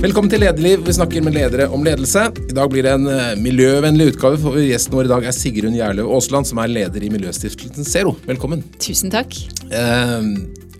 Velkommen 0.00 0.30
til 0.32 0.40
Lederliv. 0.40 0.80
Vi 0.86 0.94
snakker 0.96 1.20
med 1.20 1.34
ledere 1.36 1.66
om 1.76 1.82
ledelse. 1.84 2.22
I 2.48 2.54
dag 2.56 2.70
blir 2.72 2.86
det 2.86 2.92
en 2.96 3.02
eh, 3.12 3.34
miljøvennlig 3.36 4.14
utgave, 4.14 4.38
for 4.40 4.56
gjesten 4.56 4.94
vår 4.96 5.04
i 5.04 5.10
dag 5.10 5.26
er 5.28 5.34
Sigrun 5.36 5.74
Gjerløv 5.76 6.08
Aasland, 6.16 6.48
som 6.48 6.60
er 6.62 6.70
leder 6.72 7.04
i 7.04 7.10
miljøstiftelsen 7.12 7.84
Zero. 7.84 8.14
Velkommen. 8.24 8.62
Tusen 8.80 9.12
takk. 9.12 9.36
Eh, 9.68 10.24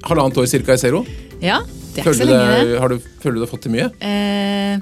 halvannet 0.09 0.41
år 0.41 0.49
cirka 0.49 0.73
i 0.73 0.81
Zero. 0.81 1.03
Ja, 1.45 1.59
det 1.67 2.01
er 2.01 2.09
ikke 2.09 2.15
så 2.17 2.31
lenge, 2.31 2.63
det. 2.71 2.79
har 2.81 2.95
du, 2.95 3.11
føler 3.21 3.37
du 3.37 3.45
har 3.45 3.53
fått 3.53 3.67
til 3.67 3.75
mye? 3.77 3.91
Eh, 4.01 4.81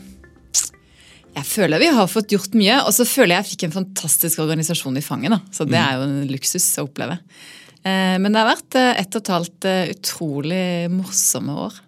jeg 1.41 1.51
føler 1.51 1.83
vi 1.83 1.91
har 1.99 2.15
fått 2.15 2.37
gjort 2.37 2.55
mye, 2.63 2.79
og 2.85 2.95
så 2.95 3.09
føler 3.11 3.41
jeg 3.41 3.43
jeg 3.43 3.51
fikk 3.57 3.67
en 3.67 3.77
fantastisk 3.81 4.45
organisasjon 4.47 5.03
i 5.03 5.05
fanget. 5.09 5.35
da. 5.35 5.41
Så 5.51 5.67
det 5.67 5.83
er 5.83 5.99
jo 5.99 6.07
en 6.07 6.17
luksus 6.31 6.71
å 6.79 6.87
oppleve. 6.87 7.19
Eh, 7.83 8.15
men 8.23 8.31
det 8.31 8.39
har 8.39 8.53
vært 8.53 8.79
eh, 8.79 8.95
ett 9.03 9.19
og 9.19 9.27
et 9.27 9.35
halvt 9.35 9.69
eh, 9.75 9.85
utrolig 9.97 10.65
morsomme 10.95 11.59
år. 11.67 11.83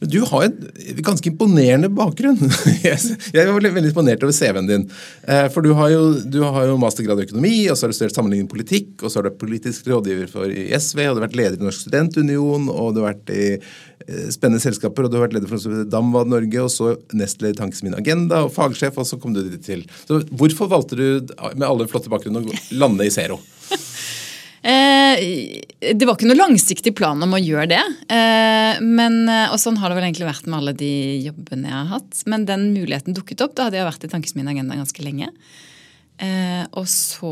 Men 0.00 0.10
du 0.12 0.18
har 0.30 0.46
en 0.46 0.56
ganske 1.04 1.30
imponerende 1.30 1.90
bakgrunn. 1.92 2.38
Jeg 2.84 3.48
var 3.48 3.58
veldig 3.58 3.90
imponert 3.90 4.22
over 4.26 4.34
CV-en 4.36 4.68
din. 4.70 4.86
Eh, 5.26 5.46
For 5.54 5.64
du 5.64 5.72
har, 5.78 5.90
jo, 5.94 6.02
du 6.24 6.40
har 6.44 6.68
jo 6.70 6.78
mastergrad 6.80 7.22
i 7.22 7.26
økonomi, 7.28 7.54
og 7.70 7.76
så 7.78 7.86
har 7.86 7.92
du 7.94 7.98
studert 7.98 8.16
sammenlignende 8.18 8.52
politikk, 8.52 8.94
og 9.02 9.10
så 9.10 9.18
har 9.18 9.26
du 9.26 9.30
vært 9.32 9.42
politisk 9.42 9.90
rådgiver 9.90 10.30
for 10.32 10.52
i 10.52 10.68
SV, 10.76 11.04
og 11.08 11.16
du 11.16 11.22
har 11.22 11.26
vært 11.28 11.38
leder 11.40 11.58
i 11.60 11.66
Norsk 11.68 11.86
studentunion, 11.88 12.68
og 12.72 12.94
du 12.96 13.02
har 13.02 13.12
vært 13.14 13.34
i 13.34 13.48
eh, 13.56 14.28
spennende 14.34 14.62
selskaper, 14.62 15.06
og 15.08 15.12
du 15.12 15.18
har 15.18 15.26
vært 15.26 15.38
leder 15.38 15.50
for 15.52 15.82
Damvad 15.90 16.30
Norge, 16.32 16.64
og 16.64 16.72
så 16.74 16.94
nestleder 17.16 17.56
i 17.56 17.60
Tankesmien 17.62 17.98
Agenda, 17.98 18.44
og 18.46 18.54
fagsjef, 18.56 19.00
og 19.00 19.08
så 19.08 19.20
kom 19.20 19.36
du 19.36 19.42
dit 19.46 19.62
til. 19.64 19.86
Så 20.08 20.22
hvorfor 20.30 20.70
valgte 20.70 20.98
du, 20.98 21.06
med 21.54 21.68
alle 21.68 21.88
flotte 21.90 22.12
bakgrunner, 22.12 22.44
å 22.46 22.80
lande 22.84 23.08
i 23.08 23.14
Zero? 23.14 23.40
Eh, 24.62 25.20
det 25.94 26.06
var 26.06 26.16
ikke 26.16 26.28
noe 26.28 26.38
langsiktig 26.38 26.94
plan 26.98 27.22
om 27.22 27.36
å 27.36 27.40
gjøre 27.40 27.68
det. 27.70 27.82
Eh, 28.10 28.80
men, 28.82 29.20
eh, 29.30 29.52
og 29.52 29.60
sånn 29.62 29.78
har 29.78 29.90
det 29.90 29.98
vel 29.98 30.08
egentlig 30.08 30.28
vært 30.28 30.48
med 30.48 30.58
alle 30.58 30.74
de 30.78 30.92
jobbene 31.28 31.70
jeg 31.70 31.76
har 31.76 31.92
hatt. 31.94 32.22
Men 32.26 32.48
den 32.48 32.72
muligheten 32.74 33.16
dukket 33.16 33.44
opp. 33.44 33.54
Da 33.54 33.68
hadde 33.68 33.78
jeg 33.78 33.88
vært 33.88 34.08
i 34.08 34.12
Tankesmien 34.12 34.50
Agenda 34.50 34.78
ganske 34.78 35.04
lenge. 35.04 35.30
Og 36.74 36.86
så 36.90 37.30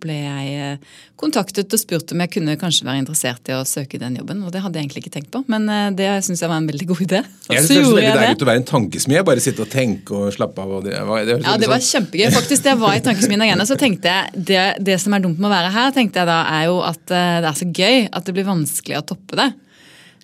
ble 0.00 0.14
jeg 0.16 0.54
eh, 0.58 0.96
kontaktet 1.20 1.70
og 1.76 1.78
spurt 1.78 2.10
om 2.14 2.22
jeg 2.24 2.32
kunne 2.34 2.56
kanskje 2.58 2.86
være 2.88 2.98
interessert 3.04 3.46
i 3.50 3.54
å 3.54 3.60
søke 3.68 4.00
den 4.00 4.16
jobben. 4.18 4.40
Og 4.42 4.50
det 4.54 4.62
hadde 4.64 4.78
jeg 4.80 4.88
egentlig 4.88 5.04
ikke 5.04 5.12
tenkt 5.18 5.30
på, 5.34 5.42
men 5.52 5.68
eh, 5.70 5.90
det 5.94 6.08
syns 6.26 6.42
jeg 6.42 6.50
var 6.50 6.58
en 6.62 6.66
veldig 6.70 6.88
god 6.90 7.02
idé. 7.06 7.20
Og 7.46 7.54
Jeg 7.54 7.62
så 7.62 7.70
synes 7.70 7.70
det 7.70 7.78
er 7.78 7.84
gjorde 7.86 8.00
veldig 8.00 8.18
deilig 8.20 8.36
det. 8.40 8.44
å 8.46 8.50
være 8.50 8.62
en 8.62 8.68
tankesmie, 8.72 9.22
bare 9.30 9.44
sitte 9.44 9.62
og 9.66 9.70
tenke 9.70 10.18
og 10.18 10.34
slappe 10.34 10.64
av. 10.64 10.74
Og 10.80 10.84
det, 10.88 10.98
var- 11.06 11.24
det 11.28 11.38
Ja, 11.44 11.56
det 11.62 11.70
var 11.70 11.78
sånn- 11.78 11.90
kjempegøy. 12.04 12.30
Faktisk, 12.40 12.62
det 12.66 12.76
var 12.82 12.94
i 12.98 13.00
Tankesmien 13.06 13.46
Agenda, 13.46 13.64
så 13.70 13.78
tenkte 13.78 14.10
jeg 14.14 14.44
det, 14.50 14.64
det 14.90 15.00
som 15.00 15.14
er 15.14 15.20
dumt 15.24 15.38
med 15.38 15.50
å 15.50 15.54
være 15.54 15.72
her, 15.78 15.90
tenkte 15.94 16.24
jeg 16.24 16.30
da, 16.32 16.40
er 16.58 16.66
jo 16.72 16.80
at 16.82 17.10
eh, 17.14 17.40
det 17.44 17.50
er 17.54 17.60
så 17.62 17.70
gøy 17.70 18.08
at 18.10 18.24
det 18.26 18.34
blir 18.34 18.48
vanskelig 18.50 18.98
å 18.98 19.06
toppe 19.14 19.38
det. 19.38 19.50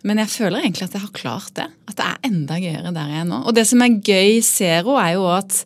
Men 0.06 0.18
jeg 0.22 0.28
føler 0.30 0.60
egentlig 0.62 0.84
at 0.86 0.92
jeg 0.94 1.02
har 1.02 1.14
klart 1.16 1.54
det. 1.58 1.64
At 1.90 1.96
det 1.98 2.04
er 2.06 2.28
enda 2.28 2.58
gøyere 2.62 2.92
der 2.94 3.08
jeg 3.10 3.20
er 3.24 3.24
nå. 3.26 3.40
Og 3.48 3.54
det 3.56 3.64
som 3.66 3.80
er 3.82 3.96
gøy 4.06 4.36
i 4.36 4.42
Zero, 4.44 4.94
er 5.02 5.14
jo 5.16 5.24
at 5.34 5.64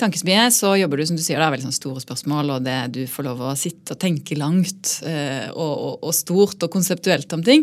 Tankesmie 0.00 0.44
så 0.54 0.68
jobber 0.78 0.96
du 1.00 1.04
som 1.08 1.18
du 1.18 1.22
sier, 1.24 1.38
det 1.40 1.46
er 1.46 1.54
veldig 1.54 1.68
sånn 1.68 1.80
store 1.80 2.00
spørsmål, 2.04 2.46
og 2.56 2.60
det, 2.66 2.78
du 2.94 3.02
får 3.10 3.22
lov 3.28 3.38
å 3.48 3.58
sitte 3.58 3.88
og 3.94 4.02
tenke 4.02 4.32
langt 4.38 4.84
eh, 5.08 5.48
og, 5.52 5.74
og, 5.74 5.94
og 6.08 6.12
stort 6.16 6.58
og 6.66 6.70
konseptuelt 6.74 7.28
om 7.36 7.42
ting. 7.46 7.62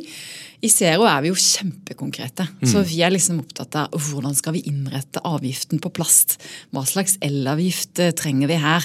I 0.65 0.69
Zero 0.71 1.03
er 1.05 1.19
vi 1.21 1.27
jo 1.29 1.35
kjempekonkrete. 1.37 2.47
Så 2.65 2.81
vi 2.87 3.01
er 3.05 3.11
liksom 3.13 3.39
opptatt 3.43 3.75
av 3.77 3.93
hvordan 3.93 4.35
skal 4.37 4.53
vi 4.55 4.63
innrette 4.69 5.19
avgiften 5.27 5.79
på 5.83 5.89
plast. 5.93 6.29
Hva 6.73 6.83
slags 6.87 7.17
elavgift 7.25 7.99
eh, 8.01 8.11
trenger 8.17 8.47
vi 8.49 8.57
her? 8.63 8.83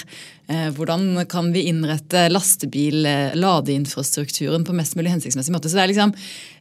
Eh, 0.51 0.69
Hvordan 0.75 1.01
kan 1.31 1.45
vi 1.55 1.61
innrette 1.71 2.19
lastebil-ladeinfrastrukturen 2.33 4.63
på 4.67 4.77
mest 4.77 4.93
mulig 4.99 5.11
hensiktsmessig 5.13 5.53
måte? 5.55 5.69
Så 5.71 5.75
det 5.79 5.85
er 5.85 5.93
liksom 5.93 6.11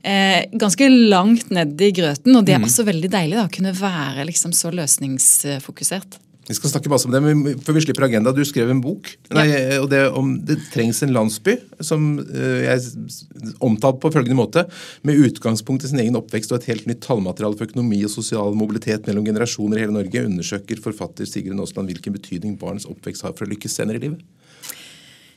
eh, 0.03 0.41
ganske 0.63 0.87
langt 1.11 1.49
ned 1.55 1.71
i 1.83 1.91
grøten, 1.97 2.33
og 2.37 2.43
det 2.47 2.55
er 2.57 2.63
også 2.65 2.83
veldig 2.89 3.11
deilig 3.13 3.37
da, 3.37 3.45
å 3.49 3.57
kunne 3.57 3.75
være 3.77 4.29
liksom 4.31 4.53
så 4.57 4.69
løsningsfokusert. 4.75 6.11
Vi 6.51 6.57
skal 6.57 6.73
snakke 6.73 6.91
masse 6.91 7.07
om 7.07 7.13
det, 7.15 7.21
men 7.23 7.61
før 7.63 7.77
vi 7.77 7.83
slipper 7.85 8.09
agenda, 8.09 8.33
du 8.35 8.41
skrev 8.47 8.73
en 8.73 8.81
bok. 8.83 9.07
Nei, 9.37 9.47
og 9.79 9.87
det, 9.93 10.01
om 10.19 10.33
det 10.43 10.57
trengs 10.73 10.99
en 11.07 11.13
landsby, 11.15 11.55
som 11.87 12.17
eh, 12.25 12.65
jeg 12.65 13.53
omtalte 13.63 14.03
på 14.03 14.11
følgende 14.17 14.39
måte. 14.41 14.65
Med 15.07 15.21
utgangspunkt 15.29 15.87
i 15.87 15.93
sin 15.93 16.03
egen 16.03 16.19
oppvekst 16.19 16.51
og 16.51 16.59
et 16.59 16.67
helt 16.73 16.91
nytt 16.91 17.05
tallmateriale 17.07 17.55
for 17.55 17.71
økonomi 17.71 18.03
og 18.03 18.11
sosial 18.11 18.59
mobilitet 18.59 19.07
mellom 19.07 19.29
generasjoner 19.31 19.79
i 19.79 19.85
hele 19.85 19.95
Norge, 19.95 20.27
undersøker 20.27 20.83
forfatter 20.83 21.31
Sigrun 21.31 21.63
Aasland 21.63 21.93
hvilken 21.93 22.19
betydning 22.19 22.59
barns 22.59 22.89
oppvekst 22.91 23.29
har 23.29 23.39
for 23.39 23.47
å 23.47 23.53
lykkes 23.55 23.79
senere 23.79 24.03
i 24.03 24.09
livet. 24.09 24.27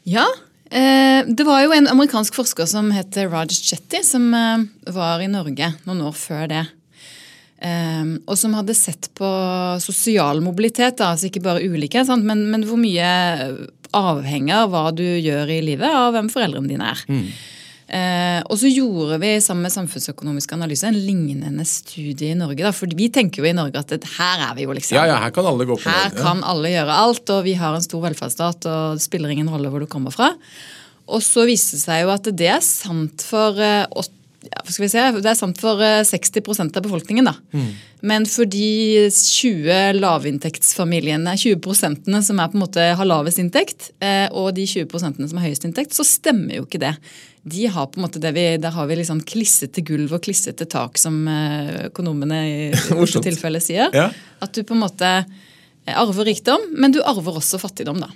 Ja, 0.09 0.25
eh, 0.73 1.21
det 1.29 1.45
var 1.45 1.61
jo 1.61 1.77
en 1.77 1.93
amerikansk 1.93 2.41
forsker 2.41 2.65
som 2.73 2.89
het 2.95 3.21
Raj 3.21 3.53
Chetty, 3.53 4.01
som 4.01 4.31
eh, 4.33 4.65
var 4.97 5.21
i 5.21 5.29
Norge 5.29 5.75
noen 5.85 6.07
år 6.09 6.17
før 6.17 6.49
det. 6.49 6.65
Eh, 7.63 8.13
og 8.27 8.35
som 8.39 8.53
hadde 8.57 8.75
sett 8.75 9.07
på 9.15 9.27
sosial 9.83 10.41
mobilitet, 10.43 10.97
da, 10.99 11.13
altså 11.13 11.29
ikke 11.29 11.43
bare 11.45 11.63
ulikhet, 11.63 12.09
sant? 12.09 12.25
Men, 12.27 12.45
men 12.51 12.65
hvor 12.67 12.79
mye 12.81 13.07
avhenger 13.93 14.67
hva 14.71 14.87
du 14.95 15.03
gjør 15.05 15.51
i 15.53 15.61
livet 15.63 15.87
av 15.93 16.13
hvem 16.15 16.29
foreldrene 16.33 16.67
dine 16.71 16.87
er. 16.95 17.03
Eh, 17.93 18.39
og 18.49 18.57
så 18.57 18.69
gjorde 18.71 19.19
vi 19.21 19.35
sammen 19.43 19.67
med 19.67 19.73
Samfunnsøkonomisk 19.75 20.53
analyse 20.55 20.87
en 20.89 20.97
lignende 20.97 21.65
studie 21.69 22.31
i 22.33 22.37
Norge. 22.39 22.63
Da, 22.65 22.71
for 22.73 22.89
vi 22.97 23.09
tenker 23.13 23.43
jo 23.43 23.49
i 23.51 23.53
Norge 23.53 23.83
at 23.83 23.91
det, 23.93 24.07
her 24.15 24.47
er 24.47 24.55
vi 24.57 24.65
jo 24.65 24.73
liksom. 24.73 24.97
Ja, 24.97 25.03
ja, 25.11 25.19
her 25.21 25.33
kan 25.35 25.45
alle 25.51 25.67
gå 25.69 25.77
på 25.77 25.85
Her 25.91 26.09
det. 26.09 26.17
Ja. 26.17 26.23
kan 26.25 26.41
alle 26.47 26.71
gjøre 26.73 26.95
alt, 27.05 27.33
og 27.35 27.43
vi 27.45 27.53
har 27.59 27.75
en 27.77 27.85
stor 27.85 28.01
velferdsstat, 28.07 28.65
og 28.71 28.97
det 28.97 29.05
spiller 29.05 29.35
ingen 29.35 29.51
rolle 29.53 29.69
hvor 29.69 29.83
du 29.83 29.89
kommer 29.91 30.15
fra. 30.15 30.31
Og 31.05 31.21
så 31.21 31.45
viste 31.45 31.77
det 31.77 31.83
seg 31.85 32.01
jo 32.05 32.11
at 32.15 32.31
det 32.33 32.49
er 32.55 32.63
sant 32.65 33.21
for 33.29 33.59
eh, 33.61 33.85
åt- 33.93 34.19
ja, 34.51 34.61
skal 34.67 34.83
vi 34.83 34.91
se, 34.91 35.01
det 35.15 35.29
er 35.29 35.37
sant 35.37 35.59
for 35.61 35.81
eh, 35.83 36.01
60% 36.07 36.77
av 36.77 36.85
befolkningen. 36.85 37.29
da. 37.29 37.35
Men 38.03 38.25
for 38.27 38.49
de 38.49 39.07
20 39.07 39.99
lavinntektsfamiliene, 39.99 41.35
20% 41.39 42.09
som 42.27 42.41
er 42.41 42.49
på 42.51 42.57
en 42.57 42.63
måte 42.65 42.87
har 42.99 43.07
lavest 43.07 43.39
inntekt, 43.39 43.91
eh, 44.03 44.25
og 44.31 44.51
de 44.57 44.65
20% 44.67 45.21
som 45.29 45.39
har 45.39 45.47
høyest 45.47 45.67
inntekt, 45.69 45.95
så 45.95 46.05
stemmer 46.07 46.59
jo 46.59 46.65
ikke 46.67 46.81
det. 46.83 46.95
De 47.43 47.67
har 47.71 47.87
på 47.91 47.99
en 47.99 48.05
måte 48.05 48.21
det 48.23 48.31
vi, 48.35 48.45
Der 48.57 48.71
har 48.71 48.87
vi 48.87 48.95
liksom 48.99 49.21
klissete 49.27 49.83
gulv 49.83 50.13
og 50.15 50.23
klissete 50.23 50.67
tak, 50.67 50.99
som 50.99 51.23
eh, 51.27 51.87
økonomene 51.87 52.41
i 52.49 52.59
dette 52.73 53.23
tilfellet 53.29 53.63
sier. 53.63 53.95
Ja. 53.95 54.09
At 54.43 54.51
du 54.55 54.63
på 54.67 54.75
en 54.75 54.83
måte 54.83 55.13
arver 55.87 56.27
rikdom, 56.27 56.69
men 56.79 56.91
du 56.95 57.01
arver 57.03 57.39
også 57.39 57.59
fattigdom, 57.59 58.03
da. 58.03 58.11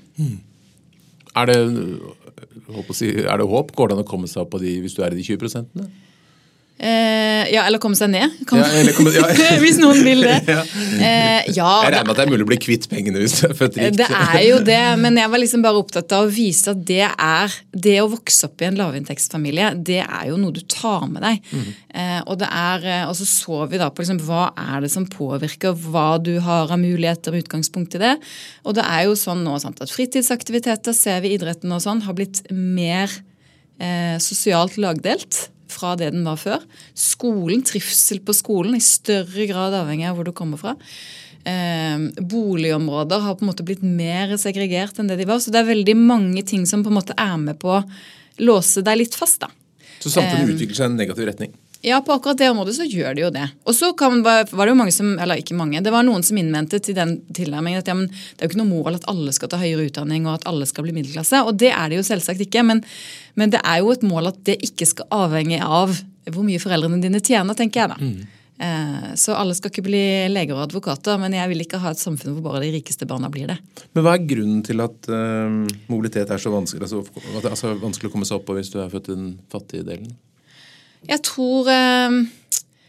Er, 1.37 1.51
det, 1.51 1.57
si, 2.95 3.11
er 3.23 3.39
det 3.39 3.47
håp? 3.47 3.71
Går 3.75 3.89
det 3.89 3.97
an 3.97 4.03
å 4.03 4.07
komme 4.07 4.27
seg 4.31 4.43
opp 4.43 4.53
på 4.55 4.61
de 4.63 4.77
hvis 4.83 4.95
du 4.97 5.03
er 5.03 5.13
i 5.13 5.19
de 5.19 5.25
20 5.27 5.41
prosentene? 5.41 5.87
Eh, 6.77 7.47
ja, 7.49 7.63
eller 7.65 7.81
komme 7.81 7.97
seg 7.97 8.11
ned. 8.13 8.33
Ja, 8.53 8.65
eller 8.77 8.93
komme- 8.93 9.09
ja. 9.15 9.25
hvis 9.63 9.79
noen 9.81 10.03
vil 10.05 10.21
det. 10.21 10.35
Ja. 10.57 10.61
Eh, 10.97 11.47
ja, 11.55 11.69
Jeg 11.83 11.91
regner 11.93 12.05
med 12.05 12.11
at 12.13 12.19
det 12.19 12.23
er 12.27 12.29
mulig 12.31 12.45
å 12.45 12.49
bli 12.49 12.57
kvitt 12.61 12.85
pengene 12.89 13.21
hvis 13.21 13.35
du 13.39 13.47
er 13.47 13.55
født 13.57 13.77
rik. 13.79 13.95
det 13.97 14.07
er 14.09 14.43
jo 14.45 14.59
det, 14.65 14.77
men 15.01 15.17
jeg 15.19 15.29
var 15.33 15.41
liksom 15.41 15.63
bare 15.65 15.81
opptatt 15.81 16.13
av 16.15 16.27
å 16.27 16.31
vise 16.31 16.71
at 16.73 16.83
det 16.87 17.03
er 17.09 17.55
Det 17.73 17.95
å 18.01 18.07
vokse 18.11 18.47
opp 18.47 18.61
i 18.61 18.67
en 18.69 18.77
lavinntektsfamilie, 18.79 19.71
det 19.89 19.99
er 20.03 20.29
jo 20.29 20.37
noe 20.41 20.53
du 20.55 20.61
tar 20.69 21.05
med 21.09 21.25
deg. 21.25 21.49
Eh, 21.97 22.21
og, 22.25 22.37
det 22.41 22.49
er, 22.49 22.85
eh, 22.85 23.03
og 23.09 23.17
så 23.19 23.25
så 23.29 23.59
vi 23.69 23.81
da 23.81 23.89
på 23.93 24.03
liksom, 24.05 24.21
hva 24.27 24.47
er 24.57 24.85
det 24.85 24.91
som 24.93 25.05
påvirker 25.09 25.73
hva 25.87 26.07
du 26.21 26.35
har 26.45 26.69
av 26.73 26.81
muligheter 26.81 27.33
med 27.33 27.45
utgangspunkt 27.45 27.97
i 27.97 28.03
det. 28.05 28.15
Og 28.65 28.77
det 28.77 28.85
er 28.85 29.05
jo 29.09 29.17
sånn 29.17 29.43
nå 29.45 29.57
sant, 29.63 29.81
at 29.81 29.93
fritidsaktiviteter, 29.93 30.93
ser 30.97 31.21
vi 31.25 31.33
idretten 31.37 31.73
og 31.73 31.81
sånn, 31.83 32.05
har 32.05 32.17
blitt 32.17 32.43
mer 32.53 33.09
eh, 33.81 34.17
sosialt 34.23 34.77
lagdelt 34.81 35.47
fra 35.73 35.95
det 35.99 36.11
den 36.15 36.25
var 36.27 36.39
før. 36.41 36.65
Skolen, 36.97 37.63
trivsel 37.67 38.21
på 38.25 38.35
skolen, 38.35 38.77
i 38.77 38.83
større 38.83 39.47
grad 39.49 39.75
avhengig 39.77 40.07
av 40.09 40.19
hvor 40.19 40.27
du 40.27 40.33
kommer 40.35 40.61
fra. 40.61 40.75
Eh, 41.47 42.07
boligområder 42.19 43.23
har 43.23 43.37
på 43.37 43.45
en 43.45 43.51
måte 43.51 43.65
blitt 43.67 43.85
mer 43.85 44.33
segregert 44.41 44.99
enn 44.99 45.11
det 45.11 45.19
de 45.21 45.29
var. 45.29 45.39
Så 45.43 45.53
det 45.53 45.61
er 45.61 45.71
veldig 45.71 45.95
mange 45.99 46.43
ting 46.47 46.65
som 46.69 46.83
på 46.85 46.91
en 46.91 46.99
måte 46.99 47.15
er 47.17 47.37
med 47.41 47.59
på 47.61 47.77
å 47.77 47.85
låse 48.43 48.83
deg 48.85 49.03
litt 49.03 49.15
fast. 49.17 49.41
da. 49.45 49.51
Så 49.99 50.11
samfunnet 50.13 50.55
utvikler 50.55 50.77
seg 50.77 50.85
i 50.85 50.91
en 50.91 50.99
negativ 50.99 51.29
retning. 51.29 51.53
Ja, 51.85 51.99
på 52.01 52.15
akkurat 52.15 52.39
det 52.39 52.49
området 52.49 52.73
så 52.77 52.87
gjør 52.89 53.13
det 53.15 53.21
jo 53.21 53.29
det. 53.35 53.43
Og 53.69 53.75
så 53.77 53.91
kan, 53.97 54.23
var 54.25 54.47
det 54.49 54.71
jo 54.71 54.77
mange 54.79 54.93
som, 54.95 55.11
eller 55.21 55.37
ikke 55.41 55.55
mange, 55.57 55.81
det 55.85 55.93
var 55.93 56.05
noen 56.07 56.25
som 56.25 56.39
innvendte 56.41 56.79
til 56.83 56.97
den 56.97 57.19
tilnærmingen 57.37 57.83
at 57.83 57.91
ja, 57.91 57.95
men 57.97 58.07
det 58.09 58.41
er 58.41 58.47
jo 58.47 58.53
ikke 58.53 58.61
noe 58.63 58.71
mål 58.71 58.97
at 58.97 59.05
alle 59.11 59.35
skal 59.35 59.51
ta 59.53 59.59
høyere 59.61 59.85
utdanning 59.91 60.25
og 60.25 60.39
at 60.39 60.47
alle 60.49 60.65
skal 60.69 60.87
bli 60.87 60.95
middelklasse. 60.97 61.43
Og 61.45 61.59
det 61.61 61.69
er 61.75 61.91
det 61.93 61.99
jo 62.01 62.07
selvsagt 62.09 62.41
ikke, 62.47 62.65
men, 62.65 62.81
men 63.37 63.53
det 63.53 63.61
er 63.63 63.83
jo 63.83 63.93
et 63.93 64.07
mål 64.07 64.33
at 64.33 64.41
det 64.49 64.57
ikke 64.65 64.89
skal 64.89 65.07
avhenge 65.13 65.61
av 65.63 65.93
hvor 66.27 66.43
mye 66.43 66.59
foreldrene 66.59 66.99
dine 66.99 67.21
tjener, 67.23 67.55
tenker 67.55 67.85
jeg 67.85 67.93
da. 67.93 68.09
Eh, 68.59 69.09
Så 69.15 69.35
alle 69.37 69.53
skal 69.55 69.69
ikke 69.71 69.85
bli 69.85 70.01
leger 70.33 70.57
og 70.57 70.65
advokater, 70.65 71.19
men 71.21 71.35
jeg 71.37 71.53
vil 71.53 71.61
ikke 71.63 71.79
ha 71.83 71.93
et 71.93 72.01
samfunn 72.01 72.33
hvor 72.35 72.49
bare 72.49 72.65
de 72.65 72.73
rikeste 72.73 73.05
barna 73.07 73.29
blir 73.31 73.47
det. 73.53 73.59
Men 73.93 74.03
hva 74.03 74.17
er 74.17 74.25
grunnen 74.27 74.63
til 74.65 74.81
at 74.83 75.07
eh, 75.13 75.59
mobilitet 75.87 76.33
er 76.33 76.41
så 76.41 76.51
vanskelig, 76.51 76.89
altså, 76.89 77.05
at 77.37 77.45
det 77.45 77.51
er 77.53 77.59
så 77.61 77.75
vanskelig 77.79 78.09
å 78.09 78.15
komme 78.17 78.27
seg 78.27 78.41
opp 78.41 78.47
på 78.49 78.57
hvis 78.57 78.73
du 78.73 78.79
er 78.81 78.89
født 78.91 79.11
i 79.13 79.15
den 79.15 79.29
fattige 79.53 79.85
delen? 79.87 80.09
Jeg 81.05 81.23
tror 81.27 81.69
eh, 81.71 82.19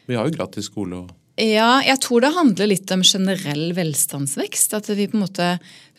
Vi 0.09 0.17
har 0.17 0.29
jo 0.29 0.37
gratis 0.37 0.71
skole 0.71 1.05
og 1.05 1.15
Ja, 1.39 1.79
jeg 1.87 2.01
tror 2.03 2.25
det 2.25 2.35
handler 2.35 2.71
litt 2.73 2.91
om 2.95 3.05
generell 3.07 3.73
velstandsvekst. 3.77 4.73
At 4.75 4.89
vi 4.91 5.07
på 5.11 5.19
en 5.19 5.27
måte 5.27 5.51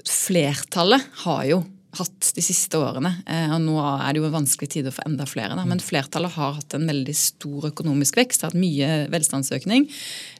Flertallet 0.03 1.05
har 1.25 1.43
jo 1.47 1.61
hatt 1.97 2.31
de 2.35 2.43
siste 2.43 2.77
årene. 2.77 3.11
Eh, 3.25 3.47
og 3.53 3.61
nå 3.63 3.77
er 3.81 4.13
det 4.13 4.21
jo 4.21 4.31
vanskelige 4.33 4.75
tider 4.77 4.93
for 4.93 5.07
enda 5.09 5.25
flere. 5.29 5.55
Da. 5.57 5.65
Men 5.69 5.81
flertallet 5.83 6.35
har 6.35 6.57
hatt 6.59 6.75
en 6.77 6.85
veldig 6.89 7.15
stor 7.17 7.69
økonomisk 7.71 8.19
vekst, 8.19 8.45
hatt 8.45 8.57
mye 8.57 9.07
velstandsøkning. 9.13 9.87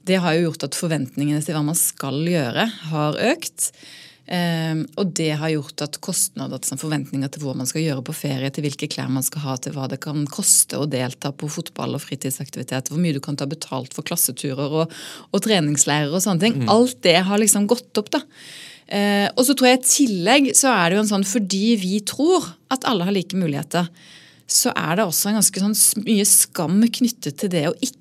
Det 0.05 0.19
har 0.21 0.37
jo 0.37 0.49
gjort 0.49 0.67
at 0.69 0.77
forventningene 0.77 1.41
til 1.45 1.57
hva 1.57 1.65
man 1.71 1.79
skal 1.79 2.21
gjøre, 2.27 2.67
har 2.91 3.19
økt. 3.31 3.71
Eh, 4.29 4.81
og 5.01 5.13
det 5.17 5.31
har 5.41 5.49
gjort 5.49 5.81
at 5.81 5.97
kostnader 6.05 6.61
til 6.61 6.77
forventninger 6.77 7.31
til 7.33 7.41
hvor 7.41 7.55
man 7.57 7.69
skal 7.69 7.81
gjøre 7.81 8.03
på 8.05 8.13
ferie, 8.13 8.51
til 8.53 8.67
hvilke 8.67 8.89
klær 8.91 9.09
man 9.09 9.25
skal 9.25 9.41
ha, 9.41 9.55
til 9.57 9.73
hva 9.73 9.87
det 9.89 9.97
kan 10.03 10.21
koste 10.29 10.77
å 10.77 10.85
delta 10.89 11.31
på 11.33 11.49
fotball 11.49 11.97
og 11.97 12.03
fritidsaktiviteter, 12.03 12.93
hvor 12.93 13.01
mye 13.01 13.17
du 13.17 13.23
kan 13.25 13.39
ta 13.39 13.49
betalt 13.49 13.95
for 13.97 14.05
klasseturer 14.05 14.75
og, 14.83 14.93
og 15.33 15.45
treningsleirer 15.45 16.13
og 16.13 16.21
sånne 16.21 16.45
ting. 16.45 16.59
Mm. 16.61 16.69
Alt 16.75 17.01
det 17.07 17.17
har 17.25 17.41
liksom 17.41 17.65
gått 17.71 18.01
opp, 18.01 18.13
da. 18.13 18.21
Eh, 18.89 19.25
og 19.33 19.43
så 19.45 19.57
tror 19.57 19.71
jeg 19.71 19.81
i 19.81 19.89
tillegg 19.95 20.51
så 20.57 20.71
er 20.75 20.89
det 20.89 20.97
jo 20.97 21.03
en 21.03 21.11
sånn 21.11 21.27
fordi 21.29 21.65
vi 21.81 21.99
tror 22.05 22.47
at 22.73 22.85
alle 22.89 23.05
har 23.05 23.13
like 23.13 23.37
muligheter, 23.37 23.89
så 24.49 24.73
er 24.77 24.97
det 24.97 25.05
også 25.05 25.29
en 25.29 25.37
ganske 25.37 25.61
sånn 25.61 26.05
mye 26.05 26.25
skam 26.25 26.79
knyttet 26.85 27.37
til 27.37 27.51
det 27.53 27.67
å 27.69 27.77
ikke 27.81 27.98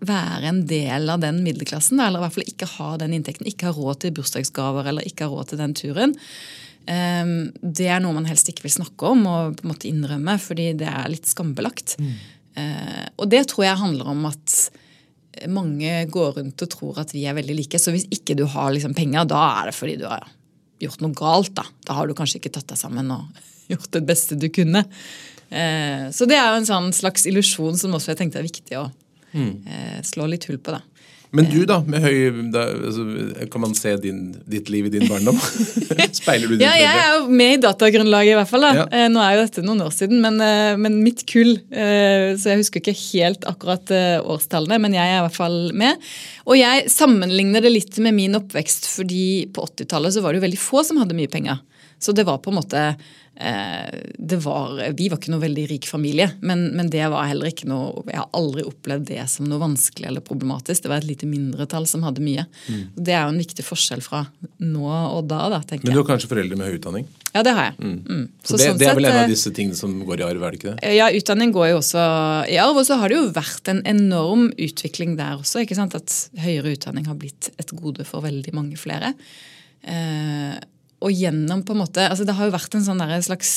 være 0.00 0.48
en 0.48 0.64
del 0.68 1.10
av 1.12 1.20
den 1.22 1.42
middelklassen. 1.44 2.00
Eller 2.00 2.20
i 2.20 2.24
hvert 2.24 2.36
fall 2.38 2.50
ikke 2.50 2.70
ha 2.76 2.90
den 3.00 3.14
inntekten. 3.16 3.48
Ikke 3.48 3.70
ha 3.70 3.76
råd 3.76 4.02
til 4.04 4.16
bursdagsgaver 4.16 4.90
eller 4.90 5.06
ikke 5.06 5.28
ha 5.28 5.34
råd 5.34 5.52
til 5.52 5.62
den 5.62 5.76
turen. 5.78 6.16
Eh, 6.90 7.32
det 7.60 7.88
er 7.88 8.02
noe 8.02 8.16
man 8.16 8.28
helst 8.30 8.50
ikke 8.52 8.66
vil 8.66 8.78
snakke 8.80 9.14
om 9.14 9.24
og 9.30 9.58
på 9.58 9.66
en 9.66 9.72
måte 9.72 9.90
innrømme, 9.90 10.36
fordi 10.42 10.72
det 10.80 10.90
er 10.90 11.10
litt 11.12 11.28
skambelagt. 11.30 11.96
Mm. 12.00 12.12
Eh, 12.60 13.08
og 13.16 13.30
det 13.32 13.46
tror 13.50 13.68
jeg 13.68 13.82
handler 13.84 14.14
om 14.14 14.30
at 14.30 14.60
mange 15.48 15.92
går 16.10 16.34
rundt 16.40 16.62
og 16.64 16.70
tror 16.72 17.00
at 17.04 17.14
vi 17.14 17.24
er 17.28 17.36
veldig 17.36 17.56
like. 17.56 17.80
Så 17.80 17.94
hvis 17.94 18.08
ikke 18.12 18.36
du 18.38 18.44
har 18.50 18.72
liksom 18.74 18.96
penger, 18.96 19.28
da 19.30 19.42
er 19.60 19.70
det 19.70 19.76
fordi 19.76 19.96
du 20.00 20.06
har 20.10 20.26
gjort 20.82 21.04
noe 21.04 21.16
galt. 21.16 21.54
Da 21.56 21.66
Da 21.86 21.98
har 21.98 22.08
du 22.08 22.16
kanskje 22.16 22.40
ikke 22.40 22.54
tatt 22.56 22.72
deg 22.72 22.80
sammen 22.80 23.12
og 23.14 23.44
gjort 23.72 23.92
det 23.94 24.06
beste 24.06 24.38
du 24.38 24.48
kunne. 24.52 24.84
Eh, 25.50 26.08
så 26.14 26.26
det 26.30 26.38
er 26.38 26.50
jo 26.50 26.60
en 26.60 26.68
sånn 26.68 26.92
slags 26.94 27.26
illusjon 27.26 27.78
som 27.78 27.94
også 27.94 28.12
jeg 28.12 28.20
tenkte 28.22 28.38
er 28.40 28.46
viktig 28.46 28.78
å 28.78 28.88
mm. 29.32 30.02
slå 30.06 30.26
litt 30.30 30.46
hull 30.50 30.58
på. 30.58 30.76
da. 30.76 30.82
Men 31.30 31.46
du, 31.46 31.60
da, 31.68 31.76
med 31.86 32.02
høy 32.02 32.48
da, 32.50 32.64
altså, 32.74 33.04
Kan 33.52 33.62
man 33.62 33.74
se 33.78 33.92
din, 34.02 34.32
ditt 34.50 34.70
liv 34.72 34.88
i 34.88 34.92
din 34.92 35.06
barndom? 35.06 35.38
Speiler 36.20 36.50
du 36.50 36.56
ditt 36.56 36.64
Ja, 36.64 36.72
jeg 36.74 36.90
er 36.90 37.12
jo 37.14 37.28
med 37.30 37.54
i 37.54 37.60
datagrunnlaget, 37.62 38.32
i 38.34 38.38
hvert 38.40 38.50
fall. 38.50 38.66
da. 38.66 38.72
Ja. 38.80 38.86
Eh, 38.90 39.06
nå 39.12 39.22
er 39.22 39.36
jo 39.36 39.44
dette 39.44 39.64
noen 39.66 39.84
år 39.84 39.94
siden, 39.94 40.18
men, 40.24 40.40
eh, 40.42 40.74
men, 40.80 40.98
mitt 41.04 41.22
kull 41.30 41.54
eh, 41.70 42.34
Så 42.34 42.50
jeg 42.50 42.62
husker 42.64 42.82
ikke 42.82 42.96
helt 42.98 43.46
akkurat 43.48 43.94
årstallene, 44.20 44.80
men 44.82 44.96
jeg 44.96 45.06
er 45.06 45.20
i 45.20 45.24
hvert 45.28 45.38
fall 45.38 45.58
med. 45.76 46.10
Og 46.50 46.58
jeg 46.58 46.90
sammenligner 46.90 47.62
det 47.62 47.74
litt 47.76 48.02
med 48.02 48.16
min 48.16 48.34
oppvekst, 48.38 48.90
fordi 48.90 49.24
på 49.54 49.68
80-tallet 49.70 50.16
så 50.16 50.24
var 50.24 50.34
det 50.34 50.42
jo 50.42 50.46
veldig 50.48 50.62
få 50.62 50.82
som 50.86 50.98
hadde 51.02 51.18
mye 51.18 51.30
penger. 51.30 51.62
Så 52.00 52.14
det 52.16 52.26
var 52.26 52.42
på 52.42 52.50
en 52.50 52.58
måte 52.58 52.84
det 53.40 54.36
var, 54.44 54.74
Vi 54.98 55.06
var 55.08 55.16
ikke 55.16 55.32
noe 55.32 55.40
veldig 55.40 55.62
rik 55.70 55.86
familie, 55.88 56.26
men, 56.44 56.66
men, 56.76 56.90
det 56.92 57.06
var 57.08 57.24
heller 57.30 57.48
ikke 57.48 57.68
noe 57.70 58.02
Jeg 58.10 58.18
har 58.18 58.28
aldri 58.36 58.66
opplevd 58.68 59.06
det 59.08 59.22
som 59.32 59.46
noe 59.48 59.60
vanskelig 59.62 60.10
eller 60.10 60.24
problematisk. 60.24 60.84
Det 60.84 60.90
var 60.92 61.00
et 61.00 61.08
lite 61.08 61.28
mindretall 61.28 61.86
som 61.88 62.04
hadde 62.04 62.20
mye. 62.24 62.44
Mm. 62.68 62.82
Det 62.96 63.14
er 63.14 63.24
jo 63.24 63.32
en 63.32 63.40
viktig 63.40 63.64
forskjell 63.64 64.04
fra 64.04 64.26
nå 64.60 64.84
og 64.90 65.30
da. 65.30 65.46
da 65.54 65.62
tenker 65.62 65.86
jeg. 65.86 65.88
Men 65.88 65.96
du 65.96 66.02
har 66.02 66.10
kanskje 66.10 66.30
foreldre 66.32 66.58
med 66.60 66.68
høy 66.68 66.76
utdanning? 66.76 67.06
Ja, 67.30 67.44
det 67.46 67.54
har 67.54 67.68
jeg. 67.70 67.76
Mm. 67.78 67.98
Mm. 68.02 68.24
Så, 68.42 68.48
så 68.50 68.58
det, 68.58 68.66
sånn 68.66 68.80
det, 68.80 68.88
er 68.90 68.98
vel 68.98 69.08
en 69.10 69.20
av 69.22 69.30
disse 69.30 69.52
tingene 69.56 69.78
som 69.78 69.94
går 70.06 70.22
i 70.22 70.26
arv, 70.26 70.42
er 70.42 70.52
det 70.52 70.60
ikke 70.60 70.74
det? 70.74 70.94
Ja, 70.96 71.06
utdanning 71.14 71.54
går 71.54 71.70
jo 71.70 71.78
også 71.78 72.02
i 72.50 72.58
arv. 72.60 72.80
Og 72.82 72.88
så 72.88 72.98
har 73.00 73.12
det 73.12 73.20
jo 73.20 73.28
vært 73.36 73.70
en 73.72 73.84
enorm 73.88 74.50
utvikling 74.58 75.14
der 75.20 75.38
også. 75.38 75.62
ikke 75.64 75.78
sant? 75.78 75.96
At 75.96 76.42
høyere 76.42 76.74
utdanning 76.74 77.06
har 77.08 77.16
blitt 77.20 77.52
et 77.56 77.72
gode 77.78 78.04
for 78.08 78.26
veldig 78.26 78.54
mange 78.56 78.80
flere. 78.80 79.14
Eh, 79.80 80.58
og 81.00 81.14
gjennom 81.16 81.64
på 81.64 81.74
en 81.74 81.82
måte 81.82 82.04
altså 82.06 82.26
Det 82.28 82.36
har 82.36 82.48
jo 82.48 82.54
vært 82.54 82.76
en 82.76 82.84
sånn 82.84 83.00
der 83.00 83.22
slags 83.24 83.52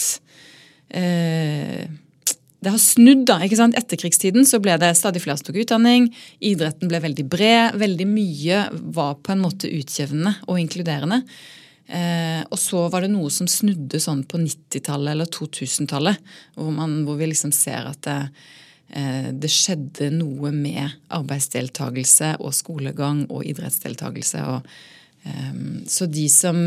eh, 0.90 1.84
Det 2.64 2.72
har 2.72 2.80
snudd, 2.80 3.26
da. 3.28 3.42
ikke 3.44 3.60
sant? 3.60 3.76
Etterkrigstiden 3.80 4.48
så 4.48 4.62
ble 4.64 4.78
det 4.80 4.94
stadig 4.96 5.24
flere 5.24 5.36
som 5.40 5.50
tok 5.50 5.60
utdanning. 5.66 6.08
Idretten 6.40 6.88
ble 6.88 7.02
veldig 7.04 7.26
bred. 7.28 7.76
Veldig 7.82 8.08
mye 8.08 8.62
var 8.96 9.18
på 9.20 9.34
en 9.34 9.44
måte 9.44 9.68
utjevnende 9.68 10.38
og 10.48 10.62
inkluderende. 10.62 11.20
Eh, 11.84 12.42
og 12.48 12.60
så 12.60 12.86
var 12.88 13.04
det 13.04 13.12
noe 13.12 13.30
som 13.34 13.50
snudde 13.52 14.00
sånn 14.00 14.24
på 14.30 14.40
90-tallet 14.40 15.14
eller 15.14 15.28
2000-tallet, 15.28 16.34
hvor, 16.56 16.72
hvor, 16.72 17.18
vi 17.20 17.28
liksom 17.34 17.52
ser 17.56 17.90
at 17.90 18.00
det, 18.08 18.18
eh, 18.96 19.30
det 19.36 19.52
skjedde 19.52 20.08
noe 20.16 20.54
med 20.56 20.96
arbeidsdeltagelse 21.14 22.38
og 22.40 22.56
skolegang 22.56 23.26
og 23.28 23.44
idrettsdeltagelse. 23.52 24.46
Og, 24.56 24.76
eh, 25.28 25.56
så 25.92 26.08
de 26.08 26.30
som 26.32 26.64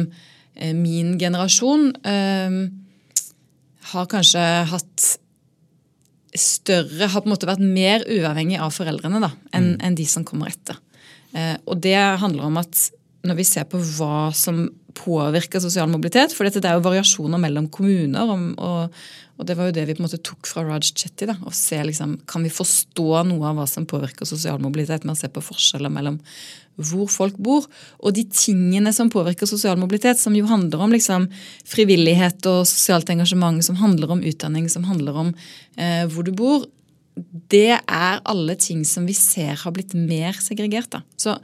min 0.77 1.17
generasjon 1.21 1.91
eh, 2.07 2.59
har 3.93 4.11
kanskje 4.11 4.43
hatt 4.73 5.07
større 6.37 7.07
Har 7.09 7.23
på 7.23 7.31
en 7.31 7.33
måte 7.33 7.49
vært 7.49 7.63
mer 7.65 8.03
uavhengig 8.13 8.59
av 8.61 8.75
foreldrene 8.75 9.23
da, 9.23 9.31
enn 9.57 9.71
mm. 9.71 9.85
en 9.89 9.95
de 9.97 10.05
som 10.11 10.25
kommer 10.27 10.51
etter. 10.51 10.77
Eh, 11.33 11.55
og 11.65 11.81
det 11.81 11.97
handler 11.97 12.51
om 12.51 12.59
at 12.61 12.83
når 13.27 13.39
vi 13.39 13.47
ser 13.49 13.65
på 13.71 13.81
hva 13.97 14.29
som 14.37 14.67
påvirker 14.97 15.63
sosial 15.63 15.91
mobilitet. 15.93 16.35
For 16.35 16.47
dette 16.47 16.63
det 16.65 16.71
er 16.71 16.79
jo 16.79 16.87
variasjoner 16.87 17.41
mellom 17.43 17.69
kommuner. 17.73 18.33
Og, 18.33 18.99
og, 19.37 19.47
det 19.47 19.57
var 19.59 19.69
jo 19.69 19.77
det 19.77 19.87
vi 19.89 19.97
på 19.97 20.03
en 20.03 20.09
måte 20.09 20.23
tok 20.25 20.49
fra 20.51 20.65
Raj 20.67 20.91
Chetty. 20.91 21.29
da, 21.29 21.37
å 21.45 21.53
se 21.55 21.81
liksom, 21.85 22.19
Kan 22.29 22.47
vi 22.47 22.53
forstå 22.53 23.25
noe 23.29 23.51
av 23.51 23.61
hva 23.61 23.67
som 23.71 23.89
påvirker 23.89 24.29
sosial 24.29 24.63
mobilitet, 24.63 25.05
med 25.05 25.17
å 25.17 25.21
se 25.21 25.33
på 25.33 25.45
forskjeller 25.45 25.93
mellom 25.93 26.21
hvor 26.77 27.09
folk 27.09 27.39
bor, 27.41 27.65
og 28.05 28.13
de 28.13 28.27
tingene 28.29 28.91
som 28.93 29.09
påvirker 29.09 29.49
sosial 29.49 29.79
mobilitet, 29.81 30.21
som 30.21 30.35
jo 30.37 30.45
handler 30.51 30.83
om 30.85 30.93
liksom, 30.93 31.25
frivillighet 31.65 32.45
og 32.51 32.67
sosialt 32.69 33.09
engasjement, 33.15 33.65
som 33.65 33.79
handler 33.81 34.13
om 34.13 34.21
utdanning, 34.21 34.69
som 34.69 34.85
handler 34.85 35.17
om 35.23 35.31
eh, 35.81 36.05
hvor 36.13 36.27
du 36.27 36.35
bor, 36.37 36.67
det 37.49 37.79
er 37.81 38.21
alle 38.29 38.59
ting 38.61 38.85
som 38.85 39.07
vi 39.09 39.17
ser 39.17 39.57
har 39.63 39.73
blitt 39.73 39.97
mer 39.97 40.37
segregert. 40.45 40.91
da. 40.93 41.01
Så 41.17 41.39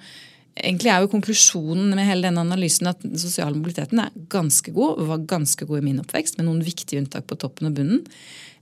Egentlig 0.53 0.91
er 0.93 1.01
jo 1.01 1.11
konklusjonen 1.15 1.95
med 1.97 2.05
hele 2.05 2.27
denne 2.27 2.43
analysen 2.45 2.91
at 2.91 3.01
den 3.05 3.17
sosiale 3.21 3.57
mobiliteten 3.57 4.03
er 4.03 4.13
ganske 4.33 4.75
god, 4.75 5.01
var 5.09 5.25
ganske 5.31 5.65
god 5.69 5.81
i 5.81 5.87
min 5.87 6.03
oppvekst, 6.03 6.37
med 6.37 6.49
noen 6.49 6.61
viktige 6.67 7.01
unntak 7.01 7.25
på 7.31 7.39
toppen 7.41 7.71
og 7.71 7.79
bunnen. 7.79 8.03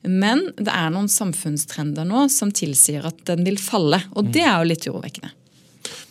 Men 0.07 0.47
det 0.57 0.71
er 0.73 0.93
noen 0.95 1.11
samfunnstrender 1.13 2.07
nå 2.09 2.29
som 2.33 2.53
tilsier 2.55 3.05
at 3.11 3.21
den 3.29 3.43
vil 3.45 3.59
falle. 3.61 4.01
Og 4.17 4.31
det 4.33 4.47
er 4.47 4.55
jo 4.63 4.71
litt 4.71 4.87
urovekkende. 4.89 5.35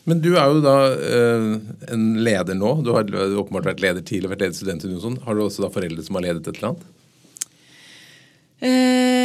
Men 0.09 0.21
du 0.23 0.29
er 0.33 0.51
jo 0.51 0.61
da 0.63 0.75
eh, 0.93 1.47
en 1.93 2.05
leder 2.25 2.57
nå. 2.57 2.75
Du 2.85 2.91
har 2.95 3.07
åpenbart 3.09 3.71
vært 3.71 3.83
leder 3.83 4.03
tidligere, 4.03 4.35
vært 4.35 4.45
leder 4.65 4.93
i 4.93 5.17
Har 5.25 5.37
du 5.37 5.43
også 5.45 5.65
da 5.65 5.71
foreldre 5.73 6.05
som 6.05 6.17
har 6.17 6.27
ledet 6.27 6.47
et 6.47 6.57
eller 6.57 6.71
annet? 6.73 6.87
Eh, 8.59 9.18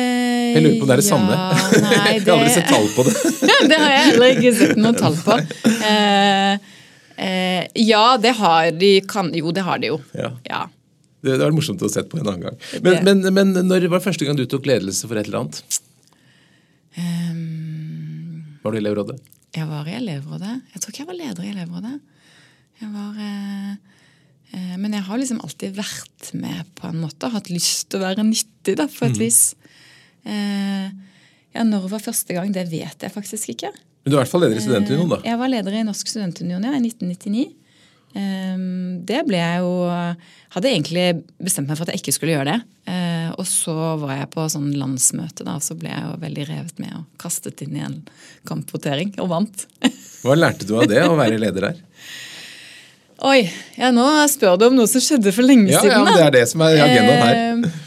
jeg 0.54 0.64
lurer 0.64 0.78
på 0.78 0.86
om 0.86 0.90
det 0.90 0.94
er 0.94 1.02
det 1.02 1.06
ja, 1.06 1.10
samme. 1.10 1.38
Nei, 1.84 2.12
det... 2.12 2.14
jeg 2.14 2.22
har 2.24 2.38
aldri 2.38 2.54
sett 2.54 2.70
tall 2.70 2.88
på 2.94 3.04
det. 3.06 3.14
det 3.70 3.80
har 3.80 3.92
jeg 3.94 4.06
heller 4.08 4.32
ikke 4.36 4.52
sett 4.60 4.80
noe 4.80 4.94
tall 5.02 5.18
på. 5.18 5.38
Eh, 5.90 6.70
eh, 7.26 7.60
ja, 7.82 8.04
det 8.22 8.34
har 8.40 8.70
de 8.78 8.92
kan, 9.10 9.32
Jo, 9.36 9.52
det 9.56 9.66
har 9.66 9.82
de 9.82 9.92
jo. 9.92 10.00
Ja. 10.18 10.32
ja. 10.48 10.62
Det, 11.24 11.36
det 11.36 11.42
var 11.42 11.56
morsomt 11.56 11.82
å 11.84 11.90
se 11.90 12.04
på 12.06 12.20
en 12.20 12.28
annen 12.28 12.48
gang. 12.48 12.58
Men, 12.84 13.00
men, 13.06 13.28
men, 13.34 13.54
når 13.68 13.88
var 13.92 14.04
første 14.04 14.28
gang 14.28 14.38
du 14.38 14.44
tok 14.50 14.68
ledelse 14.68 15.08
for 15.08 15.20
et 15.20 15.30
eller 15.30 15.44
annet? 15.44 15.80
Um, 16.94 18.58
var 18.62 18.74
du 18.74 18.78
i 18.78 18.84
elevrådet? 18.84 19.16
Jeg 19.54 19.66
var 19.70 19.88
i 19.88 19.96
elevrådet. 19.96 20.58
Jeg 20.74 20.82
tror 20.82 20.92
ikke 20.92 21.04
jeg 21.04 21.10
var 21.10 21.20
leder 21.22 21.48
i 21.48 21.52
elevrådet. 21.54 21.98
Jeg 22.82 22.94
var... 22.94 23.18
Eh, 23.24 23.74
Eh, 24.54 24.74
men 24.78 24.94
jeg 24.94 25.04
har 25.06 25.20
liksom 25.20 25.42
alltid 25.44 25.76
vært 25.78 26.30
med 26.36 26.68
på 26.78 26.88
en 26.90 27.00
måte, 27.02 27.26
og 27.26 27.38
hatt 27.38 27.50
lyst 27.52 27.88
til 27.90 28.00
å 28.00 28.06
være 28.06 28.26
nyttig 28.26 28.76
da, 28.78 28.86
på 28.90 29.08
et 29.08 29.16
mm. 29.16 29.22
vis. 29.22 29.40
Eh, 30.24 30.86
ja, 31.54 31.64
Når 31.64 31.88
var 31.92 32.02
første 32.02 32.36
gang? 32.36 32.52
Det 32.52 32.66
vet 32.70 33.06
jeg 33.06 33.12
faktisk 33.12 33.52
ikke. 33.54 33.72
Men 34.04 34.12
du 34.12 34.16
er 34.16 34.20
i 34.20 34.22
hvert 34.24 34.32
fall 34.32 34.44
leder 34.44 34.60
i 34.60 34.64
Studentunionen, 34.64 35.12
da? 35.14 35.20
Eh, 35.22 35.30
jeg 35.30 35.40
var 35.40 35.52
leder 35.52 35.76
i 35.78 35.84
Norsk 35.86 36.10
Studentunion 36.10 36.64
ja, 36.64 36.72
i 36.76 36.82
1999. 36.82 37.44
Det 38.14 39.20
ble 39.26 39.38
jeg 39.40 39.62
jo 39.64 39.70
Hadde 40.54 40.70
egentlig 40.70 41.06
bestemt 41.42 41.66
meg 41.66 41.74
for 41.74 41.82
at 41.82 41.96
jeg 41.96 41.98
ikke 41.98 42.12
skulle 42.14 42.36
gjøre 42.36 42.52
det. 42.52 42.58
Og 43.34 43.42
så 43.50 43.74
var 43.98 44.12
jeg 44.20 44.28
på 44.30 44.44
sånn 44.52 44.68
landsmøte, 44.78 45.42
da, 45.42 45.56
og 45.58 45.64
så 45.66 45.74
ble 45.74 45.90
jeg 45.90 46.04
jo 46.04 46.12
veldig 46.22 46.44
revet 46.46 46.78
med 46.78 46.92
og 46.94 47.08
kastet 47.18 47.64
inn 47.66 47.74
i 47.74 47.82
en 47.82 47.96
kampvotering 48.46 49.16
og 49.18 49.32
vant. 49.32 49.64
Hva 50.22 50.36
lærte 50.38 50.68
du 50.68 50.76
av 50.78 50.86
det, 50.86 51.02
å 51.02 51.18
være 51.18 51.40
leder 51.42 51.66
der? 51.72 51.82
Oi, 53.24 53.46
ja, 53.78 53.88
nå 53.94 54.04
spør 54.28 54.58
du 54.58 54.66
om 54.68 54.78
noe 54.78 54.90
som 54.90 55.02
skjedde 55.02 55.32
for 55.32 55.46
lenge 55.46 55.70
ja, 55.70 55.80
siden. 55.80 55.94
Ja, 55.94 56.04
men 56.04 56.16
Det 56.18 56.24
er 56.26 56.34
det 56.34 56.46
som 56.50 56.62
er 56.66 56.80
agendaen 56.82 57.22
her. 57.24 57.82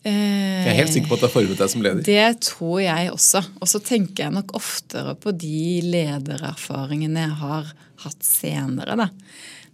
Jeg 0.00 0.70
er 0.70 0.78
helt 0.78 0.92
sikker 0.94 1.10
på 1.10 1.18
at 1.18 1.22
det 1.22 1.28
har 1.28 1.34
formet 1.34 1.60
deg 1.60 1.70
som 1.72 1.82
leder. 1.84 2.04
Det 2.06 2.28
tror 2.46 2.78
jeg 2.80 3.12
også. 3.12 3.42
Og 3.60 3.68
så 3.68 3.82
tenker 3.84 4.24
jeg 4.26 4.32
nok 4.32 4.54
oftere 4.56 5.12
på 5.20 5.34
de 5.36 5.80
ledererfaringene 5.84 7.26
jeg 7.26 7.38
har 7.42 7.72
hatt 8.06 8.24
senere. 8.24 8.96
da. 8.96 9.10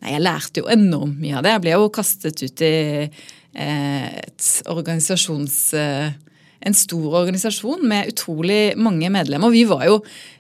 Nei, 0.02 0.12
Jeg 0.16 0.25
lærte 0.25 0.62
jo 0.62 0.71
enormt 0.73 1.18
mye 1.23 1.38
av 1.38 1.47
det. 1.47 1.54
Jeg 1.54 1.64
ble 1.64 1.75
jo 1.76 1.90
kastet 1.95 2.42
ut 2.42 2.64
i 2.66 2.76
eh, 3.06 4.06
et 4.26 4.52
organisasjons... 4.73 5.59
Eh, 5.78 6.23
en 6.66 6.75
stor 6.75 7.12
organisasjon 7.21 7.83
med 7.87 8.09
utrolig 8.11 8.73
mange 8.80 9.06
medlemmer. 9.12 9.52
Vi 9.54 9.61
var 9.68 9.85
jo 9.87 9.99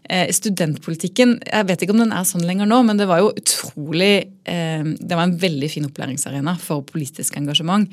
eh, 0.08 0.32
studentpolitikken 0.34 1.36
Jeg 1.44 1.66
vet 1.68 1.84
ikke 1.84 1.94
om 1.94 2.00
den 2.00 2.14
er 2.16 2.24
sånn 2.26 2.42
lenger 2.48 2.66
nå, 2.66 2.80
men 2.88 2.98
det 2.98 3.06
var 3.06 3.20
jo 3.20 3.28
utrolig 3.36 4.32
Det 4.42 5.12
var 5.12 5.22
en 5.22 5.36
veldig 5.38 5.68
fin 5.70 5.86
opplæringsarena 5.86 6.56
for 6.58 6.82
politisk 6.88 7.36
engasjement. 7.38 7.86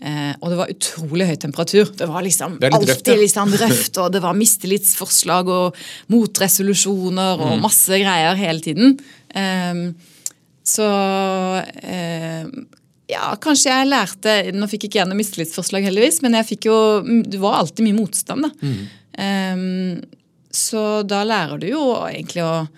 Eh, 0.00 0.32
og 0.40 0.48
det 0.48 0.56
var 0.56 0.70
utrolig 0.72 1.26
høy 1.28 1.36
temperatur. 1.36 1.90
Det 1.96 2.06
var 2.08 2.22
liksom 2.24 2.54
Det 2.60 2.70
litt 2.72 2.88
røft, 2.88 3.06
ja. 3.10 3.16
liksom 3.20 3.50
røft, 3.60 3.98
og 4.00 4.12
det 4.14 4.22
var 4.24 4.32
mistillitsforslag 4.38 5.48
og 5.52 5.76
motresolusjoner 6.08 7.40
og 7.40 7.56
Mm. 7.58 7.60
masse 7.66 7.98
greier 8.00 8.34
hele 8.40 8.60
tiden. 8.64 8.98
Eh, 9.34 9.92
så 10.64 10.86
eh, 11.82 12.46
ja, 13.10 13.34
kanskje 13.42 13.72
jeg 13.74 13.88
lærte 13.90 14.34
Nå 14.54 14.68
fikk 14.70 14.84
jeg 14.84 14.90
ikke 14.90 15.00
gjennom 15.02 15.18
mistillitsforslag, 15.18 15.82
heldigvis, 15.88 16.22
men 16.22 16.32
jeg 16.38 16.46
fikk 16.46 16.68
jo, 16.70 16.76
det 17.26 17.40
var 17.42 17.58
alltid 17.60 17.84
mye 17.88 17.98
motstand. 18.00 18.46
da. 18.46 18.50
Mm. 18.62 18.86
Eh, 19.20 20.06
så 20.50 21.02
da 21.06 21.22
lærer 21.24 21.60
du 21.60 21.66
jo 21.70 21.82
egentlig 22.08 22.42
å, 22.42 22.68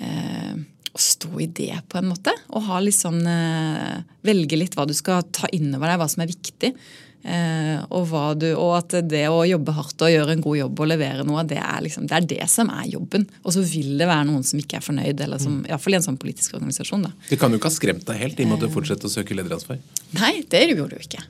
eh, 0.00 0.54
å 0.96 1.00
stå 1.00 1.32
i 1.44 1.48
det, 1.52 1.74
på 1.92 2.00
en 2.00 2.08
måte. 2.10 2.32
Og 2.56 2.64
ha 2.70 2.80
litt 2.82 2.96
sånn 2.96 3.20
eh, 3.28 4.04
Velge 4.26 4.58
litt 4.58 4.76
hva 4.76 4.86
du 4.88 4.94
skal 4.96 5.26
ta 5.34 5.50
inn 5.54 5.74
over 5.76 5.90
deg, 5.92 6.00
hva 6.00 6.08
som 6.10 6.24
er 6.24 6.30
viktig. 6.30 6.72
Eh, 7.26 7.80
og, 7.90 8.12
du, 8.38 8.48
og 8.54 8.72
at 8.76 8.94
det 9.10 9.24
å 9.32 9.40
jobbe 9.48 9.74
hardt 9.74 10.04
og 10.06 10.12
gjøre 10.12 10.36
en 10.36 10.44
god 10.44 10.58
jobb 10.60 10.82
og 10.82 10.90
levere 10.92 11.26
noe, 11.26 11.42
det 11.48 11.58
er, 11.58 11.80
liksom, 11.84 12.06
det, 12.06 12.20
er 12.20 12.28
det 12.32 12.46
som 12.50 12.70
er 12.72 12.86
jobben. 12.92 13.26
Og 13.42 13.56
så 13.56 13.64
vil 13.66 13.96
det 14.00 14.08
være 14.08 14.28
noen 14.30 14.46
som 14.46 14.62
ikke 14.62 14.80
er 14.80 14.86
fornøyd, 14.86 15.24
eller 15.26 15.42
som, 15.42 15.58
i 15.66 15.72
hvert 15.72 15.82
fall 15.82 15.96
i 15.96 16.00
en 16.00 16.06
sånn 16.06 16.20
politisk 16.22 16.56
organisasjon. 16.58 17.08
da. 17.08 17.12
Det 17.28 17.40
kan 17.40 17.52
jo 17.52 17.60
ikke 17.60 17.72
ha 17.72 17.76
skremt 17.76 18.06
deg 18.08 18.22
helt 18.22 18.40
i 18.40 18.46
og 18.46 18.52
med 18.52 18.58
at 18.60 18.66
du 18.66 18.74
fortsetter 18.74 19.10
å 19.10 19.14
søke 19.18 19.36
lederansvar. 19.38 19.82
Nei, 20.16 20.32
det 20.54 20.64
gjorde 20.70 20.96
du 20.96 21.02
ikke. 21.02 21.22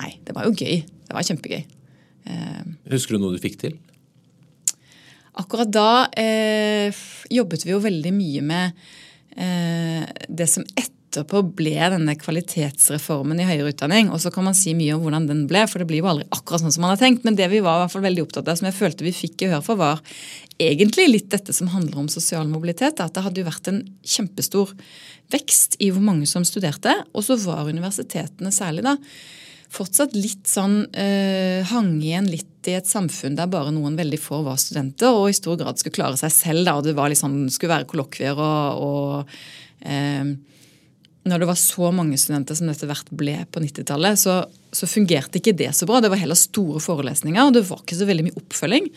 Nei, 0.00 0.10
Det 0.24 0.36
var 0.36 0.48
jo 0.48 0.56
gøy. 0.56 0.82
Det 1.08 1.16
var 1.16 1.28
kjempegøy. 1.28 1.64
Husker 2.92 3.16
du 3.16 3.24
noe 3.24 3.36
du 3.36 3.42
fikk 3.42 3.58
til? 3.60 3.76
Akkurat 5.40 5.70
da 5.72 6.08
eh, 6.18 6.92
jobbet 7.32 7.64
vi 7.64 7.72
jo 7.72 7.80
veldig 7.80 8.12
mye 8.12 8.42
med 8.44 8.64
eh, 8.68 9.01
det 9.32 10.46
som 10.50 10.64
etterpå 10.76 11.42
ble 11.56 11.74
denne 11.92 12.14
kvalitetsreformen 12.20 13.40
i 13.40 13.46
høyere 13.48 13.72
utdanning. 13.72 14.10
Og 14.12 14.20
så 14.22 14.32
kan 14.32 14.46
man 14.46 14.56
si 14.56 14.74
mye 14.76 14.94
om 14.96 15.04
hvordan 15.04 15.28
den 15.28 15.42
ble, 15.50 15.64
for 15.68 15.82
det 15.82 15.88
blir 15.90 16.02
jo 16.02 16.10
aldri 16.12 16.26
akkurat 16.32 16.64
sånn 16.64 16.74
som 16.74 16.84
man 16.84 16.94
har 16.94 17.00
tenkt. 17.00 17.24
Men 17.26 17.36
det 17.38 17.48
vi 17.52 17.62
var 17.64 17.78
i 17.78 17.84
hvert 17.84 17.94
fall 17.94 18.06
veldig 18.06 18.24
opptatt 18.26 18.48
av, 18.48 18.58
som 18.60 18.68
jeg 18.68 18.78
følte 18.78 19.06
vi 19.06 19.14
fikk 19.16 19.46
gehør 19.46 19.64
for, 19.64 19.80
var 19.80 20.02
egentlig 20.62 21.08
litt 21.10 21.30
dette 21.32 21.54
som 21.56 21.70
handler 21.72 22.04
om 22.04 22.10
sosial 22.12 22.48
mobilitet. 22.50 23.00
At 23.00 23.16
det 23.16 23.24
hadde 23.26 23.42
jo 23.42 23.48
vært 23.48 23.72
en 23.72 23.82
kjempestor 24.04 24.74
vekst 25.32 25.78
i 25.80 25.92
hvor 25.92 26.04
mange 26.04 26.28
som 26.28 26.44
studerte. 26.48 26.94
Og 27.12 27.24
så 27.26 27.38
var 27.44 27.70
universitetene 27.72 28.52
særlig 28.54 28.84
da 28.88 28.98
fortsatt 29.72 30.14
litt 30.16 30.48
sånn 30.48 30.84
eh, 30.92 31.64
hang 31.70 31.96
igjen 32.02 32.28
litt 32.30 32.68
i 32.68 32.76
et 32.78 32.88
samfunn 32.88 33.36
der 33.38 33.50
bare 33.50 33.72
noen 33.74 33.96
veldig 33.98 34.20
få 34.20 34.42
var 34.46 34.60
studenter, 34.60 35.14
og 35.16 35.30
i 35.30 35.36
stor 35.36 35.58
grad 35.60 35.80
skulle 35.80 35.96
klare 35.96 36.20
seg 36.20 36.32
selv. 36.34 36.64
da, 36.68 36.76
og 36.78 36.86
Det 36.86 36.96
var 36.98 37.12
liksom, 37.12 37.44
skulle 37.50 37.74
være 37.74 37.88
kollokvier 37.90 38.38
og, 38.38 38.82
og 38.86 39.34
eh, 39.80 40.34
Når 41.22 41.42
det 41.42 41.48
var 41.48 41.58
så 41.58 41.90
mange 41.94 42.18
studenter 42.18 42.58
som 42.58 42.70
dette 42.70 42.86
hvert 42.90 43.10
ble 43.14 43.36
på 43.50 43.62
90-tallet, 43.62 44.18
så, 44.18 44.40
så 44.74 44.88
fungerte 44.90 45.38
ikke 45.38 45.56
det 45.56 45.72
så 45.78 45.86
bra. 45.86 46.00
Det 46.02 46.10
var 46.12 46.20
heller 46.20 46.38
store 46.38 46.82
forelesninger, 46.82 47.42
og 47.42 47.54
det 47.54 47.66
var 47.68 47.84
ikke 47.84 48.00
så 48.00 48.08
veldig 48.08 48.28
mye 48.28 48.40
oppfølging. 48.42 48.88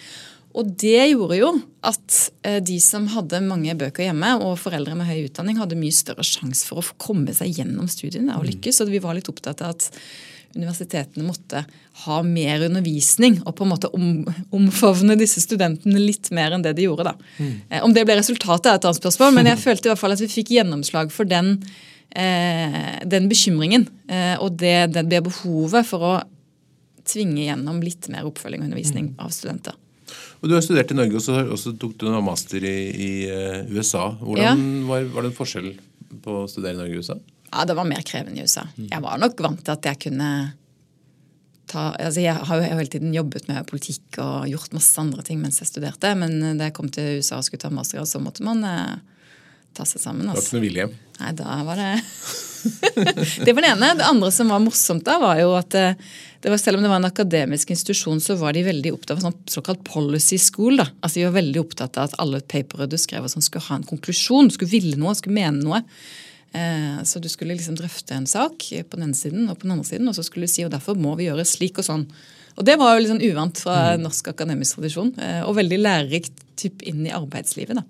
Og 0.55 0.69
det 0.79 1.09
gjorde 1.11 1.37
jo 1.37 1.49
at 1.85 2.19
eh, 2.47 2.61
de 2.63 2.77
som 2.81 3.09
hadde 3.11 3.43
mange 3.43 3.75
bøker 3.77 4.07
hjemme, 4.07 4.29
og 4.39 4.59
foreldre 4.61 4.95
med 4.97 5.09
høy 5.09 5.27
utdanning, 5.27 5.59
hadde 5.59 5.77
mye 5.79 5.95
større 5.95 6.23
sjanse 6.25 6.67
for 6.69 6.79
å 6.81 6.95
komme 7.01 7.35
seg 7.35 7.59
gjennom 7.59 7.89
studiene 7.91 8.37
og 8.39 8.47
lykkes. 8.47 8.79
Så 8.79 8.87
vi 8.89 9.03
var 9.03 9.17
litt 9.17 9.29
opptatt 9.31 9.63
av 9.65 9.75
at 9.75 9.89
universitetene 10.55 11.25
måtte 11.25 11.63
ha 12.05 12.19
mer 12.25 12.63
undervisning 12.67 13.37
og 13.43 13.55
på 13.57 13.65
en 13.65 13.71
måte 13.73 13.89
om, 13.95 14.23
omfavne 14.55 15.17
disse 15.19 15.43
studentene 15.43 15.99
litt 15.99 16.31
mer 16.35 16.55
enn 16.55 16.63
det 16.65 16.75
de 16.77 16.87
gjorde. 16.87 17.09
da. 17.09 17.15
Mm. 17.39 17.55
Om 17.87 17.95
det 17.95 18.05
ble 18.07 18.17
resultatet, 18.19 18.71
er 18.71 18.79
et 18.79 18.87
annet 18.87 19.01
spørsmål, 19.01 19.35
men 19.35 19.51
jeg 19.51 19.61
følte 19.61 19.89
i 19.89 19.93
hvert 19.93 20.01
fall 20.01 20.15
at 20.15 20.23
vi 20.23 20.31
fikk 20.31 20.53
gjennomslag 20.55 21.11
for 21.13 21.27
den, 21.29 21.57
eh, 22.15 22.99
den 23.05 23.29
bekymringen 23.31 23.87
eh, 24.07 24.35
og 24.39 24.57
det, 24.61 24.95
det, 24.95 25.23
behovet 25.25 25.87
for 25.87 26.07
å 26.07 26.13
tvinge 27.05 27.43
gjennom 27.45 27.83
litt 27.85 28.09
mer 28.13 28.25
oppfølging 28.27 28.63
og 28.63 28.69
undervisning 28.71 29.11
av 29.21 29.35
studenter. 29.35 29.75
Og 30.41 30.49
Du 30.49 30.55
har 30.55 30.63
studert 30.63 30.91
i 30.93 30.97
Norge, 30.97 31.19
og 31.19 31.57
så, 31.59 31.71
tok 31.73 31.95
du 31.99 32.07
en 32.07 32.23
master 32.23 32.63
i, 32.63 32.77
i 32.91 33.11
eh, 33.29 33.61
USA. 33.73 34.11
Hvordan 34.21 34.67
var, 34.89 35.07
var 35.13 35.25
det 35.25 35.31
en 35.31 35.37
forskjell 35.37 35.71
på 36.23 36.43
å 36.43 36.49
studere 36.49 36.77
i 36.77 36.81
Norge 36.83 36.99
og 36.99 37.05
USA? 37.05 37.17
Ja, 37.55 37.63
det 37.65 37.75
var 37.77 37.87
mer 37.87 38.03
krevende 38.03 38.41
i 38.41 38.45
USA. 38.45 38.65
Jeg 38.75 39.01
var 39.05 39.17
nok 39.21 39.39
vant 39.45 39.61
til 39.63 39.71
at 39.77 39.87
jeg 39.87 40.01
kunne 40.09 40.29
ta 41.71 41.87
altså 41.97 42.21
Jeg 42.21 42.35
har 42.45 42.59
jo 42.61 42.65
hele 42.67 42.91
tiden 42.91 43.13
jobbet 43.15 43.47
med 43.49 43.65
politikk 43.69 44.19
og 44.21 44.43
gjort 44.51 44.75
masse 44.75 44.99
andre 45.01 45.23
ting 45.25 45.39
mens 45.41 45.57
jeg 45.63 45.71
studerte, 45.71 46.11
men 46.19 46.35
da 46.59 46.67
jeg 46.67 46.75
kom 46.77 46.91
til 46.93 47.21
USA 47.23 47.39
og 47.39 47.47
skulle 47.47 47.63
ta 47.63 47.71
mastergrad, 47.73 48.09
så 48.11 48.21
måtte 48.21 48.43
man 48.45 48.61
eh, 48.67 48.97
ta 49.73 49.87
seg 49.87 50.03
sammen. 50.03 50.27
Det 50.27 50.35
var 50.35 50.37
Altså. 50.37 50.51
ikke 50.51 50.59
noe 50.59 50.67
vilje. 50.67 50.85
Nei, 51.21 51.31
da 51.39 51.55
var 51.65 51.79
det 51.81 51.89
Det 53.45 53.53
var 53.53 53.61
det 53.65 53.71
ene. 53.71 53.89
Det 53.97 54.05
andre 54.07 54.29
som 54.33 54.49
var 54.53 54.61
morsomt 54.63 55.05
da, 55.07 55.15
var 55.21 55.39
jo 55.41 55.55
at 55.57 55.75
eh, 55.79 55.97
det 56.45 56.51
var, 56.53 56.59
selv 56.61 56.77
om 56.77 56.85
det 56.85 56.91
var 56.91 57.01
en 57.01 57.09
akademisk 57.09 57.71
institusjon, 57.73 58.21
så 58.21 58.35
var 58.37 58.53
de 58.53 58.61
veldig 58.67 58.91
opptatt 58.93 59.17
av 59.17 59.23
sånn 59.25 59.39
såkalt 59.49 59.81
policy 59.87 60.37
school. 60.41 60.77
da. 60.81 60.85
Altså 61.01 61.19
De 61.21 61.25
var 61.27 61.37
veldig 61.39 61.61
opptatt 61.63 61.97
av 61.97 62.11
at 62.11 62.19
alle 62.21 62.43
papere 62.45 62.85
du 62.91 62.97
skrev, 63.01 63.25
og 63.25 63.33
sånn 63.33 63.45
skulle 63.45 63.65
ha 63.71 63.79
en 63.79 63.87
konklusjon. 63.89 64.51
Skulle 64.53 64.73
ville 64.75 64.99
noe, 65.01 65.15
skulle 65.17 65.37
mene 65.39 65.65
noe. 65.65 65.81
Eh, 66.55 67.03
Så 67.03 67.19
du 67.19 67.27
skulle 67.29 67.57
liksom 67.57 67.75
drøfte 67.75 68.15
en 68.15 68.27
sak 68.29 68.63
på 68.71 68.95
den 68.95 69.09
ene 69.09 69.17
siden 69.17 69.49
og 69.49 69.59
på 69.59 69.67
den 69.67 69.75
andre 69.75 69.87
siden, 69.87 70.07
og 70.07 70.15
så 70.15 70.23
skulle 70.23 70.47
du 70.47 70.53
si 70.53 70.63
og 70.63 70.71
derfor 70.71 70.95
må 70.95 71.15
vi 71.19 71.27
gjøre 71.27 71.45
slik 71.45 71.81
og 71.81 71.87
sånn. 71.87 72.07
Og 72.55 72.63
det 72.63 72.77
var 72.79 72.95
jo 72.95 73.03
litt 73.03 73.11
sånn 73.11 73.25
uvant 73.27 73.59
fra 73.59 73.97
norsk 73.99 74.31
akademisk 74.31 74.79
tradisjon, 74.79 75.11
eh, 75.19 75.41
og 75.43 75.57
veldig 75.59 75.79
lærerikt 75.81 76.45
typ 76.55 76.81
inn 76.87 77.05
i 77.05 77.11
arbeidslivet. 77.11 77.75
da. 77.75 77.83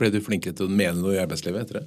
Ble 0.00 0.10
du 0.10 0.20
flinkere 0.20 0.56
til 0.56 0.66
å 0.66 0.72
mene 0.72 0.98
noe 0.98 1.14
i 1.14 1.22
arbeidslivet 1.22 1.62
etter 1.62 1.80
det? 1.80 1.86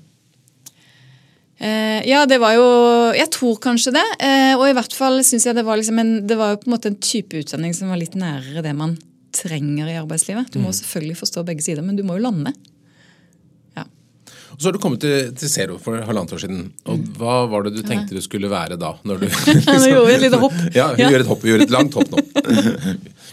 Eh, 1.63 2.01
ja, 2.09 2.25
det 2.25 2.39
var 2.41 2.55
jo 2.57 2.65
Jeg 3.13 3.29
tror 3.29 3.59
kanskje 3.61 3.93
det. 3.93 4.05
Eh, 4.19 4.53
og 4.57 4.67
i 4.67 4.73
hvert 4.73 4.93
fall 4.93 5.19
syns 5.23 5.45
jeg 5.45 5.55
det 5.55 5.65
var 5.65 5.77
liksom 5.77 5.99
en, 5.99 6.13
det 6.27 6.37
var 6.39 6.53
jo 6.53 6.61
på 6.63 6.67
en 6.67 6.75
måte 6.75 6.89
en 6.89 6.99
type 6.99 7.37
utdanning 7.37 7.75
som 7.77 7.89
var 7.89 7.99
litt 8.01 8.15
nærere 8.15 8.63
det 8.63 8.73
man 8.75 8.97
trenger 9.33 9.89
i 9.89 9.97
arbeidslivet. 9.99 10.51
Du 10.53 10.59
må 10.59 10.73
selvfølgelig 10.73 11.19
forstå 11.19 11.43
begge 11.45 11.61
sider, 11.65 11.85
men 11.85 11.95
du 11.95 12.03
må 12.03 12.17
jo 12.17 12.25
lande. 12.25 12.53
Ja. 14.53 14.57
Og 14.57 14.61
så 14.61 14.69
har 14.69 14.75
du 14.75 14.79
kommet 14.83 15.01
til, 15.01 15.31
til 15.39 15.49
Zero 15.49 15.77
for 15.81 15.97
halvannet 16.05 16.33
år 16.37 16.41
siden. 16.43 16.59
Og 16.85 17.01
hva 17.17 17.39
var 17.49 17.65
det 17.65 17.73
du 17.75 17.81
tenkte 17.87 18.13
du 18.13 18.21
skulle 18.21 18.49
være 18.51 18.77
da? 18.79 18.93
Når 19.03 19.23
du, 19.23 19.27
Nå 19.73 19.79
gjorde 19.89 20.05
vi 20.11 20.13
et 20.19 20.25
lite 20.27 20.39
hopp. 20.41 20.53
Ja, 20.77 20.91
vi 20.97 21.07
gjør 21.09 21.25
et 21.25 21.27
hopp, 21.31 21.43
vi 21.43 21.53
gjør 21.53 21.65
et 21.65 21.73
langt 21.73 21.97
hopp 21.97 22.13
nå. 22.13 22.21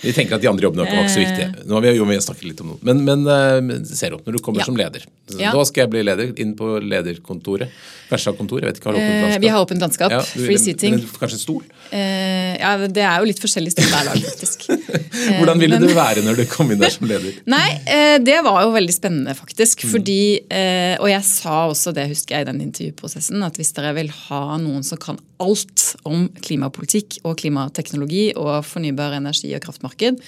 Vi 0.01 0.13
tenker 0.17 0.39
at 0.39 0.43
de 0.45 0.49
andre 0.49 0.65
jobbene 0.65 0.87
var 0.89 1.03
ikke 1.05 1.13
så 1.13 1.21
viktige. 1.21 1.49
Nå 1.69 1.77
har 1.77 1.85
vi 1.85 1.95
jo 1.99 2.07
snakket 2.25 2.47
litt 2.49 2.61
om 2.65 2.73
noe. 2.73 2.81
Men, 2.89 3.03
men 3.05 3.25
eh, 3.29 3.85
Zero, 3.93 4.21
når 4.25 4.39
du 4.39 4.43
kommer 4.45 4.61
Ja. 4.65 4.69
som 4.69 4.77
leder. 4.77 5.05
Ja. 5.37 5.53
Da 5.55 5.65
skal 5.69 5.85
jeg 5.87 5.93
bli 5.93 6.03
leder, 6.09 6.33
inn 6.41 6.55
på 6.59 6.79
lederkontoret. 6.83 7.69
Versa-kontor, 8.11 8.59
jeg 8.65 8.73
vet 8.73 8.81
ikke, 8.81 8.91
har 8.91 8.97
du 8.97 9.01
åpent 9.01 9.11
Eh, 9.11 9.21
landskap? 9.23 9.43
vi 9.45 9.51
har 9.55 9.65
åpent 9.67 9.85
landskap. 9.85 10.11
Ja, 10.17 10.21
du- 10.25 10.47
free 10.47 10.59
seating. 10.59 10.97
Kanskje 11.21 11.37
en 11.39 11.43
stol? 11.45 11.61
Eh, 11.95 12.57
ja, 12.59 12.73
det 12.87 13.05
er 13.07 13.19
jo 13.23 13.29
litt 13.29 13.39
forskjellig 13.43 13.71
stol 13.75 13.87
hver 13.93 14.09
dag, 14.11 14.25
faktisk. 14.25 14.67
Eh, 14.71 15.39
Hvordan 15.39 15.59
ville 15.63 15.79
men- 15.79 15.89
du 15.89 15.95
være 15.95 16.25
når 16.27 16.37
du 16.41 16.45
kom 16.51 16.71
inn 16.73 16.79
der 16.81 16.91
som 16.91 17.07
leder? 17.07 17.37
Nei, 17.47 17.69
eh, 17.87 18.19
det 18.19 18.41
var 18.43 18.63
jo 18.65 18.73
veldig 18.75 18.95
spennende, 18.95 19.35
faktisk. 19.39 19.87
Fordi, 19.91 20.41
eh, 20.51 20.97
og 21.11 21.17
jeg 21.17 21.27
sa 21.27 21.57
også 21.67 21.93
det, 21.97 22.07
husker 22.13 22.37
jeg, 22.37 22.47
i 22.47 22.51
den 22.53 22.63
intervjuprosessen, 22.63 23.43
at 23.43 23.59
hvis 23.59 23.73
dere 23.75 23.91
vil 23.97 24.11
ha 24.29 24.57
noen 24.63 24.85
som 24.87 25.01
kan 25.03 25.19
alt 25.43 25.89
om 26.07 26.29
klimapolitikk 26.39 27.19
og 27.27 27.39
klimateknologi 27.43 28.31
og 28.39 28.63
fornybar 28.69 29.17
energi 29.19 29.51
og 29.57 29.63
kraftmarked, 29.65 30.21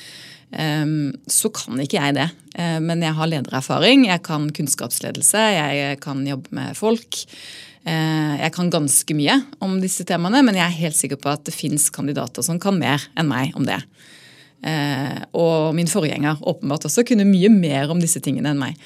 eh, 0.51 0.95
så 1.31 1.53
kan 1.55 1.79
ikke 1.85 2.01
jeg 2.01 2.17
det. 2.19 2.29
Eh, 2.59 2.81
Men 2.83 3.03
jeg 3.07 3.15
har 3.15 3.31
ledererfaring, 3.31 4.07
jeg 4.11 4.23
kan 4.27 4.51
kunnskapsledelse, 4.51 5.45
jeg 5.55 6.01
kan 6.03 6.27
jobbe 6.27 6.51
med 6.51 6.75
folk. 6.77 7.23
Eh, 7.87 8.37
Jeg 8.43 8.53
kan 8.53 8.71
ganske 8.71 9.15
mye 9.15 9.39
om 9.61 9.81
disse 9.81 10.05
temaene, 10.05 10.43
men 10.43 10.55
jeg 10.55 10.67
er 10.67 10.83
helt 10.83 10.97
sikker 10.97 11.17
på 11.17 11.31
at 11.31 11.45
det 11.45 11.55
fins 11.55 11.91
kandidater 11.91 12.43
som 12.43 12.59
kan 12.59 12.79
mer 12.79 13.03
enn 13.17 13.29
meg 13.29 13.55
om 13.55 13.65
det. 13.65 13.83
Eh, 14.63 15.25
og 15.35 15.75
min 15.75 15.87
forgjenger 15.91 16.39
åpenbart 16.43 16.87
også 16.87 17.03
kunne 17.07 17.27
mye 17.27 17.51
mer 17.51 17.91
om 17.91 17.99
disse 17.99 18.21
tingene 18.23 18.51
enn 18.51 18.61
meg. 18.63 18.77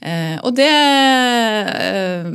Eh, 0.00 0.36
og 0.44 0.54
det 0.56 0.70
eh, 0.70 2.26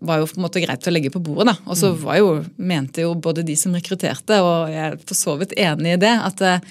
var 0.00 0.20
jo 0.20 0.28
på 0.30 0.38
en 0.38 0.46
måte 0.46 0.62
greit 0.62 0.86
å 0.86 0.94
legge 0.94 1.12
på 1.12 1.22
bordet. 1.22 1.52
da. 1.52 1.56
Og 1.70 1.78
så 1.78 1.92
var 1.98 2.18
jo, 2.20 2.32
mente 2.56 3.04
jo 3.04 3.14
både 3.14 3.44
de 3.46 3.56
som 3.58 3.74
rekrutterte, 3.76 4.40
og 4.42 4.72
jeg 4.72 4.86
er 4.88 4.98
for 5.04 5.18
så 5.18 5.36
vidt 5.40 5.54
enig 5.60 5.94
i 5.94 6.00
det, 6.00 6.14
at 6.30 6.42
eh, 6.46 6.64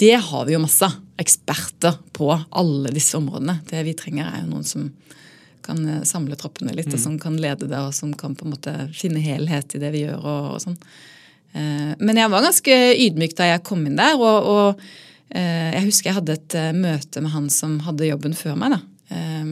det 0.00 0.16
har 0.30 0.48
vi 0.48 0.56
jo 0.56 0.64
masse. 0.64 0.88
Eksperter 1.20 1.98
på 2.16 2.32
alle 2.32 2.94
disse 2.96 3.18
områdene. 3.18 3.58
Det 3.68 3.84
vi 3.84 3.92
trenger, 3.98 4.30
er 4.30 4.44
jo 4.44 4.54
noen 4.54 4.66
som 4.66 4.88
kan 5.60 5.82
samle 6.08 6.38
troppene 6.40 6.72
litt, 6.72 6.88
og 6.88 6.98
som 6.98 7.18
kan 7.20 7.36
lede 7.36 7.68
det, 7.68 7.76
og 7.76 7.92
som 7.94 8.14
kan 8.16 8.32
på 8.34 8.46
en 8.46 8.54
måte 8.54 8.72
finne 8.96 9.20
helhet 9.20 9.76
i 9.76 9.80
det 9.82 9.90
vi 9.92 10.06
gjør. 10.06 10.22
og, 10.24 10.46
og 10.54 10.62
sånn. 10.64 10.78
Men 12.00 12.16
jeg 12.16 12.30
var 12.32 12.46
ganske 12.46 12.78
ydmyk 13.04 13.34
da 13.36 13.50
jeg 13.50 13.62
kom 13.68 13.84
inn 13.84 14.00
der. 14.00 14.16
Og, 14.16 14.48
og 14.48 15.36
jeg 15.36 15.84
husker 15.84 16.08
jeg 16.08 16.18
hadde 16.22 16.38
et 16.38 16.56
møte 16.78 17.20
med 17.20 17.34
han 17.34 17.50
som 17.52 17.76
hadde 17.84 18.08
jobben 18.08 18.38
før 18.38 18.56
meg. 18.56 18.78
da. 18.78 18.80
Eh, 19.10 19.44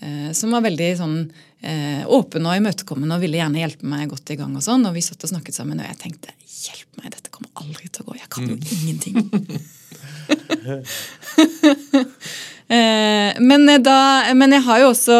eh, 0.00 0.30
Som 0.36 0.54
var 0.54 0.64
veldig 0.66 0.90
sånn 0.98 1.16
eh, 1.62 2.02
åpen 2.10 2.46
og 2.48 2.58
imøtekommende 2.58 3.16
og 3.16 3.24
ville 3.24 3.40
gjerne 3.40 3.62
hjelpe 3.62 3.88
meg 3.88 4.10
godt 4.12 4.34
i 4.34 4.38
gang. 4.40 4.54
Og 4.56 4.64
sånn, 4.64 4.86
og 4.88 4.96
vi 4.96 5.04
satt 5.04 5.26
og 5.26 5.32
snakket 5.32 5.56
sammen, 5.56 5.80
og 5.80 5.88
jeg 5.88 6.00
tenkte 6.02 6.34
hjelp 6.46 7.00
meg, 7.00 7.12
dette 7.16 7.32
kommer 7.32 7.50
aldri 7.62 7.88
til 7.88 8.04
å 8.04 8.10
gå. 8.10 8.18
Jeg 8.20 8.30
kan 8.32 8.48
jo 8.48 8.56
ingenting. 8.78 9.16
Eh, 12.70 13.34
men, 13.42 13.66
da, 13.82 14.30
men 14.38 14.52
jeg 14.54 14.62
har 14.62 14.78
jo 14.78 14.90
også 14.92 15.14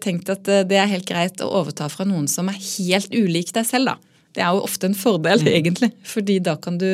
tenkt 0.00 0.30
at 0.32 0.48
det 0.70 0.78
er 0.80 0.88
helt 0.88 1.04
greit 1.04 1.42
å 1.44 1.50
overta 1.58 1.84
fra 1.92 2.06
noen 2.08 2.24
som 2.32 2.48
er 2.48 2.56
helt 2.56 3.12
ulik 3.12 3.52
deg 3.52 3.66
selv. 3.68 3.90
da. 3.90 4.12
Det 4.32 4.40
er 4.40 4.56
jo 4.56 4.62
ofte 4.64 4.88
en 4.88 4.96
fordel, 4.96 5.44
egentlig, 5.52 5.90
fordi 6.08 6.38
da 6.40 6.56
kan 6.56 6.78
du 6.80 6.88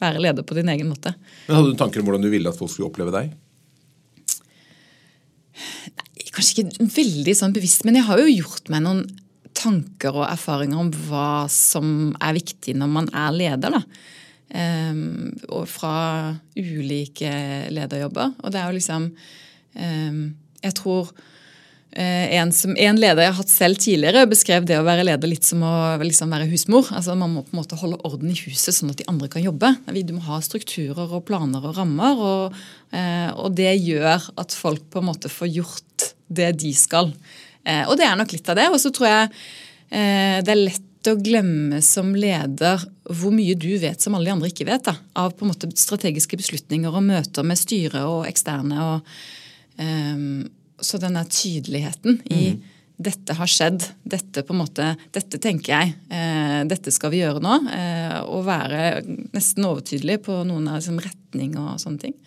være 0.00 0.22
leder 0.24 0.46
på 0.46 0.56
din 0.56 0.72
egen 0.72 0.88
måte. 0.88 1.12
Men 1.46 1.58
Hadde 1.58 1.74
du 1.74 1.80
tanker 1.80 2.00
om 2.00 2.08
hvordan 2.08 2.24
du 2.24 2.30
ville 2.32 2.48
at 2.48 2.56
folk 2.56 2.72
skulle 2.72 2.88
oppleve 2.88 3.12
deg? 3.12 3.34
Nei, 5.54 6.26
kanskje 6.34 6.64
ikke 6.64 6.88
veldig 6.96 7.34
sånn 7.38 7.54
bevisst, 7.54 7.84
men 7.86 7.98
jeg 7.98 8.08
har 8.08 8.20
jo 8.22 8.32
gjort 8.32 8.70
meg 8.72 8.84
noen 8.84 9.04
tanker 9.54 10.16
og 10.18 10.26
erfaringer 10.26 10.80
om 10.82 10.90
hva 11.06 11.46
som 11.52 12.12
er 12.22 12.36
viktig 12.36 12.74
når 12.78 12.90
man 12.90 13.10
er 13.14 13.34
leder. 13.34 13.78
da. 13.78 13.82
Um, 14.54 15.32
og 15.48 15.66
fra 15.70 16.34
ulike 16.54 17.30
lederjobber. 17.74 18.34
Og 18.42 18.54
det 18.54 18.60
er 18.60 18.68
jo 18.68 18.76
liksom 18.76 19.06
um, 19.10 20.18
Jeg 20.62 20.76
tror 20.78 21.10
en, 21.94 22.50
som, 22.50 22.72
en, 22.74 22.96
leder 22.98 23.22
jeg 23.22 23.30
har 23.30 23.36
hatt 23.38 23.50
selv 23.52 23.78
tidligere, 23.78 24.24
beskrev 24.26 24.64
det 24.66 24.80
å 24.80 24.86
være 24.86 25.04
leder 25.06 25.30
litt 25.30 25.46
som 25.46 25.60
å 25.62 25.74
liksom 26.02 26.32
være 26.34 26.48
husmor. 26.50 26.88
Altså 26.90 27.14
Man 27.18 27.36
må 27.36 27.44
på 27.46 27.54
en 27.54 27.60
måte 27.60 27.78
holde 27.78 28.00
orden 28.08 28.32
i 28.32 28.38
huset 28.38 28.74
sånn 28.74 28.90
at 28.90 28.98
de 28.98 29.06
andre 29.10 29.28
kan 29.30 29.44
jobbe. 29.44 29.70
Du 29.94 30.14
må 30.16 30.24
ha 30.26 30.40
strukturer 30.42 31.06
og 31.06 31.22
planer 31.28 31.62
og 31.62 31.76
rammer. 31.78 32.18
Og, 32.18 32.56
uh, 32.94 33.30
og 33.38 33.54
det 33.54 33.76
gjør 33.76 34.26
at 34.42 34.56
folk 34.58 34.82
på 34.90 35.02
en 35.02 35.08
måte 35.12 35.30
får 35.30 35.52
gjort 35.54 36.08
det 36.34 36.50
de 36.64 36.72
skal. 36.74 37.12
Uh, 37.62 37.84
og 37.84 37.94
det 38.00 38.08
er 38.08 38.18
nok 38.18 38.34
litt 38.34 38.50
av 38.50 38.58
det. 38.58 38.66
Og 38.74 38.82
så 38.82 38.90
tror 38.94 39.10
jeg 39.10 39.30
det 39.94 40.50
er 40.50 40.58
lett 40.58 41.08
å 41.10 41.14
glemme 41.20 41.78
som 41.84 42.14
leder 42.16 42.82
hvor 43.12 43.34
mye 43.34 43.54
du 43.58 43.74
vet 43.78 44.00
som 44.00 44.16
alle 44.16 44.30
de 44.30 44.34
andre 44.34 44.50
ikke 44.50 44.66
vet. 44.68 44.84
Da, 44.86 44.96
av 45.20 45.34
på 45.36 45.44
en 45.44 45.52
måte 45.52 45.70
strategiske 45.78 46.38
beslutninger 46.40 46.92
og 46.92 47.04
møter 47.04 47.46
med 47.46 47.60
styre 47.60 48.04
og 48.08 48.28
eksterne. 48.28 48.88
Og, 48.88 49.16
um, 49.78 50.44
så 50.80 51.00
denne 51.02 51.24
tydeligheten 51.28 52.20
i 52.30 52.40
mm. 52.54 52.62
dette 52.96 53.36
har 53.38 53.50
skjedd, 53.50 53.84
dette 54.02 54.44
på 54.46 54.54
en 54.54 54.62
måte, 54.62 54.88
dette 55.14 55.40
tenker 55.42 55.74
jeg, 55.74 55.94
eh, 56.10 56.62
dette 56.70 56.92
skal 56.94 57.12
vi 57.14 57.22
gjøre 57.22 57.42
nå. 57.44 57.60
Eh, 57.74 58.18
og 58.24 58.46
være 58.48 59.04
nesten 59.34 59.68
overtydelig 59.68 60.20
på 60.26 60.42
noen 60.48 60.68
av 60.72 60.80
liksom, 60.80 60.98
retning 61.04 61.56
og 61.60 61.78
sånne 61.82 62.08
ting. 62.08 62.18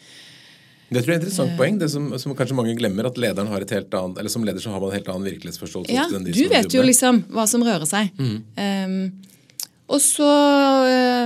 Det 0.88 1.01
tror 1.04 1.12
jeg 1.12 1.18
er 1.18 1.20
et 1.20 1.25
interessant 1.25 1.51
uh, 1.51 1.58
poeng, 1.60 1.77
det 1.82 1.89
som, 1.92 2.06
som, 2.16 2.32
kanskje 2.38 2.56
mange 2.56 2.74
glemmer. 2.80 3.10
at 3.10 3.18
lederen 3.20 3.50
har 3.51 3.63
et 3.63 3.74
helt 3.75 3.92
annet, 4.00 4.22
eller 4.22 4.32
Som 4.32 4.46
leder 4.48 4.63
så 4.63 4.72
har 4.72 4.80
man 4.80 4.94
en 4.94 4.96
helt 4.96 5.10
annen 5.12 5.27
virkelighetsforståelse. 5.27 5.92
Ja, 5.92 6.08
Du 6.08 6.46
vet 6.48 6.72
jo 6.72 6.84
liksom 6.86 7.25
hva 7.36 7.44
som 7.51 7.66
rører 7.68 7.84
seg. 7.89 8.13
Mm. 8.16 8.38
Um, 8.56 9.58
og 9.92 10.00
så 10.04 10.27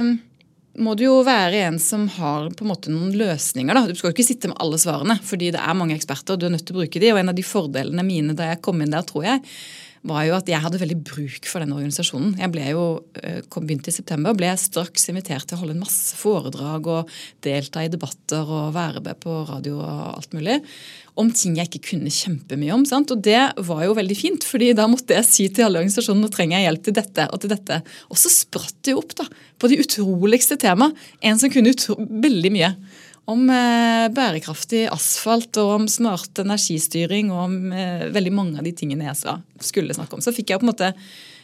um, 0.02 0.16
må 0.80 0.96
du 0.96 1.04
jo 1.04 1.18
være 1.28 1.66
en 1.68 1.78
som 1.82 2.06
har 2.16 2.50
på 2.56 2.64
en 2.64 2.72
måte 2.72 2.92
noen 2.94 3.12
løsninger. 3.18 3.76
da. 3.76 3.88
Du 3.88 3.96
skal 3.98 4.12
jo 4.12 4.16
ikke 4.16 4.28
sitte 4.28 4.52
med 4.52 4.60
alle 4.64 4.80
svarene, 4.80 5.18
fordi 5.24 5.52
det 5.52 5.60
er 5.60 5.78
mange 5.78 5.98
eksperter. 5.98 6.34
og 6.34 6.40
Du 6.40 6.48
er 6.48 6.54
nødt 6.56 6.66
til 6.68 6.78
å 6.78 6.82
bruke 6.82 7.02
de, 7.02 7.12
og 7.12 7.20
En 7.20 7.30
av 7.34 7.36
de 7.36 7.44
fordelene 7.44 8.06
mine 8.08 8.36
da 8.38 8.52
jeg 8.54 8.62
kom 8.62 8.82
inn 8.82 8.96
der, 8.96 9.04
tror 9.04 9.28
jeg, 9.28 9.44
var 10.08 10.24
jo 10.26 10.34
at 10.34 10.48
jeg 10.50 10.62
hadde 10.64 10.80
veldig 10.82 10.98
bruk 11.06 11.48
for 11.50 11.62
den 11.62 11.74
organisasjonen. 11.76 12.34
Jeg 12.42 12.52
ble 12.54 12.64
jo, 12.72 12.86
eh, 13.22 13.42
kom 13.54 13.68
begynte 13.68 13.92
i 13.92 13.96
september, 13.96 14.34
ble 14.34 14.50
jeg 14.50 14.64
straks 14.64 15.10
invitert 15.12 15.46
til 15.46 15.58
å 15.58 15.62
holde 15.62 15.76
en 15.78 15.84
masse 15.84 16.18
foredrag 16.18 16.88
og 16.90 17.12
delta 17.46 17.84
i 17.86 17.92
debatter 17.92 18.42
og 18.42 18.74
være 18.74 19.04
med 19.06 19.20
på 19.22 19.36
radio 19.50 19.78
og 19.78 20.18
alt 20.18 20.34
mulig. 20.34 20.58
Om 21.22 21.30
ting 21.36 21.58
jeg 21.60 21.70
ikke 21.70 21.92
kunne 21.92 22.10
kjempemye 22.10 22.74
om. 22.74 22.86
Sant? 22.86 23.12
Og 23.14 23.22
det 23.22 23.54
var 23.58 23.84
jo 23.86 23.94
veldig 23.94 24.18
fint, 24.18 24.48
fordi 24.48 24.72
da 24.74 24.88
måtte 24.90 25.14
jeg 25.14 25.28
si 25.28 25.48
til 25.50 25.68
alle 25.68 25.84
organisasjonene 25.84 26.26
nå 26.26 26.34
trenger 26.34 26.58
jeg 26.58 26.70
hjelp 26.70 26.84
til 26.88 26.98
dette 26.98 27.28
og 27.30 27.42
til 27.44 27.54
dette. 27.54 27.82
Og 28.10 28.18
så 28.18 28.32
spratt 28.34 28.78
det 28.82 28.96
jo 28.96 29.04
opp 29.04 29.14
da, 29.20 29.28
på 29.62 29.70
de 29.70 29.82
utroligste 29.84 30.58
tema. 30.58 30.90
En 31.22 31.38
som 31.38 31.52
kunne 31.52 31.76
veldig 31.76 32.54
mye 32.58 32.74
om 33.30 33.46
eh, 33.54 34.08
bærekraftig 34.14 34.86
asfalt 34.92 35.58
og 35.62 35.76
om 35.76 35.88
smart 35.92 36.42
energistyring 36.42 37.32
og 37.34 37.44
om 37.46 37.58
eh, 37.76 38.08
veldig 38.14 38.34
mange 38.34 38.60
av 38.62 38.66
de 38.66 38.74
tingene 38.76 39.08
jeg 39.08 39.38
skulle 39.62 39.96
snakke 39.96 40.18
om. 40.18 40.24
Så 40.24 40.34
fikk 40.36 40.52
jeg 40.54 40.62
på 40.62 40.68
en 40.68 40.74
måte 40.74 40.94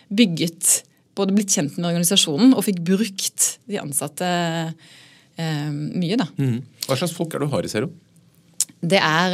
bygget 0.07 0.83
Både 1.17 1.33
blitt 1.33 1.49
kjent 1.49 1.79
med 1.79 1.87
organisasjonen 1.89 2.51
og 2.53 2.61
fikk 2.61 2.83
brukt 2.85 3.45
de 3.65 3.79
ansatte 3.81 4.27
eh, 4.29 5.63
mye. 5.73 6.13
da. 6.13 6.27
Mm. 6.37 6.59
Hva 6.85 6.97
slags 6.99 7.15
folk 7.17 7.33
er 7.33 7.41
det 7.41 7.47
du 7.47 7.55
har 7.55 7.65
i 7.65 7.71
Zero? 7.71 7.87
Det 8.85 8.99
er 9.01 9.33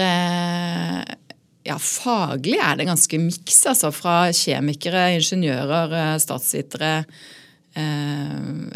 ja, 1.68 1.76
Faglig 1.76 2.56
er 2.56 2.80
det 2.80 2.88
ganske 2.88 3.20
miks. 3.20 3.58
Altså, 3.68 3.92
fra 3.92 4.30
kjemikere, 4.32 5.10
ingeniører, 5.18 6.16
statsvitere, 6.24 6.94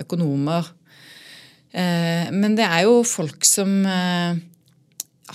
økonomer 0.04 0.68
men 2.34 2.56
det 2.58 2.66
er 2.66 2.86
jo 2.88 3.02
folk 3.08 3.46
som 3.46 3.80
eh, 3.86 4.38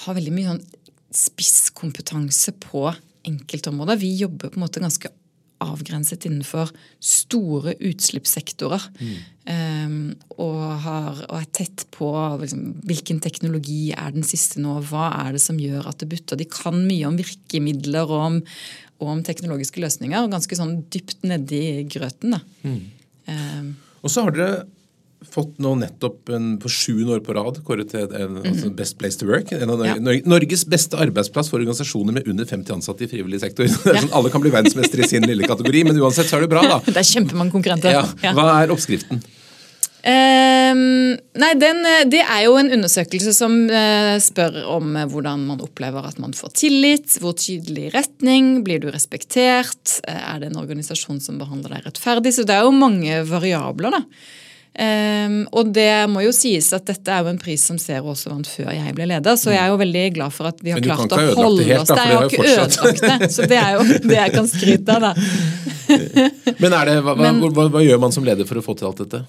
har 0.05 0.17
veldig 0.17 0.35
mye 0.35 0.53
sånn 0.53 0.63
spisskompetanse 1.13 2.55
på 2.63 2.87
enkeltområder. 3.29 4.01
Vi 4.01 4.15
jobber 4.17 4.51
på 4.51 4.59
en 4.59 4.65
måte 4.65 4.83
ganske 4.83 5.11
avgrenset 5.63 6.27
innenfor 6.27 6.73
store 7.03 7.77
utslippssektorer. 7.87 8.87
Mm. 8.99 9.15
Um, 9.43 9.95
og, 10.37 10.59
har, 10.85 11.21
og, 11.29 11.37
er 11.41 11.49
tett 11.55 11.85
på 11.95 12.11
liksom, 12.41 12.65
hvilken 12.87 13.21
teknologi 13.23 13.93
er 13.95 14.15
den 14.15 14.27
siste 14.27 14.63
nå, 14.63 14.79
hva 14.89 15.09
er 15.25 15.37
det 15.37 15.43
som 15.45 15.61
gjør 15.61 15.89
at 15.91 16.03
det 16.03 16.11
butter. 16.13 16.39
De 16.39 16.49
kan 16.51 16.79
mye 16.79 17.09
om 17.09 17.19
virkemidler 17.19 18.11
og 18.11 18.27
om, 18.27 18.41
og 19.03 19.15
om 19.17 19.25
teknologiske 19.27 19.83
løsninger. 19.83 20.19
og 20.23 20.35
Ganske 20.35 20.59
sånn 20.59 20.81
dypt 20.93 21.27
nedi 21.27 21.83
grøten. 21.91 22.39
da. 22.39 22.43
Mm. 22.67 22.79
Um, 23.31 23.75
og 24.03 24.11
så 24.11 24.27
har 24.27 24.35
dere 24.35 24.63
fått 25.31 25.59
nå 25.63 25.75
nettopp 25.81 26.33
en, 26.35 26.55
på 26.63 26.71
sjuende 26.73 27.17
år 27.17 27.23
på 27.25 27.35
rad 27.37 27.61
kåret 27.67 27.93
til 27.93 28.07
en, 28.07 28.41
altså 28.41 28.71
mhm. 28.71 28.77
Best 28.79 28.99
Place 29.01 29.21
to 29.21 29.29
Work. 29.29 29.53
En 29.57 29.75
av 29.75 29.85
ja. 29.87 29.97
Norges 30.01 30.65
beste 30.69 30.99
arbeidsplass 31.01 31.53
for 31.53 31.63
organisasjoner 31.63 32.19
med 32.19 32.29
under 32.31 32.49
50 32.49 32.79
ansatte 32.79 33.07
i 33.07 33.11
frivillig 33.13 33.43
sektor. 33.43 33.69
Er 33.93 34.01
sånn, 34.01 34.13
Alle 34.17 34.33
kan 34.33 34.43
bli 34.43 34.53
verdensmestere 34.55 35.07
i 35.07 35.13
sin 35.15 35.27
lille 35.29 35.47
kategori, 35.49 35.87
men 35.91 36.01
uansett 36.01 36.31
så 36.31 36.39
er 36.39 36.47
det 36.47 36.53
bra, 36.53 36.65
da. 36.69 36.81
Det 36.93 36.99
er 36.99 37.09
kjempemange 37.09 37.55
konkurrenter. 37.55 38.03
Ja. 38.23 38.35
Hva 38.37 38.51
er 38.63 38.75
oppskriften? 38.75 39.23
Um, 40.03 41.13
nei, 41.39 41.51
den, 41.63 41.85
Det 42.11 42.25
er 42.25 42.41
jo 42.49 42.57
en 42.59 42.73
undersøkelse 42.75 43.31
som 43.37 43.55
uh, 43.71 44.17
spør 44.19 44.57
om 44.75 44.97
uh, 44.99 45.05
hvordan 45.07 45.45
man 45.47 45.63
opplever 45.63 46.09
at 46.09 46.19
man 46.19 46.35
får 46.35 46.57
tillit. 46.59 47.19
Hvor 47.23 47.37
tydelig 47.39 47.93
retning? 47.95 48.65
Blir 48.67 48.83
du 48.83 48.89
respektert? 48.91 50.01
Uh, 50.03 50.35
er 50.35 50.43
det 50.43 50.51
en 50.51 50.59
organisasjon 50.59 51.23
som 51.23 51.39
behandler 51.39 51.77
deg 51.77 51.87
rettferdig? 51.87 52.35
Så 52.35 52.47
det 52.49 52.57
er 52.57 52.67
jo 52.67 52.75
mange 52.75 53.23
variabler. 53.31 54.01
da. 54.01 54.03
Um, 54.73 55.43
og 55.53 55.69
det 55.77 56.07
må 56.09 56.23
jo 56.25 56.31
sies 56.33 56.71
at 56.73 56.87
dette 56.89 57.13
er 57.13 57.27
jo 57.27 57.29
en 57.29 57.41
pris 57.41 57.61
som 57.61 57.77
Zero 57.77 58.15
også 58.15 58.31
vant 58.33 58.49
før 58.49 58.71
jeg 58.73 58.95
ble 58.97 59.05
leder, 59.11 59.37
så 59.37 59.51
jeg 59.53 59.61
er 59.61 59.69
jo 59.69 59.77
veldig 59.83 60.05
glad 60.15 60.33
for 60.33 60.49
at 60.49 60.63
vi 60.65 60.73
har 60.73 60.81
klart 60.81 61.13
å 61.13 61.19
holde 61.37 61.67
helt, 61.69 61.83
oss 61.83 61.93
der. 61.93 62.01
Jeg 62.09 62.17
har 62.17 62.31
ikke 62.31 62.47
ødelagt 62.47 63.03
det, 63.05 63.29
så 63.35 63.49
det 63.51 63.59
er 63.61 63.75
jo 63.77 63.83
det 64.09 64.17
jeg 64.17 64.33
kan 64.33 64.49
skryte 64.49 64.97
av, 64.97 65.11
da. 65.11 65.13
Men, 66.63 66.73
det, 66.73 66.97
hva, 67.05 67.15
Men 67.21 67.43
hva, 67.45 67.67
hva, 67.69 67.83
gjør 67.85 68.01
man 68.01 68.17
som 68.17 68.25
leder 68.25 68.49
for 68.49 68.63
å 68.63 68.65
få 68.65 68.75
til 68.79 68.89
alt 68.89 69.03
dette? 69.05 69.21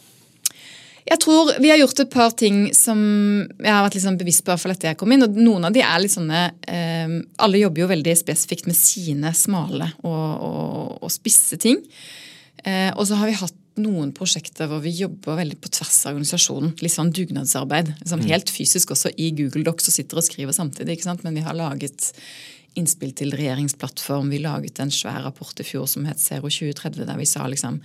Jeg 1.03 1.19
tror 1.19 1.49
Vi 1.59 1.67
har 1.67 1.81
gjort 1.81 1.99
et 1.99 2.13
par 2.13 2.31
ting 2.39 2.61
som 2.71 3.01
jeg 3.43 3.67
har 3.67 3.83
vært 3.83 3.97
liksom 3.97 4.15
bevisst 4.21 4.45
på 4.47 4.55
etter 4.55 4.93
jeg 4.93 4.99
kom 5.01 5.11
inn. 5.11 5.25
og 5.25 5.35
Noen 5.35 5.67
av 5.67 5.75
de 5.75 5.83
er 5.83 5.99
litt 5.99 6.13
sånne 6.13 6.45
eh, 6.63 7.17
Alle 7.43 7.59
jobber 7.59 7.83
jo 7.83 7.89
veldig 7.91 8.13
spesifikt 8.15 8.69
med 8.69 8.79
sine 8.79 9.33
smale 9.35 9.91
og, 10.07 10.23
og, 10.47 11.03
og 11.03 11.11
spisse 11.11 11.59
ting. 11.59 11.83
Eh, 12.63 12.95
og 12.95 13.03
så 13.09 13.19
har 13.19 13.27
vi 13.27 13.35
hatt 13.41 13.59
noen 13.81 14.11
prosjekter 14.15 14.69
hvor 14.69 14.83
vi 14.83 14.93
jobber 14.93 15.39
veldig 15.39 15.57
på 15.63 15.71
tvers 15.73 15.99
av 16.05 16.13
organisasjonen. 16.13 16.73
Litt 16.83 16.93
sånn 16.93 17.13
dugnadsarbeid. 17.15 17.93
Liksom 18.01 18.25
helt 18.29 18.51
fysisk 18.53 18.93
også 18.93 19.13
i 19.17 19.31
Google 19.37 19.65
Docs 19.67 19.89
og 19.89 19.95
sitter 19.97 20.21
og 20.21 20.27
skriver 20.27 20.55
samtidig. 20.55 20.97
ikke 20.97 21.09
sant? 21.09 21.23
Men 21.25 21.37
vi 21.37 21.45
har 21.45 21.57
laget 21.57 22.11
innspill 22.79 23.13
til 23.17 23.33
regjeringsplattform. 23.37 24.31
Vi 24.33 24.41
laget 24.43 24.81
en 24.81 24.93
svær 24.93 25.21
rapport 25.25 25.59
i 25.61 25.65
fjor 25.67 25.87
som 25.89 26.05
het 26.09 26.21
Zero 26.21 26.49
2030, 26.49 27.05
der 27.09 27.19
vi 27.19 27.29
sa 27.29 27.45
liksom 27.49 27.81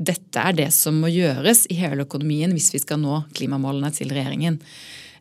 dette 0.00 0.40
er 0.40 0.56
det 0.56 0.70
som 0.72 0.96
må 0.96 1.10
gjøres 1.12 1.66
i 1.68 1.76
hele 1.76 2.06
økonomien 2.06 2.54
hvis 2.56 2.70
vi 2.72 2.80
skal 2.80 3.02
nå 3.02 3.18
klimamålene 3.36 3.90
til 3.92 4.12
regjeringen. 4.14 4.56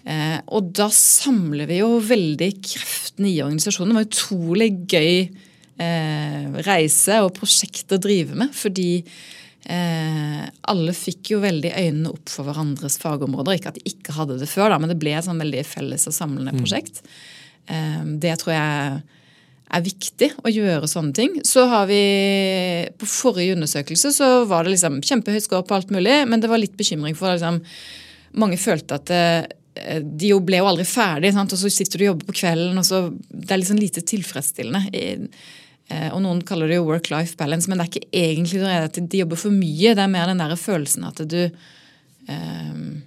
Eh, 0.08 0.38
og 0.56 0.72
da 0.76 0.88
samler 0.96 1.68
vi 1.68 1.82
jo 1.82 1.98
veldig 2.00 2.50
kreftene 2.64 3.28
i 3.28 3.42
organisasjonen. 3.44 3.92
Det 3.92 4.00
var 4.00 4.08
utrolig 4.08 4.70
gøy 4.88 5.12
eh, 5.84 6.48
reise 6.64 7.20
og 7.26 7.36
prosjekt 7.36 7.92
å 7.92 8.00
drive 8.00 8.40
med. 8.40 8.56
fordi 8.56 9.04
Eh, 9.68 10.46
alle 10.72 10.96
fikk 10.96 11.34
jo 11.34 11.42
veldig 11.44 11.74
øynene 11.76 12.14
opp 12.14 12.32
for 12.32 12.48
hverandres 12.48 12.98
fagområder. 13.02 13.60
Ikke 13.60 13.74
at 13.74 13.80
de 13.80 13.92
ikke 13.92 14.16
hadde 14.16 14.40
det 14.40 14.50
før, 14.50 14.72
da, 14.72 14.80
men 14.82 14.92
det 14.92 15.00
ble 15.02 15.14
et 15.18 15.28
sånn 15.28 15.42
veldig 15.42 15.66
felles 15.68 16.08
og 16.10 16.16
samlende 16.16 16.56
mm. 16.56 16.62
prosjekt. 16.62 17.04
Eh, 17.70 18.04
det 18.24 18.38
tror 18.42 18.56
jeg 18.56 19.00
er 19.70 19.86
viktig 19.86 20.32
å 20.42 20.52
gjøre 20.52 20.90
sånne 20.90 21.14
ting. 21.14 21.38
Så 21.46 21.68
har 21.70 21.86
vi 21.90 22.02
På 22.98 23.06
forrige 23.10 23.54
undersøkelse 23.58 24.14
så 24.16 24.30
var 24.50 24.66
det 24.66 24.74
liksom 24.74 25.02
kjempehøyt 25.06 25.46
score 25.46 25.68
på 25.68 25.78
alt 25.78 25.94
mulig, 25.94 26.24
men 26.30 26.42
det 26.42 26.50
var 26.50 26.62
litt 26.62 26.78
bekymring 26.80 27.18
for 27.18 27.36
liksom, 27.36 27.62
Mange 28.40 28.60
følte 28.62 28.98
at 28.98 29.08
det, 29.10 29.54
eh, 29.82 30.02
de 30.02 30.34
jo 30.34 30.42
ble 30.46 30.60
jo 30.62 30.70
aldri 30.70 30.86
ferdig, 30.88 31.34
sant? 31.34 31.54
og 31.54 31.62
så 31.62 31.70
sitter 31.74 32.00
du 32.00 32.04
og 32.06 32.12
jobber 32.14 32.32
på 32.32 32.40
kvelden, 32.42 32.78
og 32.78 32.86
så 32.86 33.10
Det 33.30 33.52
er 33.54 33.62
liksom 33.62 33.82
lite 33.82 34.06
tilfredsstillende. 34.06 35.30
Eh, 35.90 36.10
og 36.14 36.22
noen 36.22 36.42
kaller 36.46 36.70
det 36.70 36.78
jo 36.78 36.88
work-life 36.88 37.38
balance, 37.40 37.70
men 37.70 37.80
det 37.80 37.86
er 37.86 37.92
ikke 37.94 38.24
egentlig 38.24 38.62
det 38.62 38.74
at 38.86 39.00
de 39.02 39.22
jobber 39.24 39.40
for 39.42 39.54
mye. 39.54 39.96
Det 39.98 40.04
er 40.04 40.12
mer 40.12 40.30
den 40.30 40.42
der 40.44 40.58
følelsen 40.60 41.08
at 41.10 41.22
du 41.26 41.40
um, 42.30 43.00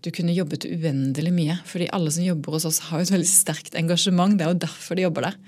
du 0.00 0.08
kunne 0.14 0.32
jobbet 0.32 0.64
uendelig 0.68 1.32
mye. 1.36 1.58
Fordi 1.68 1.90
alle 1.92 2.12
som 2.12 2.24
jobber 2.24 2.56
hos 2.56 2.66
oss, 2.68 2.80
har 2.88 3.00
jo 3.00 3.08
et 3.08 3.14
veldig 3.16 3.28
sterkt 3.28 3.76
engasjement. 3.76 4.36
Det 4.36 4.46
er 4.46 4.54
jo 4.54 4.62
derfor 4.64 4.96
de 4.96 5.06
jobber 5.06 5.28
der. 5.28 5.38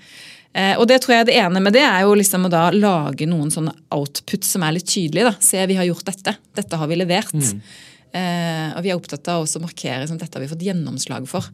Uh, 0.53 0.75
og 0.77 0.85
det 0.89 0.99
tror 1.01 1.15
jeg 1.15 1.29
det 1.31 1.37
ene 1.41 1.61
med 1.65 1.73
det 1.73 1.81
er 1.85 2.03
jo 2.05 2.13
liksom 2.17 2.45
å 2.45 2.53
da 2.53 2.67
lage 2.73 3.25
noen 3.29 3.49
sånne 3.53 3.73
output 3.95 4.45
som 4.45 4.65
er 4.65 4.75
litt 4.77 4.89
tydelige. 4.89 5.31
da. 5.31 5.33
Se, 5.41 5.63
vi 5.69 5.77
har 5.79 5.89
gjort 5.89 6.05
dette. 6.11 6.35
Dette 6.57 6.81
har 6.81 6.91
vi 6.91 6.99
levert. 6.99 7.33
Mm. 7.33 7.63
Uh, 8.13 8.69
og 8.77 8.83
vi 8.85 8.93
er 8.93 8.99
opptatt 8.99 9.33
av 9.33 9.45
også 9.45 9.57
å 9.61 9.65
markere 9.65 10.05
som 10.09 10.21
dette 10.21 10.37
har 10.37 10.45
vi 10.45 10.51
fått 10.51 10.65
gjennomslag 10.65 11.25
for. 11.29 11.49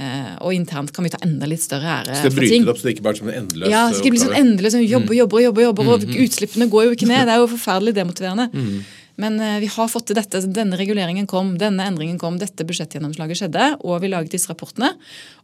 Eh, 0.00 0.28
og 0.40 0.54
internt 0.56 0.94
kan 0.96 1.04
vi 1.04 1.10
ta 1.12 1.18
enda 1.24 1.48
litt 1.50 1.60
større 1.60 1.98
ære 1.98 2.14
for 2.14 2.14
ting. 2.14 2.22
Så 2.22 2.30
det 2.30 2.38
bryter 2.38 2.64
det 2.64 2.72
opp 2.72 2.80
så 2.80 2.86
det 2.86 2.94
ikke 2.94 3.04
bare 3.04 3.18
er 3.18 3.20
som 3.20 3.28
en 3.28 3.38
endeløs 3.42 3.72
Ja, 3.72 3.82
så 3.84 3.98
det 3.98 4.00
ikke 4.00 4.14
blir 4.14 4.22
sånn 4.22 4.38
endeløs, 4.38 4.74
sånn 4.76 4.86
jobber, 4.86 5.16
jobber, 5.18 5.42
jobber, 5.44 5.64
jobber, 5.66 5.90
og 5.92 6.06
mm. 6.08 6.16
utslippene 6.24 6.68
går 6.72 6.86
jo 6.86 6.96
ikke 6.96 7.08
ned. 7.10 7.26
Det 7.28 7.34
er 7.34 7.42
jo 7.42 7.50
forferdelig 7.50 7.94
demotiverende. 7.98 8.46
Mm. 8.54 8.78
Men 9.20 9.36
uh, 9.42 9.56
vi 9.60 9.68
har 9.74 9.90
fått 9.92 10.06
til 10.08 10.16
dette. 10.16 10.40
Denne 10.56 10.78
reguleringen 10.80 11.28
kom, 11.28 11.52
denne 11.60 11.84
endringen 11.90 12.20
kom, 12.20 12.38
dette 12.40 12.64
budsjettgjennomslaget 12.64 13.42
skjedde, 13.42 13.66
og 13.84 14.00
vi 14.00 14.12
laget 14.12 14.32
disse 14.32 14.48
rapportene. 14.48 14.94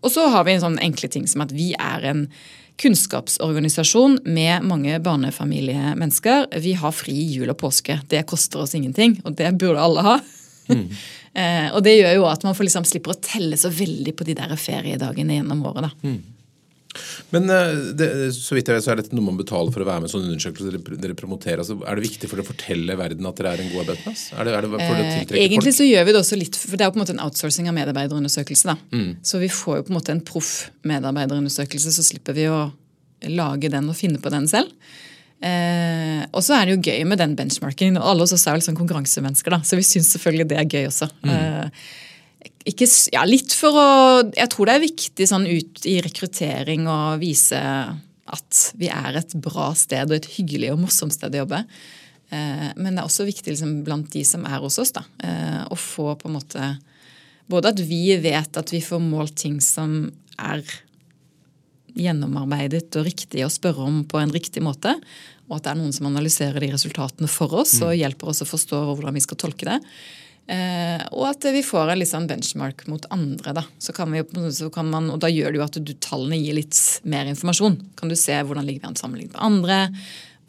Og 0.00 0.14
så 0.14 0.24
har 0.32 0.46
vi 0.48 0.56
en 0.56 0.64
sånn 0.64 0.80
enkle 0.86 1.12
ting 1.12 1.28
som 1.28 1.44
at 1.44 1.52
vi 1.52 1.74
er 1.76 2.06
en 2.08 2.24
kunnskapsorganisasjon 2.80 4.18
med 4.24 4.64
mange 4.68 4.96
barnefamiliemennesker. 5.04 6.48
Vi 6.64 6.72
har 6.80 6.96
fri 6.96 7.16
jul 7.34 7.52
og 7.52 7.60
påske. 7.60 7.98
Det 8.08 8.24
koster 8.28 8.64
oss 8.64 8.76
ingenting, 8.76 9.18
og 9.24 9.36
det 9.36 9.52
burde 9.60 9.84
alle 9.84 10.08
ha. 10.08 10.16
Mm. 10.72 10.88
eh, 11.36 11.68
og 11.72 11.84
det 11.86 11.98
gjør 11.98 12.16
jo 12.18 12.30
at 12.30 12.46
man 12.46 12.56
får 12.56 12.70
liksom 12.70 12.88
slipper 12.88 13.14
å 13.14 13.20
telle 13.20 13.58
så 13.60 13.70
veldig 13.72 14.16
på 14.16 14.26
de 14.28 14.38
der 14.38 14.56
feriedagene 14.60 15.40
gjennom 15.40 15.62
året. 15.68 15.90
da. 15.90 16.08
Mm. 16.08 16.18
Men 17.30 17.50
eh, 17.50 17.72
det, 17.98 18.08
så 18.36 18.56
vidt 18.56 18.68
jeg 18.70 18.78
vet, 18.78 18.84
så 18.84 18.92
er 18.92 19.00
dette 19.00 19.16
noe 19.16 19.26
man 19.26 19.38
betaler 19.38 19.74
for 19.74 19.84
å 19.84 19.88
være 19.88 20.04
med 20.04 20.10
i 20.10 20.12
sånne 20.12 20.30
undersøkelser 20.32 20.76
dere, 20.76 20.98
dere 21.02 21.18
promoterer. 21.18 21.62
Altså, 21.62 21.78
er 21.82 21.98
det 21.98 22.06
viktig 22.06 22.30
for 22.30 22.42
å 22.42 22.46
fortelle 22.46 22.98
verden 22.98 23.28
at 23.28 23.40
dere 23.40 23.54
er 23.54 23.64
en 23.64 23.72
god 23.72 23.84
arbeidsplass? 23.84 24.24
Er 24.34 24.48
det, 24.48 24.54
er 24.56 24.66
det 24.66 24.82
eh, 24.82 25.18
Egentlig 25.44 25.72
folk? 25.72 25.78
så 25.80 25.88
gjør 25.88 26.08
vi 26.08 26.14
det 26.16 26.22
også 26.22 26.40
litt, 26.40 26.60
for 26.60 26.76
det 26.76 26.86
er 26.86 26.90
jo 26.90 26.96
på 26.96 27.00
en 27.00 27.04
måte 27.04 27.16
en 27.16 27.24
outsourcing 27.26 27.70
av 27.70 27.76
medarbeiderundersøkelse. 27.78 28.72
da. 28.72 28.78
Mm. 28.96 29.10
Så 29.26 29.42
vi 29.42 29.50
får 29.52 29.80
jo 29.80 29.88
på 29.88 29.94
en 29.94 29.98
måte 29.98 30.14
en 30.16 30.24
proff 30.32 30.54
medarbeiderundersøkelse, 30.88 31.94
så 31.96 32.06
slipper 32.06 32.36
vi 32.36 32.48
å 32.52 32.60
lage 33.32 33.72
den 33.72 33.88
og 33.90 33.98
finne 33.98 34.22
på 34.22 34.32
den 34.32 34.48
selv. 34.50 34.72
Eh, 35.46 36.24
og 36.32 36.42
så 36.44 36.56
er 36.56 36.66
det 36.66 36.74
jo 36.76 36.90
gøy 36.90 37.04
med 37.08 37.20
den 37.20 37.36
benchmarkingen. 37.38 38.00
og 38.00 38.10
Alle 38.10 38.26
oss 38.26 38.34
oss 38.36 38.46
er 38.48 38.56
vel 38.56 38.64
sånn 38.64 38.78
konkurransemennesker, 38.78 39.54
da, 39.54 39.60
så 39.66 39.78
vi 39.78 39.86
syns 39.86 40.10
selvfølgelig 40.16 40.48
det 40.50 40.58
er 40.60 40.72
gøy 40.72 40.88
også. 40.88 41.08
Mm. 41.22 41.34
Eh, 41.36 41.84
ikke, 42.66 42.88
ja, 43.14 43.22
litt 43.26 43.54
for 43.54 43.78
å 43.78 43.90
Jeg 44.34 44.50
tror 44.50 44.66
det 44.66 44.74
er 44.74 44.82
viktig 44.82 45.28
sånn 45.28 45.46
ut 45.46 45.86
i 45.86 46.00
rekruttering 46.02 46.88
å 46.90 46.98
vise 47.20 47.60
at 48.26 48.62
vi 48.74 48.88
er 48.90 49.20
et 49.20 49.36
bra 49.38 49.70
sted 49.78 50.10
og 50.10 50.16
et 50.16 50.28
hyggelig 50.34 50.72
og 50.74 50.82
morsomt 50.82 51.14
sted 51.14 51.34
å 51.34 51.44
jobbe. 51.44 51.62
Eh, 52.34 52.68
men 52.74 52.96
det 52.96 53.02
er 53.02 53.06
også 53.06 53.28
viktig 53.28 53.54
liksom, 53.54 53.78
blant 53.86 54.10
de 54.14 54.24
som 54.26 54.46
er 54.48 54.58
hos 54.62 54.80
oss, 54.82 54.90
da, 54.96 55.04
eh, 55.22 55.62
å 55.70 55.78
få 55.78 56.14
på 56.18 56.30
en 56.30 56.38
måte 56.40 56.74
Både 57.46 57.70
at 57.70 57.78
vi 57.78 58.16
vet 58.18 58.56
at 58.58 58.72
vi 58.74 58.80
får 58.82 58.98
målt 58.98 59.36
ting 59.38 59.60
som 59.62 60.08
er 60.34 60.64
gjennomarbeidet 61.96 62.90
og 62.98 63.08
riktig 63.08 63.44
å 63.46 63.52
spørre 63.52 63.86
om 63.86 64.02
på 64.08 64.20
en 64.20 64.34
riktig 64.34 64.62
måte. 64.64 64.94
Og 65.46 65.58
at 65.58 65.66
det 65.66 65.72
er 65.72 65.80
noen 65.80 65.94
som 65.94 66.08
analyserer 66.08 66.62
de 66.62 66.72
resultatene 66.74 67.30
for 67.30 67.52
oss 67.62 67.78
og 67.80 67.92
mm. 67.92 67.98
hjelper 68.00 68.32
oss 68.32 68.42
å 68.42 68.48
forstå 68.48 68.82
hvordan 68.90 69.16
vi 69.16 69.24
skal 69.24 69.40
tolke 69.40 69.68
det. 69.68 69.80
Eh, 70.46 71.02
og 71.10 71.24
at 71.32 71.42
vi 71.50 71.62
får 71.66 71.90
en 71.90 72.04
sånn 72.06 72.28
benchmark 72.30 72.84
mot 72.90 73.02
andre. 73.14 73.56
Da 73.56 73.64
så 73.82 73.94
kan 73.96 74.14
vi, 74.14 74.22
så 74.54 74.70
kan 74.74 74.90
man, 74.90 75.10
og 75.14 75.18
da 75.22 75.30
gjør 75.32 75.54
det 75.54 75.60
jo 75.60 75.66
at 75.66 75.80
du, 75.82 75.92
tallene 76.02 76.38
gir 76.38 76.58
litt 76.58 76.78
mer 77.06 77.26
informasjon. 77.30 77.80
Kan 77.98 78.12
du 78.12 78.18
se 78.18 78.36
hvordan 78.36 78.66
ligger 78.66 78.84
vi 78.84 78.90
an 78.92 78.98
sammenlignet 78.98 79.34
med 79.34 79.46
andre? 79.48 79.80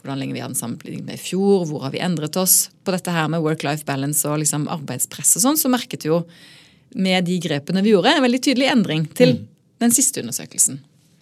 Hvordan 0.02 0.22
ligger 0.22 0.38
vi 0.38 0.46
an 0.46 0.58
sammenlignet 0.58 1.10
med 1.10 1.18
i 1.18 1.24
fjor? 1.24 1.66
Hvor 1.70 1.88
har 1.88 1.96
vi 1.96 2.04
endret 2.06 2.38
oss? 2.40 2.68
På 2.86 2.94
dette 2.94 3.14
her 3.14 3.30
med 3.34 3.42
work-life 3.46 3.88
balance 3.88 4.26
og 4.30 4.42
liksom 4.44 4.70
arbeidspress 4.72 5.38
og 5.40 5.48
sånn, 5.48 5.62
så 5.62 5.74
merket 5.74 6.06
vi 6.06 6.14
jo 6.14 6.22
med 6.98 7.26
de 7.28 7.38
grepene 7.44 7.84
vi 7.84 7.92
gjorde, 7.92 8.14
en 8.16 8.24
veldig 8.24 8.40
tydelig 8.46 8.70
endring 8.72 9.10
til 9.18 9.34
mm. 9.36 9.42
den 9.84 9.94
siste 9.94 10.22
undersøkelsen. 10.24 10.80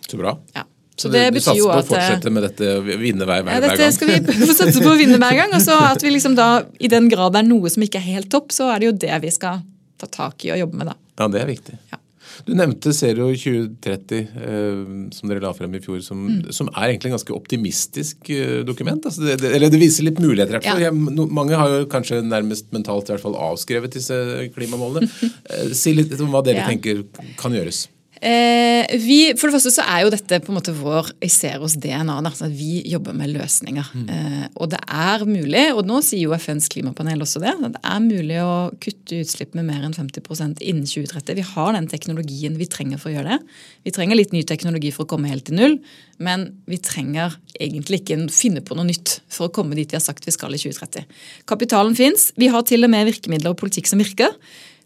Så 0.09 0.19
bra. 0.21 0.37
Ja. 0.55 0.65
Så 0.95 1.09
det 1.11 1.25
du, 1.33 1.39
du 1.39 1.43
satser 1.43 1.65
på 1.67 1.75
å 1.75 1.87
fortsette 1.89 2.31
med 2.31 2.45
dette 2.47 2.75
vinne 2.87 3.27
hver, 3.27 3.43
hver, 3.43 3.57
ja, 3.57 3.63
dette 3.65 3.81
gang? 3.81 3.95
skal 3.95 4.11
vi 4.13 4.53
satse 4.61 4.79
på 4.79 4.93
å 4.93 4.95
vinne 4.99 5.19
hver 5.19 5.41
gang. 5.41 5.51
Og 5.57 5.63
så 5.63 5.75
at 5.91 6.05
vi 6.05 6.13
liksom 6.15 6.37
da, 6.39 6.49
i 6.79 6.91
den 6.91 7.11
grad 7.11 7.35
det 7.35 7.43
er 7.43 7.49
noe 7.49 7.71
som 7.73 7.83
ikke 7.83 7.99
er 7.99 8.07
helt 8.15 8.31
topp, 8.31 8.55
så 8.55 8.71
er 8.71 8.81
det 8.81 8.91
jo 8.91 8.95
det 9.03 9.19
vi 9.25 9.33
skal 9.35 9.65
ta 9.99 10.09
tak 10.11 10.47
i 10.47 10.55
og 10.55 10.63
jobbe 10.63 10.79
med. 10.79 10.93
da. 10.93 10.97
Ja, 11.19 11.29
det 11.31 11.43
er 11.43 11.51
viktig. 11.51 11.77
Ja. 11.91 11.99
Du 12.43 12.51
nevnte 12.57 12.91
Zero 12.93 13.29
2030, 13.31 14.17
eh, 14.19 14.79
som 15.15 15.31
dere 15.31 15.43
la 15.43 15.51
frem 15.55 15.75
i 15.77 15.81
fjor, 15.83 16.01
som, 16.03 16.19
mm. 16.27 16.51
som 16.55 16.67
er 16.73 16.89
egentlig 16.89 17.11
en 17.11 17.15
ganske 17.15 17.35
optimistisk 17.35 18.31
eh, 18.33 18.59
dokument. 18.67 19.07
Altså 19.07 19.23
det, 19.23 19.37
det, 19.43 19.53
eller 19.55 19.71
det 19.71 19.79
viser 19.79 20.07
litt 20.07 20.19
muligheter. 20.23 20.59
Ja. 20.65 20.75
Jeg, 20.87 20.95
no, 21.15 21.27
mange 21.31 21.59
har 21.59 21.71
jo 21.71 21.87
kanskje 21.91 22.19
nærmest 22.25 22.71
mentalt 22.75 23.09
i 23.09 23.15
hvert 23.15 23.23
fall 23.23 23.39
avskrevet 23.51 23.99
disse 23.99 24.19
klimamålene. 24.55 25.11
Eh, 25.45 25.71
si 25.77 25.91
litt 25.93 26.13
om 26.23 26.31
hva 26.33 26.41
dere 26.43 26.63
ja. 26.63 26.67
tenker 26.67 27.03
kan 27.37 27.53
gjøres. 27.53 27.85
Eh, 28.25 28.95
vi, 28.97 29.17
for 29.37 29.47
det 29.47 29.53
første 29.59 29.71
så 29.75 29.83
er 29.85 30.01
jo 30.01 30.09
dette 30.09 30.39
på 30.41 30.49
en 30.49 30.57
måte 30.57 30.73
vår 30.73 31.11
Iseros 31.25 31.75
DNA. 31.77 32.15
Da, 32.25 32.31
at 32.33 32.55
vi 32.57 32.79
jobber 32.89 33.13
med 33.13 33.29
løsninger. 33.35 33.91
Mm. 33.93 34.07
Eh, 34.09 34.45
og 34.55 34.71
det 34.71 34.79
er 34.81 35.25
mulig, 35.29 35.65
og 35.75 35.83
nå 35.85 35.99
sier 36.05 36.23
jo 36.23 36.33
FNs 36.33 36.71
klimapanel 36.73 37.21
også 37.21 37.43
det, 37.43 37.53
at 37.53 37.75
det 37.75 37.81
er 37.85 38.01
mulig 38.01 38.39
å 38.41 38.55
kutte 38.81 39.19
utslipp 39.21 39.53
med 39.57 39.67
mer 39.69 39.85
enn 39.85 39.93
50% 39.93 40.63
innen 40.65 40.89
2030. 40.89 41.37
Vi 41.37 41.45
har 41.51 41.75
den 41.77 41.89
teknologien 41.91 42.57
vi 42.57 42.69
trenger 42.71 43.01
for 43.01 43.11
å 43.11 43.15
gjøre 43.19 43.35
det. 43.35 43.59
Vi 43.85 43.93
trenger 43.93 44.17
litt 44.17 44.33
ny 44.33 44.41
teknologi 44.47 44.89
for 44.95 45.05
å 45.05 45.11
komme 45.13 45.29
helt 45.29 45.45
til 45.51 45.59
null, 45.59 45.77
men 46.17 46.47
vi 46.71 46.81
trenger 46.81 47.37
egentlig 47.59 48.01
ikke 48.01 48.19
finne 48.33 48.65
på 48.65 48.77
noe 48.77 48.89
nytt 48.89 49.19
for 49.29 49.51
å 49.51 49.53
komme 49.53 49.77
dit 49.77 49.91
vi 49.91 49.99
har 49.99 50.03
sagt 50.03 50.25
vi 50.25 50.33
skal 50.33 50.55
i 50.55 50.61
2030. 50.61 51.05
Kapitalen 51.45 51.93
fins. 51.97 52.31
Vi 52.41 52.49
har 52.49 52.65
til 52.65 52.87
og 52.87 52.93
med 52.95 53.05
virkemidler 53.11 53.53
og 53.53 53.61
politikk 53.61 53.91
som 53.91 54.01
virker. 54.01 54.33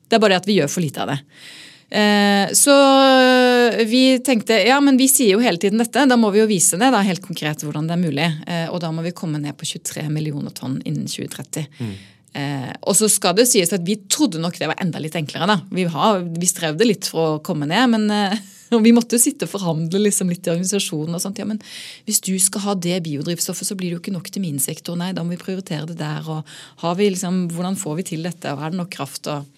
Det 0.09 0.17
er 0.17 0.23
bare 0.23 0.35
det 0.35 0.43
at 0.43 0.49
vi 0.49 0.59
gjør 0.59 0.71
for 0.73 0.83
lite 0.83 1.05
av 1.05 1.13
det. 1.13 1.19
Eh, 1.89 2.51
så 2.53 2.75
vi 3.89 4.19
tenkte 4.25 4.59
ja, 4.61 4.77
men 4.83 4.97
vi 4.99 5.07
sier 5.09 5.33
jo 5.33 5.41
hele 5.41 5.57
tiden 5.57 5.81
dette, 5.81 6.05
da 6.05 6.17
må 6.19 6.29
vi 6.35 6.43
jo 6.43 6.49
vise 6.49 6.77
det 6.77 6.91
da, 6.93 7.01
helt 7.05 7.23
konkret 7.25 7.65
hvordan 7.65 7.89
det 7.89 7.97
er 7.97 8.03
mulig. 8.03 8.29
Eh, 8.45 8.67
og 8.69 8.81
da 8.83 8.93
må 8.93 9.05
vi 9.05 9.15
komme 9.15 9.41
ned 9.41 9.57
på 9.57 9.67
23 9.69 10.05
millioner 10.13 10.53
tonn 10.55 10.79
innen 10.85 11.09
2030. 11.09 11.67
Mm. 11.81 11.97
Eh, 12.37 12.69
og 12.85 12.93
så 12.93 13.09
skal 13.09 13.33
det 13.39 13.47
sies 13.49 13.71
at 13.73 13.85
vi 13.85 13.97
trodde 14.11 14.41
nok 14.41 14.59
det 14.59 14.69
var 14.69 14.77
enda 14.83 15.01
litt 15.01 15.17
enklere. 15.17 15.49
da. 15.49 15.57
Vi, 15.73 15.87
har, 15.89 16.21
vi 16.21 16.49
strevde 16.49 16.87
litt 16.87 17.09
for 17.09 17.37
å 17.37 17.43
komme 17.45 17.69
ned, 17.69 17.95
men 17.95 18.05
eh, 18.13 18.37
vi 18.85 18.93
måtte 18.93 19.17
jo 19.17 19.23
sitte 19.23 19.47
og 19.47 19.53
forhandle 19.55 20.03
liksom 20.05 20.29
litt 20.29 20.45
i 20.45 20.53
organisasjonen. 20.53 21.17
og 21.17 21.23
sånt. 21.23 21.41
Ja, 21.41 21.47
men 21.49 21.61
Hvis 22.05 22.21
du 22.21 22.35
skal 22.41 22.67
ha 22.67 22.77
det 22.77 23.01
biodrivstoffet, 23.07 23.71
så 23.71 23.77
blir 23.79 23.89
det 23.89 23.97
jo 23.97 24.03
ikke 24.03 24.15
nok 24.15 24.29
til 24.29 24.45
min 24.45 24.61
sektor. 24.61 24.99
Nei, 24.99 25.11
da 25.17 25.25
må 25.25 25.33
vi 25.33 25.41
prioritere 25.41 25.89
det 25.89 25.97
der. 26.01 26.27
og 26.29 26.45
har 26.85 26.99
vi 26.99 27.09
liksom, 27.09 27.47
Hvordan 27.55 27.79
får 27.79 28.01
vi 28.01 28.09
til 28.13 28.29
dette, 28.29 28.53
og 28.53 28.61
er 28.61 28.75
det 28.75 28.83
nok 28.83 28.93
kraft? 28.93 29.25
og 29.27 29.49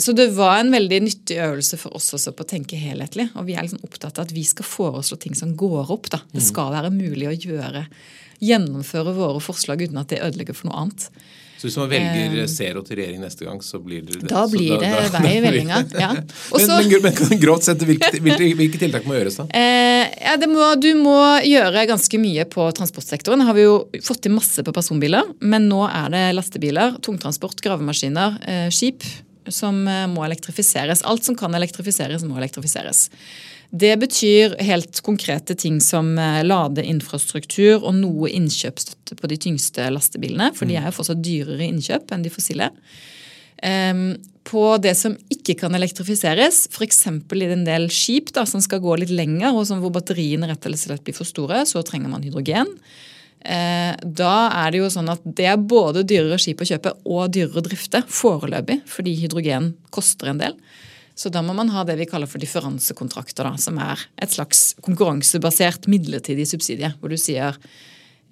så 0.00 0.12
det 0.16 0.26
var 0.34 0.58
en 0.58 0.72
veldig 0.74 0.98
nyttig 1.04 1.36
øvelse 1.38 1.78
for 1.78 1.94
oss 1.94 2.08
også 2.16 2.32
på 2.34 2.42
å 2.42 2.48
tenke 2.54 2.78
helhetlig. 2.80 3.28
Og 3.38 3.46
vi 3.46 3.54
er 3.54 3.66
liksom 3.66 3.84
opptatt 3.86 4.18
av 4.18 4.26
at 4.26 4.34
vi 4.34 4.42
skal 4.48 4.66
foreslå 4.66 5.18
ting 5.22 5.36
som 5.38 5.54
går 5.58 5.92
opp. 5.94 6.10
Da. 6.10 6.20
Det 6.32 6.42
mm. 6.42 6.48
skal 6.48 6.74
være 6.74 6.90
mulig 6.94 7.28
å 7.30 7.36
gjøre, 7.36 7.84
gjennomføre 8.42 9.14
våre 9.14 9.42
forslag 9.44 9.86
uten 9.86 10.02
at 10.02 10.10
det 10.10 10.24
ødelegger 10.26 10.58
for 10.58 10.72
noe 10.72 10.84
annet. 10.84 11.08
Så 11.64 11.70
hvis 11.70 11.76
man 11.80 11.88
velger 11.88 12.34
eh, 12.42 12.48
Zero 12.50 12.82
til 12.84 12.98
regjering 12.98 13.22
neste 13.24 13.46
gang, 13.46 13.60
så 13.64 13.78
blir 13.80 14.02
det 14.04 14.18
det? 14.20 14.28
Da 14.28 14.42
blir 14.52 14.74
det 14.82 14.90
da, 15.14 15.20
vei 15.24 15.30
i 15.38 15.42
vellinga, 15.46 15.78
ja. 15.96 16.10
Også, 16.52 16.76
men, 16.76 16.90
men, 17.06 17.14
men 17.30 17.40
grovt 17.40 17.64
sett, 17.64 17.80
hvilke, 17.88 18.10
hvilke, 18.20 18.80
tiltak 18.82 19.06
må 19.08 19.16
gjøres 19.16 19.38
da? 19.40 19.46
Eh, 19.56 20.12
ja, 20.26 20.34
må, 20.50 20.66
du 20.76 20.90
må 20.98 21.16
gjøre 21.46 21.86
ganske 21.88 22.20
mye 22.20 22.44
på 22.52 22.66
transportsektoren. 22.76 23.46
Har 23.48 23.56
vi 23.56 23.64
jo 23.64 23.78
fått 24.04 24.26
til 24.26 24.34
masse 24.36 24.60
på 24.66 24.76
personbiler, 24.76 25.30
men 25.40 25.70
nå 25.70 25.86
er 25.88 26.12
det 26.12 26.24
lastebiler, 26.36 26.98
tungtransport, 27.06 27.64
gravemaskiner, 27.64 28.36
eh, 28.44 28.68
skip 28.68 29.08
som 29.52 29.82
eh, 29.88 30.06
må 30.10 30.24
elektrifiseres. 30.26 31.04
Alt 31.04 31.26
som 31.26 31.36
kan 31.38 31.54
elektrifiseres, 31.56 32.24
må 32.26 32.38
elektrifiseres. 32.40 33.08
Det 33.74 33.94
betyr 33.98 34.54
helt 34.62 35.00
konkrete 35.02 35.56
ting 35.58 35.80
som 35.82 36.12
eh, 36.20 36.42
ladeinfrastruktur 36.46 37.80
og 37.82 37.96
noe 37.98 38.30
innkjøpsstøtte 38.30 39.18
på 39.18 39.30
de 39.32 39.40
tyngste 39.46 39.88
lastebilene, 39.90 40.52
for 40.54 40.68
de 40.68 40.76
mm. 40.76 40.82
er 40.82 40.88
jo 40.90 40.96
fortsatt 41.00 41.24
dyrere 41.24 41.66
innkjøp 41.66 42.14
enn 42.14 42.24
de 42.26 42.32
fossile. 42.32 42.70
Ehm, 43.64 44.06
på 44.44 44.62
det 44.82 44.92
som 44.98 45.16
ikke 45.32 45.56
kan 45.62 45.74
elektrifiseres, 45.74 46.66
f.eks. 46.68 47.00
i 47.08 47.46
en 47.48 47.64
del 47.64 47.88
skip 47.92 48.30
da, 48.36 48.44
som 48.46 48.60
skal 48.62 48.82
gå 48.84 48.98
litt 49.00 49.12
lenger, 49.14 49.56
og 49.56 49.72
hvor 49.80 49.94
batteriene 49.94 50.50
rett 50.50 50.68
og 50.68 50.76
slett 50.78 51.04
blir 51.06 51.16
for 51.16 51.28
store, 51.28 51.64
så 51.66 51.82
trenger 51.86 52.12
man 52.12 52.26
hydrogen. 52.26 52.68
Eh, 53.44 53.92
da 54.00 54.34
er 54.64 54.72
det 54.72 54.80
jo 54.80 54.90
sånn 54.92 55.10
at 55.12 55.24
det 55.36 55.46
er 55.50 55.60
både 55.60 56.04
dyrere 56.08 56.38
skip 56.40 56.62
å 56.64 56.68
kjøpe 56.68 56.94
og 57.04 57.32
dyrere 57.34 57.60
å 57.60 57.66
drifte 57.66 58.00
foreløpig, 58.08 58.80
fordi 58.88 59.12
hydrogen 59.20 59.74
koster 59.92 60.32
en 60.32 60.40
del. 60.40 60.56
Så 61.14 61.30
da 61.30 61.44
må 61.46 61.54
man 61.54 61.70
ha 61.70 61.84
det 61.86 61.98
vi 62.00 62.08
kaller 62.10 62.26
for 62.30 62.42
differansekontrakter, 62.42 63.46
da, 63.46 63.58
som 63.60 63.76
er 63.78 64.00
et 64.18 64.32
slags 64.34 64.72
konkurransebasert 64.82 65.86
midlertidig 65.92 66.48
subsidie, 66.50 66.90
hvor 66.98 67.12
du 67.12 67.20
sier 67.20 67.58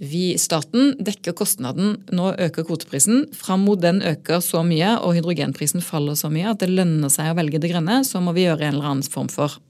vi, 0.03 0.33
staten 0.41 0.97
dekker 0.99 1.37
kostnaden, 1.39 2.01
nå 2.11 2.33
øker 2.43 2.65
kvoteprisen. 2.67 3.29
Fram 3.39 3.69
mot 3.69 3.79
den 3.79 4.01
øker 4.03 4.41
så 4.43 4.65
mye 4.67 4.97
og 4.99 5.15
hydrogenprisen 5.15 5.85
faller 5.85 6.17
så 6.19 6.33
mye 6.33 6.49
at 6.51 6.65
det 6.65 6.73
lønner 6.73 7.13
seg 7.13 7.31
å 7.31 7.37
velge 7.39 7.61
det 7.63 7.71
grønne, 7.71 8.01
så 8.09 8.19
må 8.25 8.35
vi 8.35 8.49
gjøre 8.49 8.67
en 8.67 8.81
eller 8.81 8.89
annen 8.97 9.13
form 9.13 9.31
for 9.31 9.61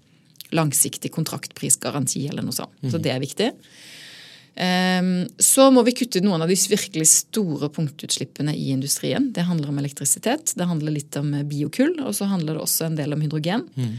langsiktig 0.56 1.12
kontraktprisgaranti 1.12 2.24
eller 2.30 2.46
noe 2.46 2.56
sånt. 2.56 2.72
Så 2.88 3.00
det 3.02 3.12
er 3.12 3.20
viktig. 3.20 3.50
Ehm, 4.54 5.28
så 5.38 5.70
må 5.72 5.84
vi 5.86 5.94
kutte 5.96 6.20
noen 6.24 6.44
av 6.44 6.50
de 6.50 6.56
virkelig 6.56 7.08
store 7.08 7.70
punktutslippene 7.72 8.54
i 8.56 8.70
industrien. 8.74 9.30
Det 9.32 9.46
handler 9.48 9.72
om 9.72 9.78
elektrisitet, 9.80 10.54
det 10.56 10.68
handler 10.68 10.98
litt 10.98 11.16
om 11.16 11.32
biokull, 11.48 11.94
og 12.04 12.16
så 12.16 12.28
handler 12.30 12.58
det 12.58 12.66
også 12.66 12.90
en 12.90 12.98
del 12.98 13.16
om 13.16 13.24
hydrogen. 13.24 13.64
Mm. 13.76 13.94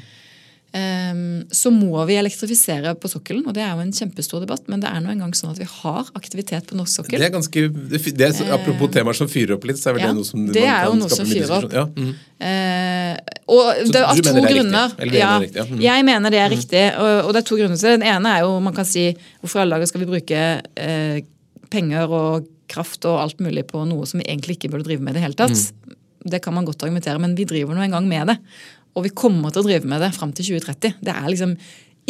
Så 1.54 1.70
må 1.70 2.02
vi 2.10 2.16
elektrifisere 2.18 2.96
på 2.98 3.10
sokkelen, 3.12 3.44
og 3.46 3.54
det 3.54 3.62
er 3.62 3.76
jo 3.76 3.84
en 3.84 3.92
kjempestor 3.94 4.42
debatt. 4.42 4.64
Men 4.72 4.82
det 4.82 4.90
er 4.90 5.04
nå 5.06 5.12
engang 5.12 5.36
sånn 5.38 5.52
at 5.52 5.60
vi 5.62 5.68
har 5.70 6.08
aktivitet 6.18 6.66
på 6.66 6.78
norsk 6.80 7.04
sokkel. 7.04 7.22
Det 7.22 7.28
er 7.28 7.34
ganske, 7.36 7.66
det 7.70 8.26
er, 8.26 8.34
Apropos 8.56 8.90
temaer 8.96 9.20
som 9.20 9.30
fyrer 9.30 9.54
opp 9.60 9.68
litt, 9.70 9.78
så 9.78 9.92
er 9.92 10.00
vel 10.00 10.08
ja, 10.08 10.10
det 10.10 10.18
noe 10.18 10.26
som 10.26 10.48
det 10.50 10.66
er 10.66 10.88
jo 10.90 10.96
noe 10.98 11.14
som 11.14 11.30
fyrer 11.30 11.54
opp. 11.60 11.78
Ja. 11.78 11.86
Mm. 11.94 12.16
Og 13.52 13.92
det 13.92 14.02
av 14.06 14.20
to 14.24 14.34
grunner. 14.46 14.94
Ja, 15.12 15.34
riktig, 15.42 15.60
ja. 15.60 15.66
Mm. 15.68 15.82
Jeg 15.84 16.06
mener 16.08 16.34
det 16.34 16.40
er 16.40 16.52
riktig, 16.54 16.84
og, 16.96 17.12
og, 17.26 17.32
det 17.36 17.42
er 17.42 17.48
to 17.50 17.60
grunner 17.60 17.80
til 17.80 17.90
det. 17.90 17.98
Den 18.00 18.08
ene 18.14 18.36
er 18.38 18.46
jo 18.46 18.56
man 18.64 18.76
kan 18.76 18.88
si 18.88 19.10
hvorfor 19.42 19.64
alle 19.64 19.78
dager 19.78 19.92
skal 19.92 20.04
vi 20.04 20.10
bruke 20.14 20.44
eh, 20.64 21.18
penger 21.74 22.14
og 22.14 22.48
kraft 22.72 23.06
og 23.10 23.20
alt 23.20 23.44
mulig 23.44 23.66
på 23.70 23.84
noe 23.90 24.08
som 24.10 24.22
vi 24.22 24.28
egentlig 24.30 24.58
ikke 24.58 24.72
burde 24.74 24.88
drive 24.88 25.04
med 25.04 25.16
i 25.16 25.20
det 25.20 25.26
hele 25.26 25.40
tatt. 25.40 25.54
Mm. 25.54 25.98
Det 26.34 26.40
kan 26.44 26.56
man 26.56 26.68
godt 26.68 26.86
argumentere, 26.86 27.20
men 27.20 27.36
vi 27.36 27.48
driver 27.50 27.76
nå 27.76 27.84
en 27.84 27.98
gang 27.98 28.08
med 28.08 28.32
det. 28.32 28.38
Og 28.94 29.08
vi 29.08 29.16
kommer 29.18 29.52
til 29.52 29.64
å 29.64 29.68
drive 29.68 29.90
med 29.90 30.04
det 30.06 30.14
fram 30.16 30.32
til 30.36 30.54
2030. 30.54 31.02
Det 31.04 31.16
er 31.16 31.28
liksom 31.28 31.58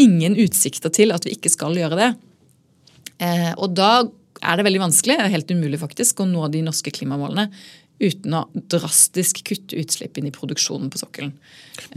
ingen 0.04 0.36
utsikter 0.42 0.94
til 0.94 1.14
at 1.16 1.26
vi 1.26 1.34
ikke 1.38 1.52
skal 1.54 1.78
gjøre 1.78 1.98
det. 1.98 2.12
Eh, 3.24 3.52
og 3.58 3.74
da 3.78 4.04
er 4.44 4.60
det 4.60 4.66
veldig 4.68 4.82
vanskelig, 4.84 5.18
helt 5.32 5.52
umulig 5.54 5.80
faktisk, 5.82 6.22
å 6.22 6.28
nå 6.28 6.50
de 6.52 6.64
norske 6.66 6.92
klimamålene 6.94 7.48
uten 8.04 8.36
å 8.38 8.44
drastisk 8.54 9.44
kutte 9.48 9.78
utslipp 9.80 10.18
inn 10.20 10.28
i 10.30 10.34
produksjonen 10.36 10.92
på 10.94 11.00
sokkelen. 11.02 11.34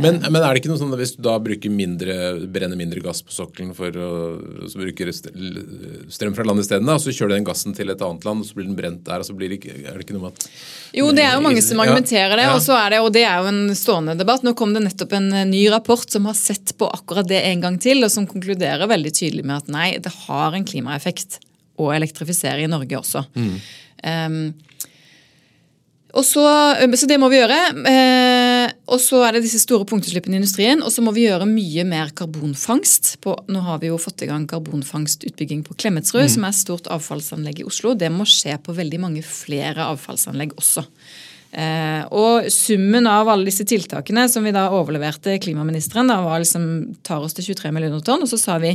Men, 0.01 0.23
men, 0.25 0.39
er 0.41 0.55
det 0.55 0.63
ikke 0.63 0.71
noe 0.71 0.81
sånn 0.81 0.95
at 0.95 1.01
hvis 1.01 1.15
du 1.17 1.21
da 1.27 1.35
bruker 1.43 1.73
mindre, 1.73 2.15
brenner 2.53 2.79
mindre 2.79 3.03
gass 3.05 3.21
på 3.25 3.35
sokkelen 3.35 3.75
for 3.77 3.93
å 4.01 4.11
så 4.71 4.81
bruker 4.81 5.11
strøm 5.13 6.35
fra 6.37 6.47
land 6.47 6.63
isteden, 6.63 6.91
så 7.01 7.13
kjører 7.13 7.35
du 7.35 7.37
den 7.37 7.49
gassen 7.49 7.77
til 7.77 7.93
et 7.93 8.03
annet 8.03 8.27
land, 8.27 8.43
og 8.43 8.49
så 8.49 8.59
blir 8.59 8.69
den 8.69 8.79
brent 8.79 9.03
der, 9.07 9.23
og 9.23 9.29
så 9.29 9.37
blir 9.37 9.53
det 9.53 9.61
ikke, 9.61 9.77
er 9.83 9.97
det 9.97 10.07
ikke 10.07 10.17
noe 10.17 10.29
med 10.29 10.37
at 10.37 10.49
Jo, 10.97 11.11
det 11.17 11.27
er 11.27 11.37
jo 11.37 11.45
mange 11.45 11.65
som 11.65 11.83
argumenterer 11.85 12.37
det, 12.41 12.47
og, 12.53 12.61
så 12.65 12.77
er 12.79 12.97
det, 12.97 13.03
og 13.05 13.11
det 13.17 13.25
er 13.29 13.43
jo 13.43 13.51
en 13.53 13.63
stående 13.79 14.17
debatt. 14.19 14.47
Nå 14.47 14.55
kom 14.59 14.73
det 14.77 14.85
nettopp 14.87 15.17
en 15.19 15.31
ny 15.51 15.65
rapport 15.73 16.09
som 16.13 16.29
har 16.31 16.39
sett 16.39 16.77
på 16.79 16.89
akkurat 16.89 17.29
det 17.29 17.43
en 17.51 17.67
gang 17.67 17.81
til, 17.83 18.05
og 18.07 18.13
som 18.13 18.29
konkluderer 18.31 18.89
veldig 18.91 19.13
tydelig 19.17 19.45
med 19.47 19.59
at 19.59 19.73
nei, 19.73 19.91
det 20.03 20.15
har 20.27 20.57
en 20.57 20.67
klimaeffekt 20.69 21.41
å 21.83 21.91
elektrifisere 21.93 22.65
i 22.65 22.71
Norge 22.71 22.99
også. 22.99 23.27
Mm. 23.37 23.53
Um, 24.07 24.41
og 24.76 24.76
så, 26.25 26.45
så, 26.97 27.07
det 27.11 27.19
må 27.21 27.29
vi 27.29 27.41
gjøre. 27.41 27.59
Eh, 27.91 28.71
og 28.89 29.01
så 29.03 29.21
er 29.27 29.37
det 29.37 29.43
disse 29.45 29.61
store 29.61 29.85
punktutslippene 29.89 30.39
i 30.39 30.41
industrien. 30.41 30.81
Og 30.81 30.93
så 30.95 31.05
må 31.05 31.13
vi 31.17 31.27
gjøre 31.27 31.49
mye 31.51 31.85
mer 31.89 32.13
karbonfangst. 32.17 33.17
På, 33.25 33.35
nå 33.53 33.65
har 33.67 33.83
vi 33.83 33.91
jo 33.91 34.01
fått 34.01 34.25
i 34.25 34.31
gang 34.31 34.47
karbonfangstutbygging 34.49 35.67
på 35.67 35.77
Klemetsrud, 35.77 36.25
mm. 36.25 36.33
som 36.37 36.47
er 36.47 36.55
et 36.55 36.61
stort 36.63 36.91
avfallsanlegg 36.93 37.61
i 37.61 37.69
Oslo. 37.69 37.93
Det 37.99 38.13
må 38.15 38.29
skje 38.29 38.57
på 38.63 38.77
veldig 38.77 39.03
mange 39.03 39.25
flere 39.27 39.91
avfallsanlegg 39.93 40.57
også. 40.57 40.87
Eh, 41.57 42.03
og 42.13 42.51
summen 42.53 43.07
av 43.09 43.31
alle 43.33 43.49
disse 43.49 43.65
tiltakene 43.65 44.27
som 44.29 44.45
vi 44.45 44.53
da 44.53 44.67
overleverte 44.77 45.39
klimaministeren, 45.41 46.11
da 46.13 46.19
var 46.21 46.43
liksom, 46.43 46.67
tar 47.07 47.25
oss 47.25 47.37
til 47.39 47.47
23 47.49 47.73
millioner 47.73 48.03
tonn. 48.05 48.25
Og 48.27 48.29
så 48.29 48.37
sa 48.41 48.59
vi 48.61 48.75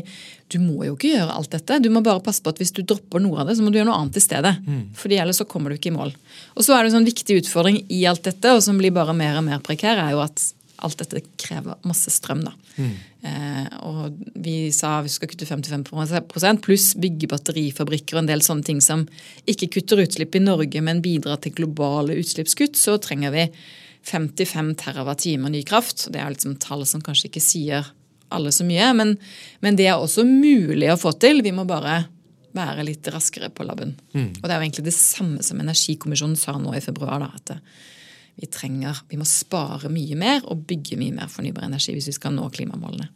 du 0.52 0.58
må 0.60 0.82
jo 0.84 0.96
ikke 0.98 1.14
gjøre 1.14 1.36
alt 1.38 1.54
dette. 1.54 1.78
Du 1.80 1.92
må 1.94 2.02
bare 2.04 2.24
passe 2.26 2.44
på 2.44 2.52
at 2.52 2.58
hvis 2.60 2.74
du 2.76 2.82
dropper 2.82 3.22
noe 3.24 3.40
av 3.40 3.48
det, 3.48 3.56
så 3.56 3.64
må 3.64 3.70
du 3.72 3.78
gjøre 3.78 3.88
noe 3.92 4.00
annet 4.02 4.18
i 4.18 4.24
stedet. 4.24 4.56
Mm. 4.66 4.82
Fordi 4.98 5.20
ellers 5.22 5.40
så 5.40 5.48
kommer 5.48 5.72
du 5.72 5.78
ikke 5.78 5.94
i 5.94 5.96
mål. 5.96 6.12
Og 6.58 6.66
så 6.66 6.74
er 6.76 6.82
det 6.82 6.92
en 6.92 6.98
sånn 6.98 7.08
viktig 7.08 7.38
utfordring 7.44 7.78
i 7.94 8.02
alt 8.10 8.26
dette, 8.26 8.52
og 8.52 8.66
som 8.66 8.82
blir 8.82 8.92
bare 8.96 9.16
mer 9.16 9.38
og 9.40 9.46
mer 9.48 9.62
prekær, 9.64 10.02
er 10.02 10.18
jo 10.18 10.26
at 10.26 10.44
alt 10.82 11.00
dette 11.06 11.22
krever 11.40 11.78
masse 11.88 12.12
strøm. 12.12 12.44
da. 12.50 12.56
Mm. 12.82 12.92
Eh, 13.22 13.66
og 13.86 14.16
vi 14.42 14.72
sa 14.74 14.96
vi 15.06 15.12
skal 15.14 15.30
kutte 15.30 15.46
55% 15.46 16.64
pluss 16.66 16.88
bygge 16.98 17.30
batterifabrikker 17.30 18.18
og 18.18 18.24
en 18.24 18.32
del 18.32 18.42
sånne 18.42 18.66
ting 18.66 18.80
som 18.82 19.04
ikke 19.50 19.70
kutter 19.76 20.02
utslipp 20.02 20.38
i 20.38 20.42
Norge, 20.42 20.82
men 20.82 21.04
bidrar 21.06 21.38
til 21.44 21.54
globale 21.60 22.18
utslippskutt, 22.18 22.80
så 22.80 22.98
trenger 23.02 23.36
vi 23.36 23.46
55 24.10 24.74
TWh 24.82 25.50
ny 25.54 25.62
kraft. 25.68 26.08
Det 26.10 26.22
er 26.22 26.34
liksom 26.34 26.58
tall 26.64 26.82
som 26.90 27.04
kanskje 27.06 27.30
ikke 27.30 27.44
sier 27.46 27.92
alle 28.32 28.54
så 28.56 28.66
mye, 28.66 28.90
men, 28.96 29.14
men, 29.60 29.78
det 29.78 29.90
er 29.92 30.00
også 30.00 30.26
mulig 30.26 30.90
å 30.90 30.98
få 30.98 31.14
til. 31.22 31.44
Vi 31.46 31.54
må 31.54 31.68
bare 31.68 32.06
være 32.56 32.86
litt 32.88 33.08
raskere 33.12 33.52
på 33.54 33.64
labben. 33.68 33.94
Mm. 34.16 34.32
Og 34.40 34.44
det 34.44 34.52
er 34.52 34.58
jo 34.58 34.66
egentlig 34.66 34.88
det 34.88 34.98
samme 34.98 35.44
som 35.46 35.60
Energikommisjonen 35.62 36.40
sa 36.40 36.58
nå 36.58 36.74
i 36.76 36.84
februar. 36.84 37.22
da, 37.22 37.30
at 37.36 37.54
vi 38.40 38.48
trenger, 38.52 39.04
vi 39.10 39.20
må 39.20 39.28
spare 39.28 39.92
mye 39.92 40.18
mer 40.20 40.46
og 40.50 40.66
bygge 40.70 41.00
mye 41.00 41.16
mer 41.16 41.32
fornybar 41.32 41.68
energi 41.68 41.96
hvis 41.96 42.12
vi 42.12 42.18
skal 42.18 42.36
nå 42.36 42.48
klimamålene. 42.54 43.10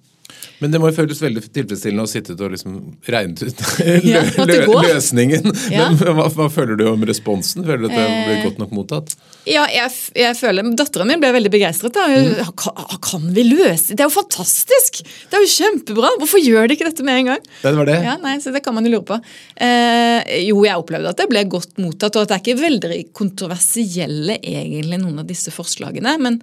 Men 0.60 0.72
det 0.72 0.80
må 0.80 0.90
jo 0.90 0.96
føles 0.96 1.20
veldig 1.22 1.42
tilfredsstillende 1.54 2.06
å 2.06 2.10
sitte 2.10 2.36
og 2.36 2.54
liksom 2.54 2.76
regnet 3.12 3.44
ut 3.44 3.64
ja, 4.14 4.24
løsningen. 4.46 5.52
Ja. 5.76 5.88
Men 5.90 6.18
hva, 6.18 6.28
hva, 6.32 6.46
føler 6.52 6.78
du 6.80 6.86
om 6.88 7.02
responsen? 7.08 7.64
Føler 7.66 7.84
du 7.84 7.88
at 7.90 7.96
det 7.98 8.06
ble 8.28 8.36
godt 8.46 8.60
nok 8.62 8.74
mottatt? 8.76 9.16
Ja, 9.50 9.66
jeg, 9.72 9.92
jeg 10.18 10.38
føler, 10.38 10.68
Datteren 10.78 11.10
min 11.10 11.22
ble 11.22 11.32
veldig 11.36 11.52
begeistret. 11.52 11.98
Mm. 11.98 12.54
Kan, 12.60 12.78
kan, 13.04 13.26
vi 13.36 13.46
løse 13.48 13.92
det? 13.92 13.98
Det 13.98 14.06
er 14.06 14.10
jo 14.10 14.16
fantastisk! 14.16 15.02
Det 15.04 15.38
er 15.38 15.44
jo 15.44 15.52
kjempebra! 15.52 16.14
Hvorfor 16.22 16.42
gjør 16.42 16.70
de 16.70 16.78
ikke 16.78 16.88
dette 16.88 17.08
med 17.08 17.22
en 17.22 17.32
gang? 17.34 17.50
Det 17.64 17.74
var 17.80 17.90
det. 17.90 17.98
Ja, 18.06 18.16
nei, 18.22 18.38
så 18.44 18.54
Det 18.56 18.64
kan 18.66 18.78
man 18.78 18.88
jo 18.88 18.94
lure 18.96 19.08
på. 19.10 19.20
Eh, 19.68 20.38
jo, 20.46 20.62
jeg 20.68 20.80
opplevde 20.80 21.12
at 21.12 21.20
det 21.20 21.30
ble 21.32 21.44
godt 21.52 21.76
mottatt, 21.82 22.16
og 22.16 22.26
at 22.26 22.32
det 22.32 22.38
er 22.38 22.46
ikke 22.46 22.64
veldig 22.64 23.02
kontroversielle 23.18 24.40
egentlig 24.40 25.02
noen 25.02 25.26
av 25.26 25.30
disse 25.30 25.54
forslagene. 25.56 26.16
men 26.22 26.40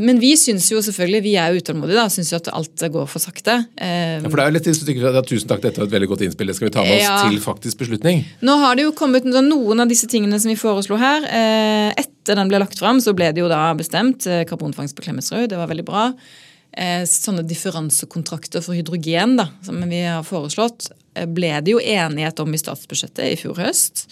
men 0.00 0.18
vi 0.22 0.32
syns 0.38 0.66
jo 0.72 0.80
selvfølgelig, 0.82 1.20
vi 1.24 1.34
er 1.40 1.56
utålmodige, 1.58 1.98
da, 1.98 2.08
syns 2.12 2.32
jo 2.32 2.38
at 2.40 2.50
alt 2.54 2.84
går 2.94 3.08
for 3.10 3.22
sakte. 3.22 3.56
Ja, 3.78 4.22
for 4.24 4.38
det 4.38 4.46
er 4.46 4.50
jo 4.50 4.56
litt 4.56 4.94
ja, 5.04 5.22
Tusen 5.24 5.50
takk, 5.50 5.62
dette 5.64 5.82
var 5.82 5.88
et 5.88 5.94
veldig 5.94 6.10
godt 6.10 6.24
innspill. 6.26 6.50
Det 6.50 6.56
skal 6.58 6.68
vi 6.68 6.74
ta 6.74 6.84
med 6.84 6.96
oss 6.96 7.04
ja. 7.04 7.16
til 7.28 7.38
faktisk 7.42 7.84
beslutning. 7.84 8.24
Nå 8.44 8.56
har 8.62 8.78
det 8.78 8.86
jo 8.86 8.94
kommet 8.96 9.26
noen 9.28 9.84
av 9.84 9.90
disse 9.90 10.08
tingene 10.10 10.40
som 10.42 10.52
vi 10.52 10.58
foreslo 10.58 10.98
her. 11.00 11.26
Eh, 11.28 11.90
etter 12.02 12.38
den 12.38 12.50
ble 12.50 12.60
lagt 12.62 12.80
fram, 12.80 13.00
så 13.04 13.14
ble 13.16 13.30
det 13.34 13.44
jo 13.44 13.50
da 13.52 13.66
bestemt 13.78 14.26
eh, 14.30 14.44
karbonfangst 14.48 14.96
på 14.96 15.06
Klemetsrud. 15.06 15.48
Det 15.52 15.60
var 15.60 15.70
veldig 15.70 15.86
bra. 15.86 16.08
Eh, 16.74 17.02
sånne 17.08 17.44
differansekontrakter 17.46 18.64
for 18.64 18.76
hydrogen 18.76 19.38
da, 19.40 19.50
som 19.66 19.82
vi 19.90 20.04
har 20.06 20.24
foreslått, 20.26 20.90
ble 21.30 21.52
det 21.62 21.76
jo 21.76 21.82
enighet 21.82 22.40
om 22.42 22.50
i 22.50 22.58
statsbudsjettet 22.58 23.28
i 23.28 23.38
fjor 23.38 23.60
høst. 23.62 24.08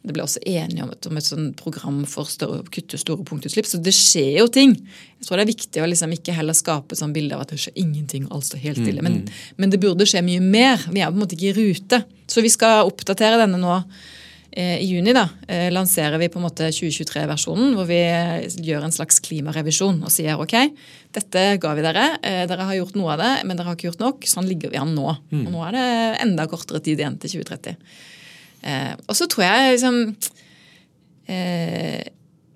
Det 0.00 0.14
ble 0.16 0.24
også 0.24 0.40
enige 0.48 0.84
om 0.84 0.92
et, 0.94 1.06
om 1.10 1.18
et 1.20 1.26
sånn 1.26 1.48
program 1.58 1.98
for 2.08 2.28
å 2.46 2.60
kutte 2.72 3.00
store 3.00 3.24
punktutslipp. 3.28 3.66
Så 3.68 3.80
det 3.84 3.92
skjer 3.92 4.38
jo 4.38 4.46
ting. 4.52 4.72
Jeg 5.18 5.26
tror 5.26 5.36
det 5.36 5.44
er 5.44 5.50
viktig 5.50 5.82
å 5.82 5.88
liksom 5.90 6.14
ikke 6.16 6.36
heller 6.36 6.56
skape 6.56 6.96
et 6.96 7.02
sånn 7.02 7.12
bilde 7.12 7.36
av 7.36 7.44
at 7.44 7.52
det 7.52 7.60
skjer 7.60 7.76
ingenting, 7.82 8.24
alt 8.32 8.48
står 8.48 8.62
helt 8.64 8.80
stille. 8.80 9.04
Men, 9.04 9.20
mm. 9.26 9.42
men, 9.60 9.74
det 9.74 9.82
burde 9.82 10.08
skje 10.08 10.24
mye 10.24 10.40
mer. 10.40 10.80
Vi 10.88 11.04
er 11.04 11.12
på 11.12 11.18
en 11.18 11.24
måte 11.26 11.36
ikke 11.36 11.52
i 11.52 11.58
rute. 11.58 12.00
Så 12.30 12.40
vi 12.44 12.52
skal 12.52 12.88
oppdatere 12.88 13.42
denne 13.42 13.60
nå. 13.60 13.76
Eh, 14.52 14.80
I 14.82 14.86
juni 14.88 15.12
da, 15.14 15.28
eh, 15.46 15.68
lanserer 15.70 16.18
vi 16.18 16.30
på 16.32 16.40
en 16.40 16.46
måte 16.48 16.70
2023-versjonen, 16.74 17.76
hvor 17.76 17.86
vi 17.86 18.00
gjør 18.66 18.88
en 18.88 18.94
slags 18.94 19.20
klimarevisjon 19.22 20.00
og 20.02 20.10
sier 20.10 20.40
ok, 20.42 20.56
dette 21.14 21.44
ga 21.62 21.74
vi 21.76 21.84
dere, 21.84 22.06
eh, 22.24 22.46
dere 22.50 22.66
har 22.66 22.78
gjort 22.80 22.96
noe 22.98 23.12
av 23.14 23.20
det, 23.22 23.34
men 23.44 23.56
dere 23.56 23.70
har 23.70 23.76
ikke 23.78 23.92
gjort 23.92 24.02
nok. 24.02 24.26
Sånn 24.26 24.48
ligger 24.48 24.72
vi 24.72 24.80
an 24.80 24.96
nå. 24.96 25.12
Mm. 25.30 25.44
Og 25.44 25.52
nå 25.54 25.68
er 25.68 25.76
det 25.76 25.86
enda 26.24 26.48
kortere 26.50 26.82
tid 26.82 26.98
igjen 26.98 27.20
til 27.20 27.36
2030. 27.44 27.76
Eh, 28.62 28.94
og 29.06 29.16
så 29.16 29.28
tror 29.30 29.46
jeg 29.46 29.76
liksom 29.76 30.00
eh, 31.30 32.08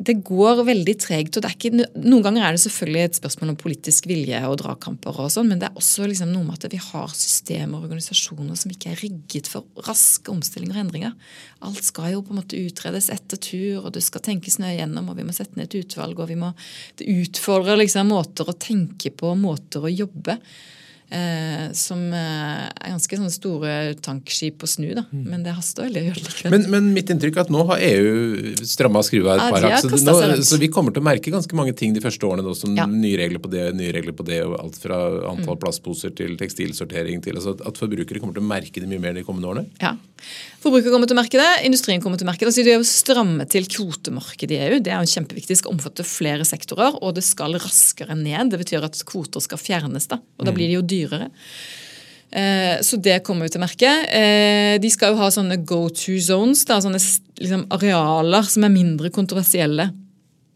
det 0.04 0.16
går 0.26 0.64
veldig 0.66 0.94
tregt. 1.00 1.36
og 1.36 1.44
det 1.44 1.48
er 1.48 1.54
ikke, 1.54 1.86
Noen 2.02 2.24
ganger 2.24 2.44
er 2.44 2.56
det 2.56 2.62
selvfølgelig 2.64 3.02
et 3.04 3.18
spørsmål 3.20 3.52
om 3.52 3.58
politisk 3.60 4.08
vilje 4.10 4.40
og 4.48 4.56
dragkamper, 4.60 5.20
og 5.22 5.30
sånn, 5.32 5.48
men 5.52 5.60
det 5.62 5.68
er 5.68 5.78
også 5.78 6.08
liksom 6.10 6.32
noe 6.34 6.44
med 6.48 6.58
at 6.58 6.74
vi 6.74 6.80
har 6.82 7.14
systemer 7.14 7.78
og 7.78 7.86
organisasjoner 7.86 8.58
som 8.58 8.74
ikke 8.74 8.92
er 8.92 9.00
rigget 9.00 9.48
for 9.50 9.86
raske 9.86 10.32
omstillinger 10.32 10.76
og 10.76 10.84
endringer. 10.84 11.16
Alt 11.64 11.86
skal 11.86 12.12
jo 12.16 12.24
på 12.26 12.34
en 12.34 12.42
måte 12.42 12.60
utredes 12.60 13.10
etter 13.14 13.40
tur, 13.40 13.84
og 13.84 13.94
det 13.94 14.04
skal 14.04 14.24
tenkes 14.26 14.58
nøye 14.62 14.76
gjennom, 14.80 15.10
og 15.12 15.20
vi 15.20 15.26
må 15.28 15.36
sette 15.36 15.58
ned 15.58 15.70
et 15.70 15.80
utvalg, 15.84 16.18
og 16.18 16.30
vi 16.32 16.40
må, 16.42 16.52
det 17.00 17.10
utfordrer 17.14 17.80
liksom 17.80 18.10
måter 18.12 18.50
å 18.50 18.58
tenke 18.58 19.14
på, 19.14 19.36
måter 19.38 19.86
å 19.86 19.94
jobbe. 19.94 20.40
Eh, 21.14 21.66
som 21.78 22.00
eh, 22.10 22.62
er 22.66 22.90
ganske 22.90 23.16
sånne 23.20 23.30
store 23.30 23.72
tankskip 24.02 24.64
å 24.66 24.68
snu. 24.68 24.88
da, 24.96 25.04
mm. 25.12 25.20
Men 25.30 25.44
det 25.46 25.52
haster 25.54 25.86
veldig 25.86 26.00
å 26.00 26.06
gjøre 26.08 26.22
det 26.24 26.50
Men, 26.50 26.64
men, 26.72 26.88
mitt 26.96 27.12
inntrykk 27.12 27.38
er 27.38 27.44
at 27.44 27.52
nå 27.54 27.60
har 27.68 27.82
EU 27.86 28.54
stramma 28.66 29.02
skrua 29.06 29.36
et 29.36 29.44
par 29.54 29.66
hakk. 29.68 29.84
Så, 29.94 30.24
så, 30.48 30.58
vi 30.58 30.70
kommer 30.74 30.94
til 30.94 31.04
å 31.04 31.06
merke 31.06 31.30
ganske 31.30 31.54
mange 31.54 31.76
ting 31.78 31.94
de 31.94 32.02
første 32.02 32.26
årene 32.26 32.42
nå, 32.42 32.56
som 32.58 32.74
ja. 32.74 32.88
nye 32.90 33.20
regler 33.20 33.42
på 33.42 33.52
det, 33.52 33.68
nye 33.78 33.92
regler 33.94 34.16
på 34.16 34.26
det, 34.26 34.40
og 34.42 34.56
alt 34.58 34.80
fra 34.82 34.98
antall 35.30 35.54
mm. 35.54 35.62
plastposer 35.62 36.16
til 36.18 36.34
tekstilsortering 36.40 37.22
til 37.22 37.38
altså 37.38 37.54
At 37.62 37.78
forbrukere 37.78 38.18
kommer 38.22 38.34
til 38.34 38.42
å 38.42 38.50
merke 38.50 38.82
det 38.82 38.90
mye 38.90 39.02
mer 39.04 39.14
de 39.14 39.22
kommende 39.26 39.52
årene. 39.52 39.70
Ja. 39.84 39.94
Forbrukere 40.64 40.94
kommer 40.94 41.06
til 41.06 41.14
å 41.14 41.20
merke 41.20 41.38
det, 41.38 41.48
industrien 41.68 42.02
kommer 42.02 42.18
til 42.18 42.26
å 42.26 42.32
merke 42.32 42.48
det. 42.48 42.54
Så 42.56 42.64
det 42.64 42.72
er 42.74 42.80
jo 42.80 42.88
stramme 42.88 43.44
til 43.50 43.66
kvotemarkedet 43.70 44.56
i 44.56 44.60
EU. 44.66 44.82
Det 44.82 44.94
er 44.94 45.04
jo 45.04 45.14
kjempeviktig. 45.14 45.52
Det 45.52 45.60
skal 45.60 45.74
omfatte 45.74 46.06
flere 46.08 46.46
sektorer, 46.48 46.96
og 47.04 47.14
det 47.18 47.24
skal 47.26 47.58
raskere 47.60 48.16
ned. 48.18 48.50
Det 48.54 48.62
betyr 48.62 48.86
at 48.86 48.98
kvoter 49.06 49.44
skal 49.44 49.60
fjernes. 49.60 50.08
da, 50.10 50.18
og 50.18 50.46
da 50.46 50.50
mm. 50.50 50.56
blir 50.56 50.72
de 50.72 50.78
jo 50.78 50.86
dyrere. 51.04 51.30
Eh, 52.34 52.80
så 52.82 52.98
det 52.98 53.20
kommer 53.26 53.46
vi 53.46 53.54
til 53.54 53.62
å 53.62 53.66
merke. 53.66 53.90
Eh, 54.10 54.76
de 54.82 54.90
skal 54.90 55.14
jo 55.14 55.20
ha 55.22 55.30
sånne 55.30 55.60
go 55.62 55.84
to 55.94 56.16
zones, 56.18 56.64
da, 56.66 56.80
sånne 56.82 56.98
liksom 57.38 57.68
arealer 57.76 58.48
som 58.50 58.66
er 58.66 58.74
mindre 58.74 59.12
kontroversielle 59.14 59.92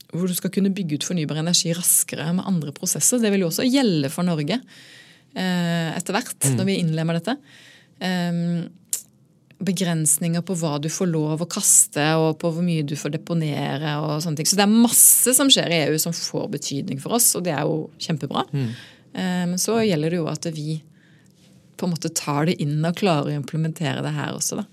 hvor 0.08 0.30
du 0.30 0.32
skal 0.36 0.52
kunne 0.52 0.72
bygge 0.72 0.98
ut 0.98 1.04
fornybar 1.04 1.42
energi 1.42 1.74
raskere 1.76 2.30
med 2.32 2.46
andre 2.48 2.72
prosesser. 2.72 3.20
Det 3.20 3.28
vil 3.32 3.44
jo 3.44 3.50
også 3.50 3.66
gjelde 3.68 4.10
for 4.12 4.24
Norge 4.24 4.56
eh, 4.56 5.90
etter 5.92 6.16
hvert, 6.16 6.38
mm. 6.40 6.54
når 6.56 6.68
vi 6.68 6.76
innlemmer 6.80 7.18
dette. 7.18 7.36
Um, 7.98 8.68
begrensninger 9.58 10.44
på 10.46 10.54
hva 10.60 10.76
du 10.80 10.86
får 10.92 11.10
lov 11.10 11.42
å 11.42 11.48
kaste, 11.50 12.04
og 12.16 12.38
på 12.40 12.52
hvor 12.54 12.64
mye 12.64 12.86
du 12.86 12.94
får 12.96 13.16
deponere. 13.18 13.96
og 14.00 14.22
sånne 14.22 14.40
ting. 14.40 14.48
Så 14.48 14.58
det 14.58 14.64
er 14.64 14.76
masse 14.86 15.34
som 15.36 15.50
skjer 15.52 15.74
i 15.74 15.80
EU 15.88 15.98
som 16.00 16.14
får 16.16 16.46
betydning 16.56 17.02
for 17.02 17.18
oss, 17.18 17.32
og 17.36 17.44
det 17.44 17.56
er 17.56 17.66
jo 17.68 17.88
kjempebra. 18.00 18.46
Mm. 18.54 18.70
Men 19.14 19.54
um, 19.54 19.58
så 19.60 19.80
gjelder 19.82 20.14
det 20.14 20.20
jo 20.20 20.28
at 20.30 20.46
vi 20.54 20.80
på 21.78 21.86
en 21.86 21.94
måte 21.94 22.10
tar 22.10 22.48
det 22.48 22.58
inn 22.62 22.82
og 22.84 22.96
klarer 22.98 23.32
å 23.32 23.38
implementere 23.38 24.02
det 24.02 24.14
her 24.16 24.34
også. 24.34 24.60
da. 24.60 24.66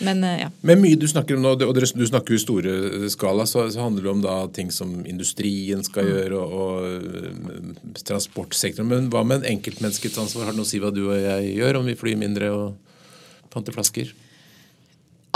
Men, 0.00 0.24
eh, 0.24 0.40
ja. 0.40 0.50
Men 0.60 0.80
mye 0.82 0.98
du 0.98 1.06
snakker 1.10 1.36
om 1.36 1.42
nå, 1.42 1.54
og 1.66 1.74
du 1.74 2.06
snakker 2.06 2.34
jo 2.34 2.38
i 2.38 2.42
store 2.42 3.10
skala, 3.10 3.46
så, 3.46 3.66
handler 3.78 4.06
det 4.06 4.12
om 4.12 4.22
da 4.22 4.36
ting 4.54 4.70
som 4.74 4.94
industrien 5.06 5.82
skal 5.86 6.06
mm. 6.06 6.12
gjøre, 6.14 6.38
og, 6.38 6.54
og, 6.58 7.50
eh, 7.56 7.98
transportsektoren. 8.06 8.90
Men 8.90 9.10
hva 9.12 9.24
med 9.26 9.46
enkeltmenneskets 9.48 10.18
ansvar? 10.22 10.48
Har 10.48 10.56
det 10.56 10.62
noe 10.62 10.68
å 10.68 10.70
si 10.70 10.82
hva 10.82 10.94
du 10.94 11.04
og 11.08 11.18
jeg 11.18 11.52
gjør, 11.58 11.80
om 11.80 11.90
vi 11.90 11.98
flyr 11.98 12.20
mindre 12.20 12.52
og 12.54 13.52
panter 13.54 13.74
flasker? 13.74 14.14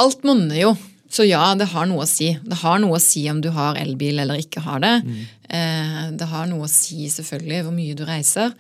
Alt 0.03 0.27
monner 0.27 0.59
jo. 0.63 0.75
Så 1.13 1.27
ja, 1.29 1.43
det 1.59 1.69
har 1.75 1.85
noe 1.91 2.07
å 2.07 2.09
si. 2.09 2.31
Det 2.41 2.63
har 2.63 2.79
noe 2.81 2.97
å 2.97 3.03
si 3.03 3.27
om 3.29 3.43
du 3.45 3.51
har 3.53 3.77
elbil 3.77 4.23
eller 4.23 4.41
ikke 4.41 4.63
har 4.65 4.81
det. 4.81 4.95
Mm. 5.05 5.19
Eh, 5.53 6.05
det 6.17 6.29
har 6.31 6.49
noe 6.51 6.67
å 6.67 6.73
si 6.73 7.07
selvfølgelig 7.13 7.67
hvor 7.67 7.77
mye 7.77 7.99
du 7.99 8.07
reiser. 8.09 8.55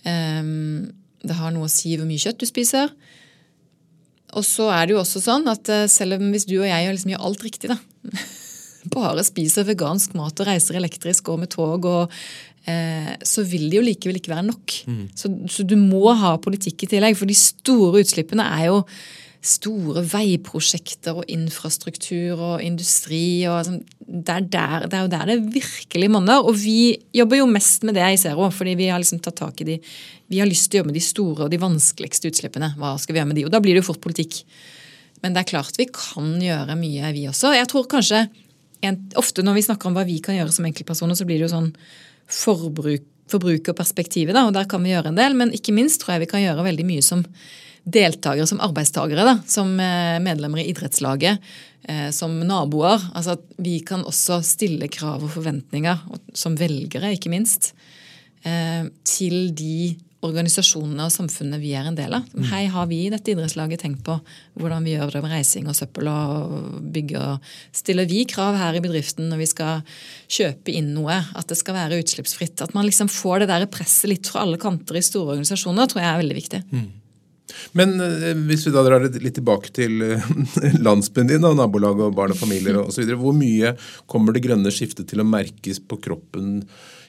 det 0.00 1.34
har 1.36 1.50
noe 1.52 1.66
å 1.66 1.72
si 1.72 1.90
hvor 1.98 2.08
mye 2.08 2.22
kjøtt 2.22 2.40
du 2.40 2.46
spiser. 2.48 2.88
Og 4.38 4.46
så 4.46 4.68
er 4.72 4.86
det 4.86 4.94
jo 4.94 5.00
også 5.02 5.22
sånn 5.22 5.48
at 5.50 5.70
eh, 5.72 5.88
selv 5.90 6.18
om 6.18 6.30
hvis 6.34 6.46
du 6.48 6.56
og 6.60 6.68
jeg 6.68 6.92
liksom 6.92 7.14
gjør 7.14 7.26
alt 7.30 7.46
riktig, 7.46 7.72
da 7.72 7.78
Bare 8.94 9.20
spiser 9.26 9.66
vegansk 9.68 10.14
mat 10.16 10.38
og 10.40 10.46
reiser 10.48 10.78
elektrisk 10.78 11.28
og 11.28 11.42
med 11.42 11.50
tog 11.52 11.84
og 11.84 12.14
eh, 12.64 13.10
Så 13.28 13.44
vil 13.48 13.66
det 13.68 13.76
jo 13.76 13.84
likevel 13.84 14.20
ikke 14.20 14.32
være 14.32 14.46
nok. 14.46 14.76
Mm. 14.88 15.02
Så, 15.12 15.28
så, 15.52 15.66
du 15.68 15.76
må 15.76 16.14
ha 16.16 16.36
politikk 16.40 16.86
i 16.86 16.90
tillegg. 16.94 17.18
For 17.18 17.28
de 17.28 17.36
store 17.36 18.00
utslippene 18.00 18.46
er 18.56 18.70
jo 18.70 18.78
store 19.40 20.02
veiprosjekter 20.04 21.16
og 21.22 21.28
infrastruktur 21.32 22.40
og 22.40 22.64
industri. 22.64 23.46
Og, 23.48 23.56
altså, 23.62 23.78
det, 24.04 24.34
er 24.34 24.48
der, 24.52 24.84
det, 24.84 24.98
er 24.98 25.06
jo 25.06 25.12
der 25.14 25.30
det 25.30 25.38
virkelig 25.54 26.10
monner. 26.12 26.44
Og 26.44 26.58
vi 26.60 26.98
jobber 27.16 27.40
jo 27.40 27.48
mest 27.48 27.86
med 27.88 27.96
det 27.96 28.04
i 28.04 28.18
Zero, 28.20 28.50
fordi 28.52 28.76
vi 28.78 28.90
har 28.92 29.00
liksom 29.00 29.22
tatt 29.24 29.40
tak 29.40 29.62
i 29.64 29.68
de 29.72 29.78
Vi 30.30 30.38
har 30.38 30.46
lyst 30.46 30.68
til 30.70 30.78
å 30.78 30.82
jobbe 30.82 30.92
med 30.92 31.00
de 31.00 31.02
store 31.02 31.46
og 31.46 31.50
de 31.50 31.58
vanskeligste 31.58 32.30
utslippene. 32.30 32.74
Hva 32.78 32.94
skal 33.00 33.16
vi 33.16 33.22
gjøre 33.22 33.30
med 33.32 33.40
de? 33.40 33.46
Og 33.48 33.54
da 33.54 33.62
blir 33.64 33.74
det 33.74 33.82
jo 33.82 33.88
fort 33.88 34.04
politikk. 34.04 34.42
Men 35.24 35.34
det 35.34 35.42
er 35.42 35.50
klart 35.56 35.80
vi 35.80 35.88
kan 35.90 36.36
gjøre 36.40 36.76
mye, 36.78 37.14
vi 37.16 37.24
også. 37.28 37.54
Jeg 37.56 37.68
tror 37.72 37.88
kanskje 37.90 38.26
en, 38.86 39.00
Ofte 39.20 39.42
når 39.44 39.58
vi 39.58 39.64
snakker 39.66 39.90
om 39.90 39.96
hva 39.96 40.06
vi 40.08 40.20
kan 40.24 40.36
gjøre 40.36 40.54
som 40.54 40.68
enkeltpersoner, 40.68 41.18
så 41.18 41.26
blir 41.28 41.40
det 41.40 41.48
jo 41.48 41.54
sånn 41.56 41.72
forbruk, 42.30 43.04
forbrukerperspektivet, 43.30 44.32
da, 44.34 44.46
og 44.48 44.54
der 44.56 44.68
kan 44.70 44.80
vi 44.84 44.94
gjøre 44.94 45.12
en 45.12 45.18
del. 45.18 45.36
Men 45.36 45.52
ikke 45.56 45.74
minst 45.76 46.00
tror 46.00 46.14
jeg 46.14 46.24
vi 46.24 46.30
kan 46.30 46.44
gjøre 46.44 46.64
veldig 46.68 46.86
mye 46.88 47.04
som 47.04 47.26
deltakere 47.84 48.46
som 48.48 48.60
arbeidstakere, 48.62 49.24
da, 49.26 49.38
som 49.48 49.72
eh, 49.80 50.18
medlemmer 50.22 50.62
i 50.62 50.68
idrettslaget, 50.72 51.40
eh, 51.88 52.10
som 52.14 52.36
naboer. 52.46 53.00
Altså 53.14 53.38
at 53.38 53.46
vi 53.62 53.78
kan 53.86 54.04
også 54.08 54.40
stille 54.46 54.90
krav 54.92 55.24
og 55.24 55.32
forventninger, 55.34 56.04
som 56.36 56.58
velgere 56.60 57.14
ikke 57.16 57.32
minst, 57.32 57.72
eh, 58.44 58.86
til 59.04 59.50
de 59.56 59.96
organisasjonene 60.20 61.06
og 61.06 61.12
samfunnet 61.14 61.60
vi 61.62 61.70
er 61.76 61.86
en 61.88 61.96
del 61.96 62.12
av. 62.18 62.26
Mm. 62.36 62.44
Hei, 62.50 62.64
har 62.68 62.88
vi 62.90 62.98
i 63.06 63.12
dette 63.12 63.32
idrettslaget 63.32 63.80
tenkt 63.80 64.02
på 64.04 64.18
hvordan 64.60 64.84
vi 64.84 64.92
gjør 64.92 65.14
det 65.14 65.22
med 65.24 65.32
reising 65.32 65.68
og 65.70 65.76
søppel 65.78 66.10
og 66.12 66.56
bygge? 66.92 67.20
og 67.20 67.76
Stiller 67.76 68.08
vi 68.10 68.26
krav 68.28 68.58
her 68.60 68.76
i 68.76 68.82
bedriften 68.84 69.30
når 69.32 69.40
vi 69.40 69.48
skal 69.48 69.80
kjøpe 70.28 70.74
inn 70.76 70.92
noe, 70.96 71.16
at 71.16 71.48
det 71.48 71.56
skal 71.60 71.78
være 71.78 72.02
utslippsfritt? 72.02 72.60
At 72.60 72.76
man 72.76 72.84
liksom 72.88 73.08
får 73.12 73.44
det 73.44 73.52
der 73.54 73.68
presset 73.72 74.12
litt 74.12 74.28
fra 74.28 74.44
alle 74.44 74.60
kanter 74.60 75.00
i 75.00 75.04
store 75.04 75.38
organisasjoner, 75.38 75.88
tror 75.88 76.04
jeg 76.04 76.10
er 76.12 76.20
veldig 76.20 76.40
viktig. 76.42 76.62
Mm. 76.68 76.88
Men 77.78 77.96
eh, 78.04 78.30
hvis 78.48 78.66
vi 78.66 78.74
da 78.74 78.84
drar 78.86 79.06
litt 79.08 79.36
tilbake 79.38 79.72
til 79.76 80.00
eh, 80.06 80.30
landsbyen 80.86 81.30
din, 81.30 81.48
og 81.48 81.58
nabolag 81.58 82.00
og 82.06 82.14
barn 82.16 82.34
og 82.34 82.40
familier 82.40 82.80
osv. 82.82 83.10
Hvor 83.20 83.36
mye 83.36 83.74
kommer 84.10 84.36
det 84.36 84.44
grønne 84.46 84.72
skiftet 84.74 85.10
til 85.10 85.22
å 85.22 85.28
merkes 85.28 85.82
på 85.82 86.00
kroppen 86.02 86.60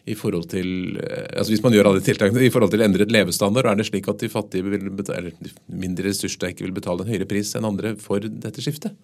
i 0.10 0.16
forhold 0.18 0.48
til 0.50 0.98
eh, 0.98 1.28
altså 1.38 1.54
hvis 1.54 1.64
man 1.66 1.76
gjør 1.76 1.92
alle 1.92 2.04
tiltakene, 2.06 2.42
i 2.46 2.54
forhold 2.54 2.74
til 2.74 2.86
endret 2.86 3.14
levestandard? 3.14 3.70
Er 3.70 3.80
det 3.80 3.88
slik 3.90 4.10
at 4.12 4.24
de 4.24 4.32
fattige 4.32 4.66
vil 4.66 4.90
betale, 4.90 5.32
eller 5.32 5.56
mindre 5.84 6.10
ressurssterke 6.10 6.66
vil 6.66 6.76
betale 6.76 7.06
en 7.06 7.12
høyere 7.12 7.30
pris 7.30 7.54
enn 7.58 7.68
andre 7.70 7.94
for 8.02 8.24
dette 8.26 8.64
skiftet? 8.64 8.98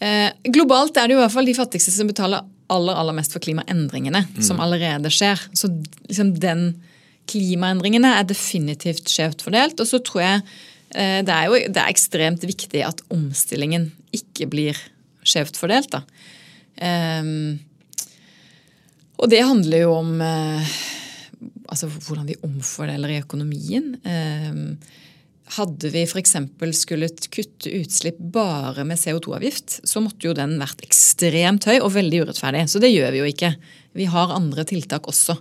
Eh, 0.00 0.30
globalt 0.48 0.96
er 0.96 1.08
det 1.08 1.16
jo 1.16 1.20
i 1.20 1.24
hvert 1.24 1.34
fall 1.34 1.48
de 1.48 1.56
fattigste 1.58 1.92
som 1.92 2.08
betaler 2.08 2.46
aller, 2.70 2.94
aller 2.94 3.16
mest 3.16 3.34
for 3.34 3.42
klimaendringene, 3.42 4.22
mm. 4.30 4.44
som 4.46 4.62
allerede 4.62 5.10
skjer. 5.12 5.42
Så 5.58 5.68
liksom 6.06 6.36
den 6.40 6.70
klimaendringene 7.30 8.12
er 8.18 8.28
definitivt 8.28 9.10
skjevt 9.10 9.44
fordelt. 9.46 9.80
Og 9.80 9.88
så 9.88 10.02
tror 10.04 10.24
jeg 10.24 10.42
eh, 10.94 11.20
det 11.26 11.34
er 11.34 11.48
jo 11.48 11.60
det 11.70 11.82
er 11.82 11.90
ekstremt 11.90 12.46
viktig 12.46 12.84
at 12.86 13.02
omstillingen 13.14 13.90
ikke 14.16 14.50
blir 14.50 14.78
skjevt 15.26 15.58
fordelt. 15.60 15.92
da. 15.92 16.04
Um, 16.80 17.58
og 19.20 19.28
det 19.28 19.42
handler 19.44 19.82
jo 19.82 19.90
om 19.98 20.14
uh, 20.24 20.70
altså 21.68 21.90
hvordan 21.90 22.30
vi 22.30 22.38
omfordeler 22.46 23.12
i 23.12 23.20
økonomien. 23.20 23.92
Um, 24.00 24.78
hadde 25.56 25.90
vi 25.90 26.04
f.eks. 26.06 26.36
skulle 26.78 27.10
kutte 27.32 27.72
utslipp 27.80 28.20
bare 28.32 28.84
med 28.86 29.00
CO2-avgift, 29.00 29.80
så 29.88 30.02
måtte 30.02 30.28
jo 30.28 30.34
den 30.36 30.56
vært 30.60 30.84
ekstremt 30.86 31.66
høy 31.66 31.80
og 31.80 31.92
veldig 31.96 32.24
urettferdig. 32.24 32.64
Så 32.70 32.82
det 32.82 32.92
gjør 32.92 33.14
vi 33.14 33.22
jo 33.22 33.28
ikke. 33.32 33.52
Vi 33.98 34.06
har 34.12 34.36
andre 34.36 34.64
tiltak 34.68 35.10
også. 35.10 35.36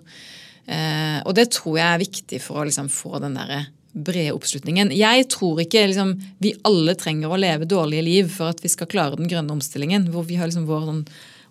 Eh, 0.69 1.19
og 1.25 1.33
det 1.37 1.49
tror 1.55 1.79
jeg 1.79 1.87
er 1.87 2.01
viktig 2.03 2.39
for 2.43 2.61
å 2.61 2.67
liksom, 2.67 2.91
få 2.93 3.21
den 3.23 3.37
der 3.39 3.69
brede 3.89 4.35
oppslutningen. 4.35 4.91
Jeg 4.93 5.25
tror 5.33 5.61
ikke 5.63 5.87
liksom, 5.89 6.13
vi 6.43 6.53
alle 6.67 6.93
trenger 6.99 7.31
å 7.33 7.39
leve 7.41 7.67
dårlige 7.69 8.05
liv 8.05 8.31
for 8.33 8.53
at 8.53 8.61
vi 8.63 8.69
skal 8.71 8.89
klare 8.91 9.17
den 9.17 9.29
grønne 9.31 9.55
omstillingen. 9.55 10.09
Hvor 10.13 10.27
vi 10.29 10.37
har 10.39 10.49
liksom 10.49 10.67
vår 10.69 10.85
sånn, 10.91 11.03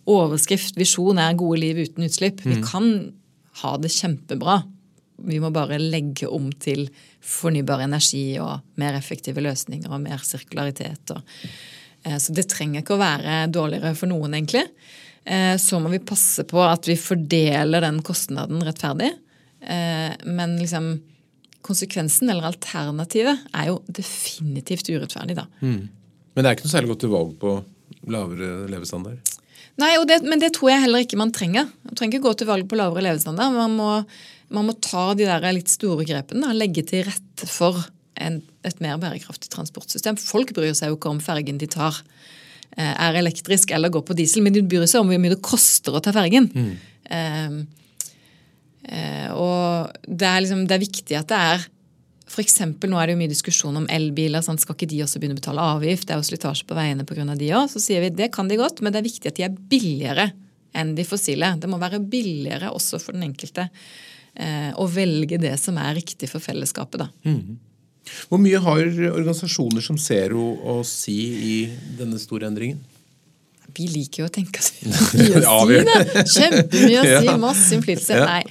overskrift, 0.09 0.79
visjon, 0.79 1.19
er 1.21 1.37
gode 1.39 1.61
liv 1.61 1.83
uten 1.83 2.07
utslipp. 2.07 2.45
Mm. 2.45 2.53
Vi 2.53 2.61
kan 2.71 2.93
ha 3.63 3.75
det 3.83 3.91
kjempebra. 3.93 4.63
Vi 5.29 5.41
må 5.43 5.51
bare 5.53 5.81
legge 5.83 6.31
om 6.31 6.47
til 6.63 6.87
fornybar 7.25 7.83
energi 7.85 8.39
og 8.41 8.63
mer 8.81 8.97
effektive 8.97 9.43
løsninger 9.45 9.91
og 9.91 10.05
mer 10.05 10.23
sirkularitet. 10.25 11.11
Og, 11.17 11.43
eh, 12.07 12.17
så 12.23 12.33
det 12.33 12.47
trenger 12.55 12.85
ikke 12.85 12.97
å 12.97 13.03
være 13.03 13.43
dårligere 13.53 13.97
for 13.99 14.11
noen, 14.15 14.39
egentlig. 14.39 14.65
Eh, 15.29 15.55
så 15.61 15.81
må 15.83 15.93
vi 15.93 16.01
passe 16.01 16.45
på 16.49 16.61
at 16.65 16.89
vi 16.89 16.97
fordeler 16.97 17.85
den 17.85 18.01
kostnaden 18.07 18.63
rettferdig. 18.65 19.11
Eh, 19.61 20.15
men 20.25 20.57
liksom 20.61 20.95
konsekvensen, 21.67 22.31
eller 22.31 22.49
alternativet, 22.49 23.43
er 23.53 23.73
jo 23.73 23.81
definitivt 23.93 24.89
urettferdig, 24.89 25.37
da. 25.37 25.45
Mm. 25.61 25.89
Men 26.33 26.45
det 26.45 26.49
er 26.49 26.57
ikke 26.57 26.69
noe 26.69 26.73
særlig 26.73 26.93
godt 26.95 27.05
til 27.05 27.13
valg 27.13 27.35
på 27.43 27.59
lavere 28.09 28.69
levestandard? 28.71 29.37
Nei, 29.79 29.93
det, 30.09 30.23
men 30.27 30.41
det 30.43 30.53
tror 30.57 30.73
jeg 30.73 30.85
heller 30.87 31.05
ikke 31.05 31.19
man 31.21 31.35
trenger. 31.35 31.69
Man 31.87 31.99
trenger 31.99 32.19
ikke 32.19 32.27
gå 32.31 32.35
til 32.41 32.49
valg 32.49 32.67
på 32.71 32.79
lavere 32.79 33.05
levestandard. 33.05 33.55
Man 33.55 33.77
må, 33.79 33.91
man 34.55 34.69
må 34.71 34.75
ta 34.83 35.11
de 35.19 35.29
der 35.29 35.45
litt 35.55 35.71
store 35.71 36.07
grepene 36.09 36.51
og 36.51 36.59
legge 36.59 36.87
til 36.89 37.05
rette 37.07 37.51
for 37.51 37.85
en, 38.19 38.41
et 38.67 38.81
mer 38.83 38.99
bærekraftig 39.03 39.53
transportsystem. 39.53 40.19
Folk 40.19 40.55
bryr 40.57 40.75
seg 40.75 40.91
jo 40.91 40.99
ikke 40.99 41.13
om 41.13 41.23
fergen 41.23 41.61
de 41.61 41.69
tar. 41.71 42.01
Eh, 42.77 42.93
er 42.93 43.19
elektrisk 43.19 43.73
eller 43.75 43.91
går 43.91 44.05
på 44.07 44.17
diesel, 44.19 44.45
men 44.45 44.55
de 44.55 44.63
bryr 44.63 44.87
seg 44.87 45.03
om 45.03 45.11
hvor 45.11 45.21
mye 45.23 45.35
det 45.35 45.43
koster 45.45 45.97
å 45.97 46.03
ta 46.05 46.13
fergen. 46.15 46.51
Mm. 46.53 46.71
Eh, 47.17 47.57
eh, 48.93 49.29
og 49.35 49.97
det 50.05 50.29
er, 50.29 50.45
liksom, 50.45 50.67
det 50.69 50.77
er 50.77 50.85
viktig 50.85 51.19
at 51.19 51.33
det 51.33 51.43
er 51.55 51.67
for 52.29 52.45
eksempel, 52.45 52.91
Nå 52.93 52.99
er 53.01 53.09
det 53.09 53.15
jo 53.15 53.21
mye 53.23 53.33
diskusjon 53.33 53.79
om 53.81 53.87
elbiler. 53.89 54.43
Sant? 54.45 54.61
Skal 54.61 54.77
ikke 54.77 54.91
de 54.91 55.01
også 55.01 55.17
begynne 55.17 55.39
å 55.39 55.41
betale 55.41 55.65
avgift? 55.65 56.05
Det 56.07 56.13
er 56.13 56.21
jo 56.21 56.27
slitasje 56.29 56.67
på 56.69 56.77
veiene 56.77 57.07
pga. 57.09 57.25
de 57.41 57.49
òg. 57.57 57.71
Så 57.73 57.81
sier 57.81 58.05
vi 58.05 58.11
det 58.13 58.29
kan 58.35 58.51
de 58.51 58.59
godt, 58.61 58.83
men 58.85 58.93
det 58.93 59.01
er 59.01 59.09
viktig 59.09 59.31
at 59.31 59.39
de 59.39 59.47
er 59.47 59.57
billigere 59.73 60.27
enn 60.77 60.93
de 60.95 61.07
fossile. 61.09 61.55
Det 61.57 61.71
må 61.73 61.81
være 61.81 62.03
billigere 62.05 62.69
også 62.69 63.01
for 63.01 63.17
den 63.17 63.25
enkelte 63.31 63.71
eh, 64.37 64.71
å 64.77 64.85
velge 64.93 65.41
det 65.41 65.55
som 65.59 65.81
er 65.81 65.97
riktig 65.97 66.29
for 66.29 66.45
fellesskapet. 66.45 67.07
da. 67.07 67.09
Mm. 67.25 67.57
Hvor 68.29 68.41
mye 68.43 68.61
har 68.65 68.85
organisasjoner 69.13 69.85
som 69.85 69.99
Zero 70.01 70.51
å 70.59 70.81
si 70.87 71.19
i 71.53 71.57
denne 71.99 72.21
store 72.23 72.51
endringen? 72.51 72.81
Vi 73.77 73.87
liker 73.93 74.25
jo 74.25 74.29
å 74.29 74.33
tenke 74.33 74.63
oss 74.63 74.73
mye 74.83 75.43
å 75.45 75.57
si, 75.69 75.81
da. 75.87 76.23
Kjempemye 76.25 77.03
å 77.03 77.09
si, 77.23 77.35
masse 77.41 77.75
innflytelse. 77.77 78.23
Nei. 78.25 78.45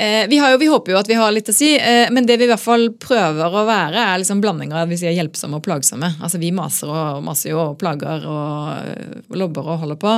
Eh, 0.00 0.28
vi, 0.30 0.38
jo, 0.38 0.58
vi, 0.60 0.68
håper 0.70 0.94
jo 0.94 1.00
at 1.00 1.08
vi 1.10 1.16
har 1.18 1.32
litt 1.34 1.50
å 1.50 1.54
si, 1.54 1.74
eh, 1.76 2.08
men 2.14 2.24
det 2.24 2.38
vi 2.40 2.46
i 2.46 2.50
hvert 2.50 2.62
fall 2.62 2.86
prøver 2.96 3.52
å 3.52 3.66
være, 3.68 4.00
er 4.00 4.22
liksom 4.22 4.40
blandinger 4.40 4.80
av 4.80 4.88
vi 4.88 4.96
sier 5.00 5.12
hjelpsomme 5.12 5.58
og 5.60 5.66
plagsomme. 5.66 6.14
Altså 6.24 6.40
Vi 6.40 6.54
maser 6.56 6.88
og 6.88 7.20
maser 7.26 7.52
jo 7.52 7.60
og 7.66 7.76
plager 7.80 8.24
og 8.24 9.36
lobber 9.36 9.68
og 9.74 9.84
holder 9.84 10.00
på. 10.00 10.16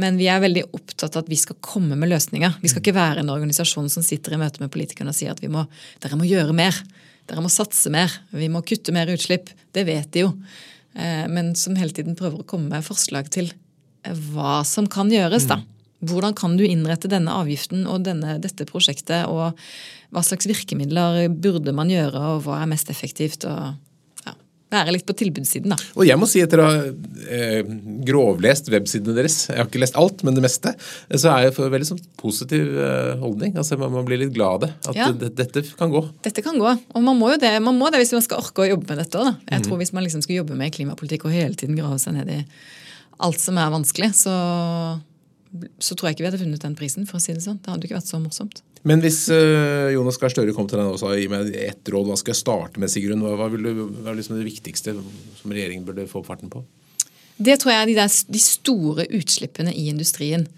Men 0.00 0.16
vi 0.16 0.30
er 0.32 0.40
veldig 0.40 0.64
opptatt 0.72 1.18
av 1.18 1.26
at 1.26 1.28
vi 1.28 1.36
skal 1.36 1.58
komme 1.60 1.98
med 2.00 2.08
løsninger. 2.08 2.56
Vi 2.62 2.70
skal 2.72 2.80
ikke 2.80 2.96
være 2.96 3.20
en 3.20 3.32
organisasjon 3.34 3.90
som 3.92 4.04
sitter 4.04 4.38
i 4.38 4.40
møte 4.40 4.62
med 4.62 4.72
politikerne 4.72 5.12
og 5.12 5.18
sier 5.18 5.34
at 5.34 5.42
vi 5.44 5.52
må, 5.52 5.66
dere 6.00 6.16
må 6.16 6.24
gjøre 6.24 6.56
mer. 6.56 6.78
Dere 7.30 7.44
må 7.44 7.50
satse 7.52 7.90
mer. 7.92 8.12
Vi 8.34 8.48
må 8.52 8.64
kutte 8.66 8.94
mer 8.94 9.10
utslipp. 9.12 9.52
Det 9.72 9.84
vet 9.88 10.10
de 10.14 10.24
jo. 10.26 10.32
Eh, 10.94 11.26
men 11.30 11.54
som 11.58 11.76
hele 11.78 11.94
tiden 11.94 12.18
prøver 12.18 12.42
å 12.42 12.48
komme 12.48 12.72
med 12.72 12.86
forslag 12.86 13.30
til 13.32 13.52
eh, 13.52 14.16
hva 14.32 14.60
som 14.68 14.88
kan 14.90 15.12
gjøres, 15.12 15.48
da. 15.50 15.62
Hvordan 16.02 16.34
kan 16.34 16.56
du 16.58 16.64
innrette 16.66 17.06
denne 17.06 17.34
avgiften 17.38 17.86
og 17.86 18.02
denne, 18.08 18.34
dette 18.42 18.66
prosjektet, 18.66 19.28
og 19.30 19.54
hva 20.10 20.22
slags 20.26 20.48
virkemidler 20.50 21.28
burde 21.30 21.74
man 21.76 21.92
gjøre, 21.92 22.18
og 22.18 22.42
hva 22.48 22.58
er 22.58 22.70
mest 22.72 22.90
effektivt? 22.90 23.46
og 23.46 23.78
Være 24.72 24.94
litt 24.96 25.04
på 25.08 25.14
tilbudssiden, 25.20 25.74
da. 25.74 25.76
Og 26.00 26.06
jeg 26.08 26.16
må 26.16 26.26
si 26.30 26.40
etter 26.40 26.62
å 26.62 26.66
ha 26.66 26.78
eh, 27.28 27.60
grovlest 28.08 28.70
websidene 28.72 29.14
deres, 29.18 29.36
jeg 29.50 29.58
har 29.60 29.68
ikke 29.68 29.82
lest 29.82 29.98
alt, 30.00 30.24
men 30.24 30.34
det 30.38 30.44
meste, 30.46 30.72
så 31.12 31.28
er 31.34 31.46
jeg 31.48 31.54
for 31.58 31.68
veldig 31.72 31.88
sånn 31.90 32.00
positiv 32.20 32.70
eh, 32.80 33.12
holdning. 33.20 33.52
Altså 33.60 33.76
Man, 33.80 33.92
man 33.92 34.06
blir 34.08 34.22
litt 34.24 34.32
glad 34.34 34.56
av 34.56 34.60
det. 34.64 34.70
At 34.88 34.96
Ja. 35.02 35.10
det, 35.12 35.32
dette 35.36 35.64
kan 35.78 35.92
gå. 35.92 36.02
Dette 36.24 36.42
kan 36.44 36.56
gå. 36.58 36.72
Og 36.96 37.04
man 37.04 37.18
må 37.20 37.32
jo 37.34 37.40
det, 37.42 37.52
man 37.62 37.76
må 37.78 37.90
det 37.92 38.00
hvis 38.02 38.14
man 38.16 38.24
skal 38.24 38.40
orke 38.40 38.64
å 38.64 38.70
jobbe 38.72 38.88
med 38.88 39.02
dette 39.04 39.20
òg. 39.20 39.28
da. 39.28 39.36
Jeg 39.58 39.66
tror 39.68 39.80
hvis 39.82 39.92
man 39.92 40.04
liksom 40.08 40.24
skal 40.24 40.40
jobbe 40.40 40.56
med 40.56 40.72
klimapolitikk 40.72 41.28
og 41.28 41.36
hele 41.36 41.54
tiden 41.58 41.76
grave 41.76 41.98
seg 42.02 42.16
ned 42.16 42.32
i 42.32 42.40
alt 43.22 43.38
som 43.38 43.58
er 43.60 43.70
vanskelig, 43.70 44.10
så, 44.18 44.32
så 45.78 45.94
tror 45.94 46.08
jeg 46.08 46.16
ikke 46.16 46.24
vi 46.24 46.30
hadde 46.30 46.40
funnet 46.42 46.64
den 46.64 46.74
prisen, 46.78 47.04
for 47.06 47.20
å 47.20 47.22
si 47.22 47.34
det 47.36 47.44
sånn. 47.44 47.60
Det 47.62 47.70
hadde 47.70 47.84
jo 47.86 47.92
ikke 47.92 48.00
vært 48.00 48.10
så 48.10 48.18
morsomt. 48.22 48.62
Men 48.88 49.02
hvis 49.04 49.24
eh, 49.30 49.92
Jonas 49.94 50.18
Gahr 50.18 50.32
Støre 50.32 50.54
kom 50.56 50.66
til 50.70 50.80
deg 50.80 50.90
og 50.90 50.98
sa 50.98 51.12
gi 51.14 51.28
meg 51.30 51.52
ett 51.54 51.90
råd, 51.92 52.08
hva 52.08 52.16
skal 52.18 52.34
jeg 52.34 52.40
starte 52.40 52.82
med, 52.82 52.90
Sigrun? 52.90 53.22
Hva, 53.22 53.46
vil 53.52 53.68
du, 53.68 53.82
hva 54.02 54.10
er 54.10 54.18
liksom 54.18 54.40
det 54.40 54.48
viktigste 54.48 54.96
som 55.38 55.54
regjeringen 55.54 55.86
burde 55.86 56.08
få 56.10 56.24
farten 56.26 56.50
på? 56.50 56.64
Det 57.42 57.60
tror 57.62 57.72
jeg 57.72 57.82
er 57.82 57.90
de, 57.92 57.98
der, 58.00 58.16
de 58.34 58.42
store 58.42 59.06
utslippene 59.18 59.74
i 59.74 59.86
industrien. 59.90 60.48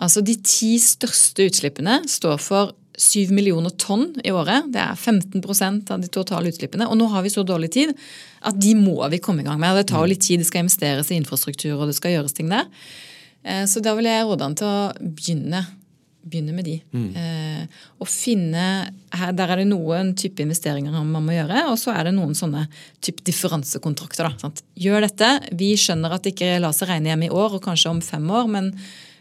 Altså 0.00 0.24
De 0.24 0.34
ti 0.42 0.74
største 0.82 1.46
utslippene 1.50 2.00
står 2.10 2.40
for 2.42 2.72
7 3.00 3.32
millioner 3.34 3.74
tonn 3.80 4.12
i 4.24 4.32
året. 4.34 4.68
Det 4.72 4.80
er 4.80 4.94
15% 4.94 5.90
av 5.90 6.02
de 6.02 6.10
totale 6.12 6.50
utslippene. 6.52 6.86
Og 6.90 6.98
nå 6.98 7.08
har 7.10 7.24
vi 7.24 7.32
så 7.32 7.44
dårlig 7.46 7.72
tid 7.74 7.94
at 8.46 8.58
de 8.60 8.74
må 8.78 8.96
vi 9.10 9.20
komme 9.22 9.42
i 9.42 9.46
gang 9.46 9.58
med. 9.60 9.76
Det 9.80 9.88
tar 9.90 10.04
jo 10.04 10.12
litt 10.12 10.22
tid, 10.24 10.42
det 10.42 10.48
skal 10.48 10.64
investeres 10.64 11.10
i 11.10 11.18
infrastruktur 11.18 11.76
og 11.78 11.88
det 11.90 11.96
skal 11.98 12.16
gjøres 12.16 12.36
ting 12.36 12.52
der. 12.52 12.68
Eh, 13.42 13.64
Så 13.66 13.82
da 13.82 13.94
vil 13.98 14.08
jeg 14.08 14.26
råde 14.26 14.46
han 14.46 14.54
til 14.58 14.70
å 14.70 14.92
begynne, 15.00 15.64
begynne 16.24 16.54
med 16.56 16.64
de. 16.64 16.74
Eh, 16.92 17.66
og 18.00 18.08
finne, 18.08 18.64
her, 19.12 19.32
Der 19.36 19.50
er 19.52 19.56
det 19.62 19.66
noen 19.68 20.14
type 20.16 20.40
investeringer 20.42 20.92
man 21.04 21.24
må 21.26 21.32
gjøre, 21.36 21.66
og 21.70 21.78
så 21.78 21.92
er 21.94 22.04
det 22.08 22.14
noen 22.16 22.34
sånne 22.34 22.66
type 23.04 23.22
differansekontrakter. 23.24 24.28
Da, 24.30 24.38
sant? 24.40 24.62
Gjør 24.80 25.04
dette. 25.06 25.28
Vi 25.52 25.74
skjønner 25.76 26.14
at 26.16 26.22
det 26.24 26.34
ikke 26.34 26.58
lar 26.64 26.72
seg 26.76 26.88
regne 26.88 27.12
hjem 27.12 27.26
i 27.28 27.32
år 27.32 27.58
og 27.58 27.62
kanskje 27.64 27.90
om 27.92 28.00
fem 28.04 28.24
år, 28.30 28.48
men, 28.50 28.72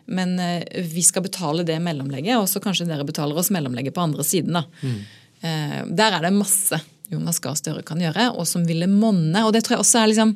men 0.07 0.33
eh, 0.39 0.63
vi 0.93 1.03
skal 1.05 1.25
betale 1.27 1.65
det 1.67 1.79
mellomlegget, 1.83 2.37
og 2.39 2.47
så 2.51 2.61
kanskje 2.63 2.87
dere 2.89 3.05
betaler 3.07 3.37
oss 3.37 3.51
mellomlegget 3.53 3.93
på 3.95 4.03
andre 4.05 4.23
siden. 4.23 4.53
Da. 4.59 4.65
Eh, 5.43 5.79
Der 5.91 6.17
er 6.17 6.21
det 6.27 6.33
masse 6.35 6.79
Jonas 7.11 7.39
Gahr 7.43 7.55
Støre 7.59 7.83
kan 7.85 7.99
gjøre, 8.01 8.31
og 8.33 8.47
som 8.49 8.63
ville 8.65 8.87
monne. 8.89 9.43
Og 9.45 9.53
det 9.53 9.65
tror 9.65 9.77
jeg 9.77 9.83
også 9.83 9.99
er 10.01 10.07
liksom 10.13 10.35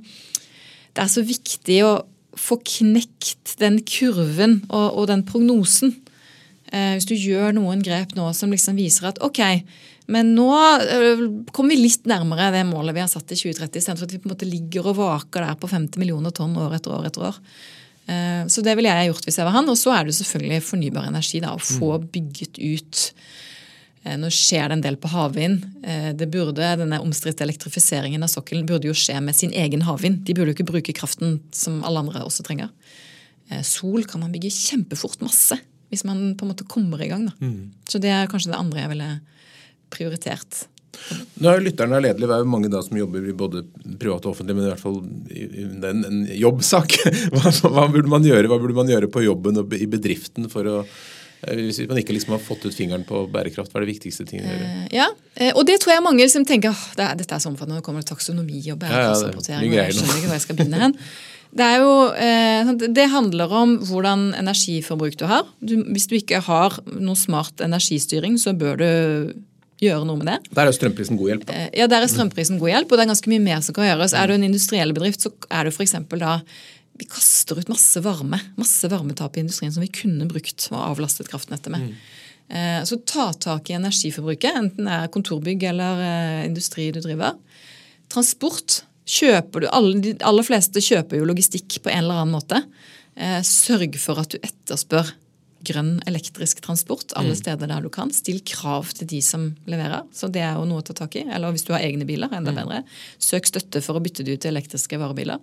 Det 0.94 1.04
er 1.04 1.10
så 1.14 1.24
viktig 1.26 1.80
å 1.86 1.92
få 2.38 2.60
knekt 2.62 3.56
den 3.58 3.80
kurven 3.82 4.60
og, 4.70 4.98
og 5.00 5.08
den 5.10 5.24
prognosen. 5.26 5.96
Eh, 6.68 6.98
hvis 6.98 7.08
du 7.08 7.16
gjør 7.16 7.56
noen 7.56 7.82
grep 7.84 8.14
nå 8.18 8.28
som 8.36 8.52
liksom 8.52 8.76
viser 8.80 9.08
at 9.12 9.22
ok, 9.24 9.40
men 10.12 10.34
nå 10.36 10.50
eh, 10.84 11.24
kommer 11.56 11.74
vi 11.74 11.80
litt 11.80 12.08
nærmere 12.10 12.52
det 12.56 12.66
målet 12.68 12.96
vi 12.98 13.04
har 13.04 13.12
satt 13.12 13.32
i 13.32 13.40
2030, 13.40 13.80
istedenfor 13.80 14.08
at 14.08 14.16
vi 14.16 14.22
på 14.24 14.28
en 14.28 14.36
måte 14.36 14.50
ligger 14.50 14.92
og 14.92 15.00
vaker 15.00 15.46
der 15.46 15.60
på 15.60 15.72
50 15.72 16.02
millioner 16.02 16.36
tonn 16.36 16.56
år 16.60 16.76
etter 16.80 16.96
år 16.98 17.08
etter 17.08 17.28
år. 17.30 17.42
Eh, 18.12 18.44
så 18.52 18.64
det 18.66 18.76
ville 18.80 18.92
jeg 18.92 19.12
gjort 19.14 19.28
hvis 19.30 19.40
jeg 19.40 19.48
var 19.48 19.56
han. 19.56 19.72
Og 19.72 19.80
så 19.80 19.96
er 19.96 20.08
det 20.08 20.16
selvfølgelig 20.20 20.66
fornybar 20.68 21.08
energi. 21.08 21.44
da, 21.44 21.54
Å 21.56 21.64
få 21.64 21.98
bygget 22.04 22.60
ut 22.64 23.04
Nå 24.08 24.30
skjer 24.32 24.70
det 24.70 24.76
en 24.78 24.82
del 24.86 24.96
på 25.04 25.10
havvind. 25.12 25.66
Det 26.16 26.30
burde, 26.32 26.64
Denne 26.80 27.02
omstridte 27.04 27.44
elektrifiseringen 27.44 28.22
av 28.24 28.30
sokkelen 28.32 28.64
burde 28.70 28.88
jo 28.88 28.94
skje 28.96 29.18
med 29.20 29.36
sin 29.36 29.52
egen 29.52 29.84
havvind. 29.84 30.22
De 30.24 30.32
burde 30.38 30.54
jo 30.54 30.56
ikke 30.56 30.68
bruke 30.70 30.96
kraften 30.96 31.42
som 31.52 31.82
alle 31.84 32.06
andre 32.06 32.22
også 32.24 32.46
trenger. 32.48 32.70
Sol 33.68 34.08
kan 34.08 34.24
man 34.24 34.32
bygge 34.32 34.54
kjempefort 34.54 35.20
masse 35.26 35.60
hvis 35.92 36.04
man 36.08 36.34
på 36.38 36.46
en 36.46 36.52
måte 36.52 36.66
kommer 36.68 37.02
i 37.04 37.08
gang. 37.12 37.28
Da. 37.30 37.52
Så 37.88 38.00
det 38.04 38.10
er 38.12 38.28
kanskje 38.32 38.52
det 38.52 38.60
andre 38.60 38.82
jeg 38.84 38.92
ville 38.96 39.12
prioritert. 39.94 40.66
Nå 41.38 41.52
er 41.52 41.62
lytterne 41.62 42.00
er 42.00 42.02
Ledelig, 42.08 42.26
det 42.26 42.34
er 42.34 42.42
jo 42.42 42.50
mange 42.50 42.70
da 42.74 42.80
som 42.82 42.98
jobber 42.98 43.22
i 43.30 43.34
både 43.38 43.62
privat 44.02 44.26
og 44.26 44.32
offentlig, 44.34 44.56
men 44.58 44.66
i 44.66 44.72
hvert 44.72 44.82
fall 44.82 44.98
det 45.04 45.86
er 45.86 45.92
en, 45.94 46.02
en 46.08 46.24
jobbsak. 46.42 46.96
Hva, 47.36 47.52
hva 47.70 47.84
burde 47.94 48.10
man 48.12 48.26
gjøre 48.26 48.50
Hva 48.50 48.58
burde 48.60 48.76
man 48.80 48.90
gjøre 48.90 49.10
på 49.14 49.22
jobben 49.28 49.62
og 49.62 49.76
i 49.78 49.86
bedriften 49.90 50.50
for 50.50 50.66
å 50.72 50.76
eh, 50.82 51.62
Hvis 51.68 51.84
man 51.88 52.02
ikke 52.02 52.16
liksom 52.18 52.34
har 52.34 52.42
fått 52.42 52.66
ut 52.66 52.74
fingeren 52.76 53.06
på 53.08 53.28
bærekraft, 53.32 53.70
hva 53.72 53.80
er 53.84 53.86
det 53.86 53.94
viktigste 53.94 54.26
tingene 54.28 54.50
å 54.50 54.58
gjøre? 54.58 54.74
Eh, 54.82 54.90
Ja, 54.98 55.08
eh, 55.38 55.54
Og 55.54 55.68
det 55.70 55.78
tror 55.84 55.94
jeg 55.94 56.06
mange 56.10 56.26
liksom 56.26 56.48
tenker 56.50 56.74
det 56.98 57.06
er, 57.06 57.16
dette 57.22 57.38
er 57.38 57.46
så 57.46 57.54
omfattende, 57.54 57.78
nå 57.78 57.86
kommer 57.86 58.02
det 58.02 58.10
taksonomi 58.16 58.58
og 58.66 58.66
Ja, 58.66 58.74
ja, 58.74 58.74
det 58.74 58.88
bærekraftsrapportering. 58.90 59.70
og 59.70 59.78
jeg 59.84 59.98
skjønner 60.00 60.18
ikke 60.24 60.32
hvor 60.32 60.40
jeg 60.42 60.48
skal 60.50 60.60
begynne 60.64 60.86
hen. 60.88 60.98
Det 61.58 61.68
jo, 61.82 61.92
eh, 62.14 62.70
det 62.94 63.08
handler 63.10 63.54
om 63.54 63.78
hvordan 63.88 64.30
energiforbruk 64.38 65.18
du 65.18 65.26
har. 65.30 65.48
Hvis 65.62 66.08
du 66.10 66.18
ikke 66.20 66.42
har 66.46 66.78
noe 66.86 67.18
smart 67.18 67.64
energistyring, 67.66 68.38
så 68.38 68.54
bør 68.58 68.78
du 68.82 68.90
gjøre 69.82 70.06
noe 70.10 70.20
med 70.22 70.30
det. 70.30 70.38
Der 70.58 70.70
er 70.70 70.76
strømprisen 70.76 71.18
god 71.18 71.32
hjelp. 71.32 71.46
da. 71.46 71.54
Eh, 71.54 71.70
Ja, 71.82 71.88
Der 71.88 72.02
er 72.02 72.08
strømprisen 72.08 72.60
god 72.60 72.70
hjelp, 72.70 72.92
og 72.92 72.98
det 72.98 73.06
er 73.06 73.14
ganske 73.14 73.30
mye 73.30 73.42
mer 73.42 73.62
som 73.62 73.74
kan 73.74 73.86
gjøres. 73.86 74.14
Er 74.14 74.28
du 74.28 74.34
en 74.34 74.44
industriell 74.44 74.94
bedrift, 74.94 75.22
så 75.22 75.32
er 75.50 75.64
du 75.64 75.72
f.eks. 75.72 75.94
da 76.10 76.42
Vi 76.98 77.06
kaster 77.06 77.60
ut 77.60 77.70
masse 77.70 78.02
varme, 78.02 78.40
masse 78.58 78.90
varmetap 78.90 79.38
i 79.38 79.42
industrien 79.42 79.72
som 79.72 79.82
vi 79.82 79.88
kunne 79.88 80.26
brukt 80.28 80.68
og 80.72 80.98
avlastet 80.98 81.30
kraftnettet 81.30 81.70
med. 81.70 81.94
Mm. 81.94 82.86
Så 82.86 82.98
ta 83.06 83.34
tak 83.34 83.70
i 83.70 83.76
energiforbruket, 83.78 84.56
enten 84.56 84.86
det 84.86 84.96
er 84.96 85.12
kontorbygg 85.14 85.62
eller 85.70 86.02
eh, 86.02 86.46
industri 86.48 86.92
du 86.92 87.00
driver. 87.02 87.36
Transport. 88.10 88.82
Kjøper 89.08 89.64
du, 89.64 89.70
alle, 89.72 90.02
De 90.04 90.16
aller 90.28 90.46
fleste 90.46 90.84
kjøper 90.84 91.22
jo 91.22 91.30
logistikk 91.30 91.80
på 91.84 91.92
en 91.94 92.04
eller 92.04 92.24
annen 92.24 92.36
måte. 92.36 92.60
Eh, 93.16 93.40
Sørg 93.48 93.96
for 94.02 94.20
at 94.22 94.36
du 94.36 94.42
etterspør 94.44 95.14
grønn 95.68 95.96
elektrisk 96.08 96.60
transport 96.64 97.16
alle 97.18 97.34
steder 97.36 97.70
der 97.70 97.82
du 97.84 97.90
kan. 97.94 98.12
Still 98.14 98.40
krav 98.46 98.92
til 98.96 99.10
de 99.10 99.22
som 99.26 99.50
leverer. 99.70 100.06
Så 100.16 100.30
det 100.32 100.44
er 100.46 100.60
jo 100.60 100.68
noe 100.70 100.84
å 100.84 100.86
ta 100.86 100.96
tak 100.98 101.18
i. 101.20 101.26
Eller 101.26 101.56
hvis 101.56 101.66
du 101.68 101.74
har 101.74 101.84
egne 101.86 102.06
biler, 102.08 102.32
enda 102.36 102.54
bedre. 102.56 102.84
Søk 103.20 103.50
støtte 103.50 103.82
for 103.84 103.98
å 103.98 104.04
bytte 104.04 104.26
det 104.28 104.38
ut 104.38 104.46
til 104.46 104.54
elektriske 104.54 105.00
varebiler. 105.02 105.42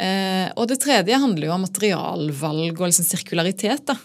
Eh, 0.00 0.48
og 0.56 0.70
det 0.70 0.80
tredje 0.82 1.18
handler 1.20 1.50
jo 1.50 1.54
om 1.54 1.66
materialvalg 1.66 2.80
og 2.80 2.88
liksom 2.88 3.06
sirkularitet. 3.06 3.84
Da. 3.92 3.98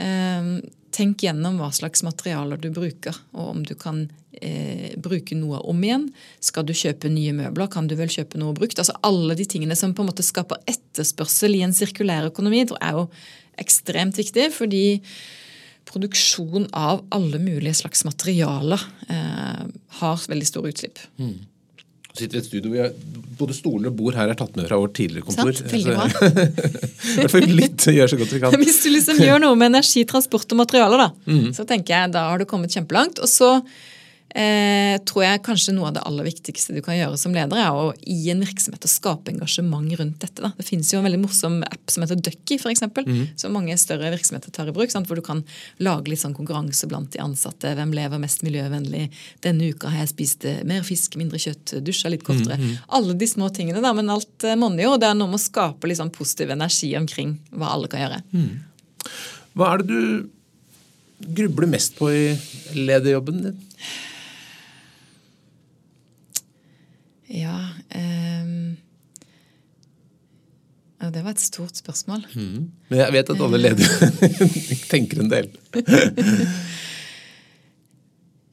Eh, 0.00 0.52
tenk 0.94 1.24
gjennom 1.24 1.58
hva 1.60 1.70
slags 1.74 2.04
materialer 2.06 2.60
du 2.60 2.70
bruker, 2.74 3.16
og 3.36 3.50
om 3.52 3.64
du 3.66 3.74
kan 3.78 4.06
eh, 4.40 4.94
bruke 5.00 5.36
noe 5.38 5.60
om 5.68 5.82
igjen. 5.84 6.06
Skal 6.44 6.66
du 6.68 6.74
kjøpe 6.76 7.10
nye 7.12 7.34
møbler, 7.36 7.70
kan 7.72 7.90
du 7.90 7.96
vel 7.98 8.12
kjøpe 8.12 8.40
noe 8.40 8.56
brukt? 8.56 8.80
Altså 8.80 8.96
Alle 9.06 9.36
de 9.38 9.46
tingene 9.48 9.76
som 9.78 9.94
på 9.94 10.04
en 10.04 10.10
måte 10.10 10.26
skaper 10.26 10.62
etterspørsel 10.70 11.58
i 11.58 11.64
en 11.66 11.76
sirkulær 11.76 12.30
økonomi, 12.30 12.64
er 12.80 12.96
jo 13.00 13.08
ekstremt 13.58 14.18
viktig. 14.20 14.50
fordi 14.54 15.00
produksjon 15.88 16.66
av 16.76 17.04
alle 17.16 17.38
mulige 17.40 17.78
slags 17.80 18.04
materialer 18.04 18.82
eh, 19.08 19.62
har 20.00 20.26
veldig 20.28 20.48
store 20.48 20.74
utslipp. 20.74 21.00
Så 22.18 22.24
sitter 22.24 22.34
vi 22.34 22.38
i 22.38 22.42
et 22.42 22.48
studio, 22.48 22.70
vi 22.72 22.80
har, 22.82 22.94
Både 23.38 23.54
stoler 23.54 23.92
og 23.92 23.94
bord 23.94 24.16
her 24.18 24.32
er 24.32 24.34
tatt 24.34 24.56
med 24.58 24.66
fra 24.66 24.80
vårt 24.82 24.96
tidligere 24.98 25.22
kontor. 25.28 25.52
Sant? 25.54 25.70
Veldig 25.70 25.92
bra. 25.94 27.42
Litt 27.60 27.84
gjør 27.94 28.10
så 28.10 28.16
godt 28.18 28.32
vi 28.34 28.40
kan. 28.42 28.56
Hvis 28.64 28.80
du 28.82 28.88
liksom 28.90 29.20
gjør 29.22 29.38
noe 29.44 29.54
med 29.60 29.70
energi, 29.70 30.02
transport 30.10 30.56
og 30.56 30.58
materialer, 30.58 31.04
da, 31.04 31.36
så 31.54 31.62
tenker 31.68 31.94
jeg 31.94 32.12
da 32.16 32.24
har 32.32 32.42
du 32.42 32.48
kommet 32.50 32.74
kjempelangt. 32.74 33.22
Og 33.22 33.30
så 33.30 33.52
eh, 34.34 34.96
tror 35.08 35.24
jeg 35.24 35.42
kanskje 35.46 35.74
noe 35.76 35.88
av 35.88 35.96
det 35.96 36.02
aller 36.08 36.26
viktigste 36.28 36.74
du 36.76 36.80
kan 36.84 36.96
gjøre 36.96 37.18
som 37.20 37.34
leder, 37.34 37.60
er 37.60 37.74
å 37.74 37.92
i 38.08 38.16
en 38.32 38.42
virksomhet 38.44 38.84
å 38.84 38.90
skape 38.90 39.32
engasjement 39.32 39.88
rundt 40.00 40.20
dette. 40.24 40.42
Da. 40.42 40.52
Det 40.58 40.66
finnes 40.66 40.90
jo 40.92 41.00
en 41.00 41.06
veldig 41.08 41.20
morsom 41.22 41.60
app 41.66 41.92
som 41.92 42.04
heter 42.04 42.20
Ducky, 42.20 42.58
f.eks., 42.58 42.78
eksempel, 42.78 43.08
som 43.40 43.54
mange 43.56 43.76
større 43.80 44.10
virksomheter 44.14 44.54
tar 44.54 44.70
i 44.70 44.74
bruk. 44.76 44.92
Sant? 44.92 45.08
Hvor 45.08 45.18
du 45.18 45.24
kan 45.24 45.42
lage 45.82 46.12
litt 46.12 46.22
sånn 46.22 46.36
konkurranse 46.36 46.88
blant 46.90 47.12
de 47.14 47.22
ansatte. 47.24 47.74
Hvem 47.78 47.94
lever 47.96 48.22
mest 48.22 48.44
miljøvennlig? 48.46 49.08
Denne 49.44 49.72
uka 49.72 49.92
har 49.92 50.04
jeg 50.04 50.12
spist 50.12 50.48
mer 50.68 50.84
fisk, 50.86 51.18
mindre 51.20 51.40
kjøtt, 51.42 51.78
dusja 51.84 52.12
litt 52.12 52.26
kortere. 52.26 52.58
Alle 52.94 53.16
de 53.18 53.28
små 53.30 53.50
tingene, 53.54 53.82
da, 53.84 53.94
men 53.96 54.10
alt 54.12 54.46
eh, 54.46 54.58
monner 54.58 54.84
jo. 54.84 54.96
Det 55.00 55.08
er 55.10 55.18
noe 55.18 55.32
med 55.32 55.40
å 55.40 55.46
skape 55.48 55.90
litt 55.90 56.00
sånn 56.00 56.14
positiv 56.14 56.52
energi 56.54 56.92
omkring 56.98 57.38
hva 57.54 57.72
alle 57.74 57.90
kan 57.90 58.04
gjøre. 58.04 58.22
Hva 59.58 59.72
er 59.72 59.82
det 59.82 59.88
du 59.88 60.28
grubler 61.18 61.66
mest 61.70 61.96
på 61.98 62.10
i 62.14 62.26
lederjobben 62.76 63.42
din? 63.42 63.64
Ja 67.28 67.56
um 67.94 68.76
ja, 70.98 71.10
Det 71.10 71.22
var 71.22 71.30
et 71.30 71.42
stort 71.42 71.78
spørsmål. 71.78 72.24
Men 72.34 72.98
jeg 73.04 73.14
vet 73.14 73.30
at 73.30 73.44
alle 73.46 73.60
ledere 73.60 74.08
tenker 74.92 75.22
en 75.22 75.30
del. 75.30 75.46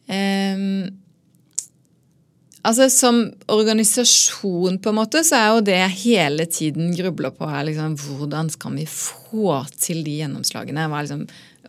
um, 0.06 0.68
altså 2.70 2.90
Som 2.94 3.24
organisasjon 3.50 4.78
på 4.78 4.94
en 4.94 5.00
måte, 5.00 5.24
så 5.26 5.40
er 5.40 5.50
jo 5.56 5.66
det 5.66 5.80
jeg 5.80 5.98
hele 6.04 6.46
tiden 6.46 6.94
grubler 6.98 7.34
på, 7.34 7.50
er 7.50 7.66
liksom 7.72 7.98
hvordan 7.98 8.54
skal 8.54 8.78
vi 8.78 8.86
få 8.90 9.64
til 9.80 10.04
de 10.06 10.20
gjennomslagene? 10.22 10.86
Er 10.86 11.08
liksom, 11.08 11.26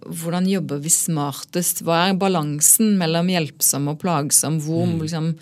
hvordan 0.07 0.51
jobber 0.51 0.85
vi 0.85 0.93
smartest? 0.93 1.87
Hva 1.87 2.05
er 2.11 2.21
balansen 2.21 2.99
mellom 3.01 3.33
hjelpsom 3.33 3.89
og 3.95 4.03
plagsom? 4.05 4.61
Hvor, 4.61 4.85
liksom, 5.01 5.33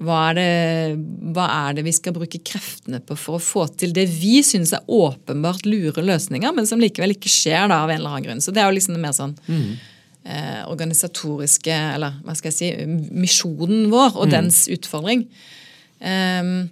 hva 0.00 0.18
er, 0.30 0.38
det, 0.38 1.32
hva 1.36 1.44
er 1.68 1.74
det 1.76 1.82
vi 1.84 1.92
skal 1.92 2.14
bruke 2.16 2.38
kreftene 2.40 3.02
på 3.04 3.16
for 3.20 3.36
å 3.36 3.42
få 3.44 3.66
til 3.76 3.92
det 3.92 4.06
vi 4.08 4.38
syns 4.46 4.72
er 4.72 4.86
åpenbart 4.88 5.66
lure 5.68 6.00
løsninger, 6.00 6.54
men 6.56 6.68
som 6.68 6.80
likevel 6.80 7.12
ikke 7.12 7.28
skjer 7.28 7.68
da 7.68 7.82
av 7.84 7.92
en 7.92 7.98
eller 8.00 8.14
annen 8.14 8.24
grunn. 8.30 8.40
Så 8.40 8.54
det 8.56 8.62
er 8.62 8.70
jo 8.70 8.78
liksom 8.78 8.96
det 8.96 9.02
mer 9.02 9.12
sånn 9.16 9.34
eh, 10.24 10.62
organisatoriske 10.72 11.76
Eller 11.94 12.16
hva 12.24 12.34
skal 12.38 12.48
jeg 12.52 12.56
si 12.56 13.12
Misjonen 13.12 13.90
vår 13.92 14.16
og 14.16 14.32
dens 14.32 14.62
utfordring. 14.72 15.26
Um, 16.00 16.70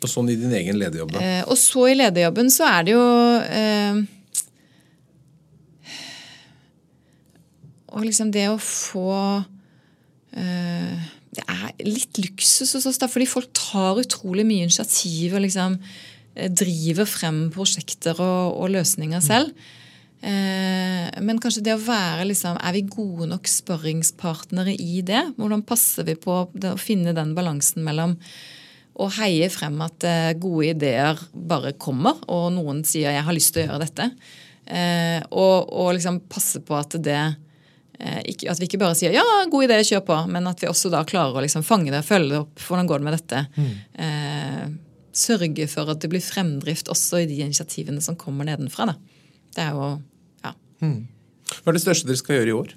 Og 0.00 0.08
sånn 0.08 0.32
i 0.32 0.38
din 0.40 0.52
egen 0.56 0.80
lederjobb, 0.80 1.12
da. 1.12 1.20
Eh, 1.20 1.44
og 1.44 1.60
så 1.60 1.90
i 1.92 1.98
lederjobben 2.00 2.48
så 2.50 2.70
er 2.72 2.88
det 2.88 2.96
jo 2.96 3.06
eh, 3.52 4.02
Og 7.92 8.06
liksom 8.08 8.30
det 8.32 8.46
å 8.48 8.56
få 8.56 9.12
eh, 10.40 11.10
Det 11.32 11.44
er 11.48 11.70
litt 11.86 12.18
luksus 12.20 12.74
hos 12.76 12.86
oss, 12.88 12.98
da, 13.00 13.08
fordi 13.08 13.28
folk 13.30 13.52
tar 13.56 14.00
utrolig 14.02 14.44
mye 14.48 14.66
initiativ 14.66 15.36
og 15.36 15.46
liksom 15.46 15.78
eh, 15.80 16.50
driver 16.52 17.08
frem 17.08 17.46
prosjekter 17.54 18.18
og, 18.20 18.58
og 18.60 18.74
løsninger 18.74 19.22
selv. 19.24 19.54
Eh, 20.22 21.08
men 21.24 21.40
kanskje 21.42 21.64
det 21.66 21.72
å 21.74 21.80
være 21.82 22.28
liksom 22.28 22.54
Er 22.62 22.76
vi 22.76 22.84
gode 22.86 23.26
nok 23.26 23.48
sparringspartnere 23.50 24.76
i 24.78 25.00
det? 25.02 25.24
Hvordan 25.34 25.64
passer 25.66 26.06
vi 26.06 26.14
på 26.14 26.44
det, 26.54 26.76
å 26.76 26.78
finne 26.78 27.16
den 27.16 27.32
balansen 27.34 27.82
mellom 27.82 28.14
å 29.02 29.08
heie 29.16 29.48
frem 29.50 29.80
at 29.82 30.04
eh, 30.06 30.34
gode 30.38 30.74
ideer 30.74 31.20
bare 31.32 31.72
kommer, 31.80 32.20
og 32.28 32.52
noen 32.54 32.84
sier 32.84 33.10
'jeg 33.10 33.24
har 33.24 33.34
lyst 33.34 33.54
til 33.54 33.64
å 33.64 33.66
gjøre 33.66 33.86
dette', 33.86 34.10
eh, 34.68 35.20
og, 35.32 35.72
og 35.72 35.94
liksom 35.96 36.20
passe 36.28 36.60
på 36.60 36.76
at 36.76 37.00
det 37.02 37.16
eh, 37.16 37.40
ikke, 38.02 38.50
At 38.50 38.58
vi 38.58 38.66
ikke 38.66 38.78
bare 38.82 38.96
sier 38.98 39.12
'ja, 39.14 39.22
god 39.50 39.64
idé, 39.68 39.76
kjør 39.86 40.00
på', 40.06 40.20
men 40.28 40.46
at 40.50 40.60
vi 40.60 40.66
også 40.66 40.90
da 40.90 41.04
klarer 41.04 41.36
å 41.38 41.42
liksom 41.44 41.62
fange 41.62 41.90
det, 41.90 42.04
følge 42.04 42.30
det 42.34 42.40
opp. 42.40 42.58
Hvordan 42.58 42.86
går 42.88 42.98
det 42.98 43.04
med 43.04 43.18
dette? 43.18 43.46
Eh, 43.98 44.68
sørge 45.12 45.68
for 45.68 45.90
at 45.92 46.00
det 46.00 46.10
blir 46.10 46.20
fremdrift 46.24 46.88
også 46.88 47.22
i 47.22 47.26
de 47.26 47.40
initiativene 47.44 48.00
som 48.02 48.16
kommer 48.16 48.44
nedenfra. 48.48 48.86
Da. 48.86 48.94
Det 49.54 49.62
er 49.66 49.70
jo 49.76 50.02
ja. 50.44 50.52
Hva 50.82 51.68
er 51.68 51.72
det 51.76 51.82
største 51.84 52.06
dere 52.08 52.16
skal 52.16 52.36
gjøre 52.40 52.48
i 52.48 52.58
år? 52.58 52.72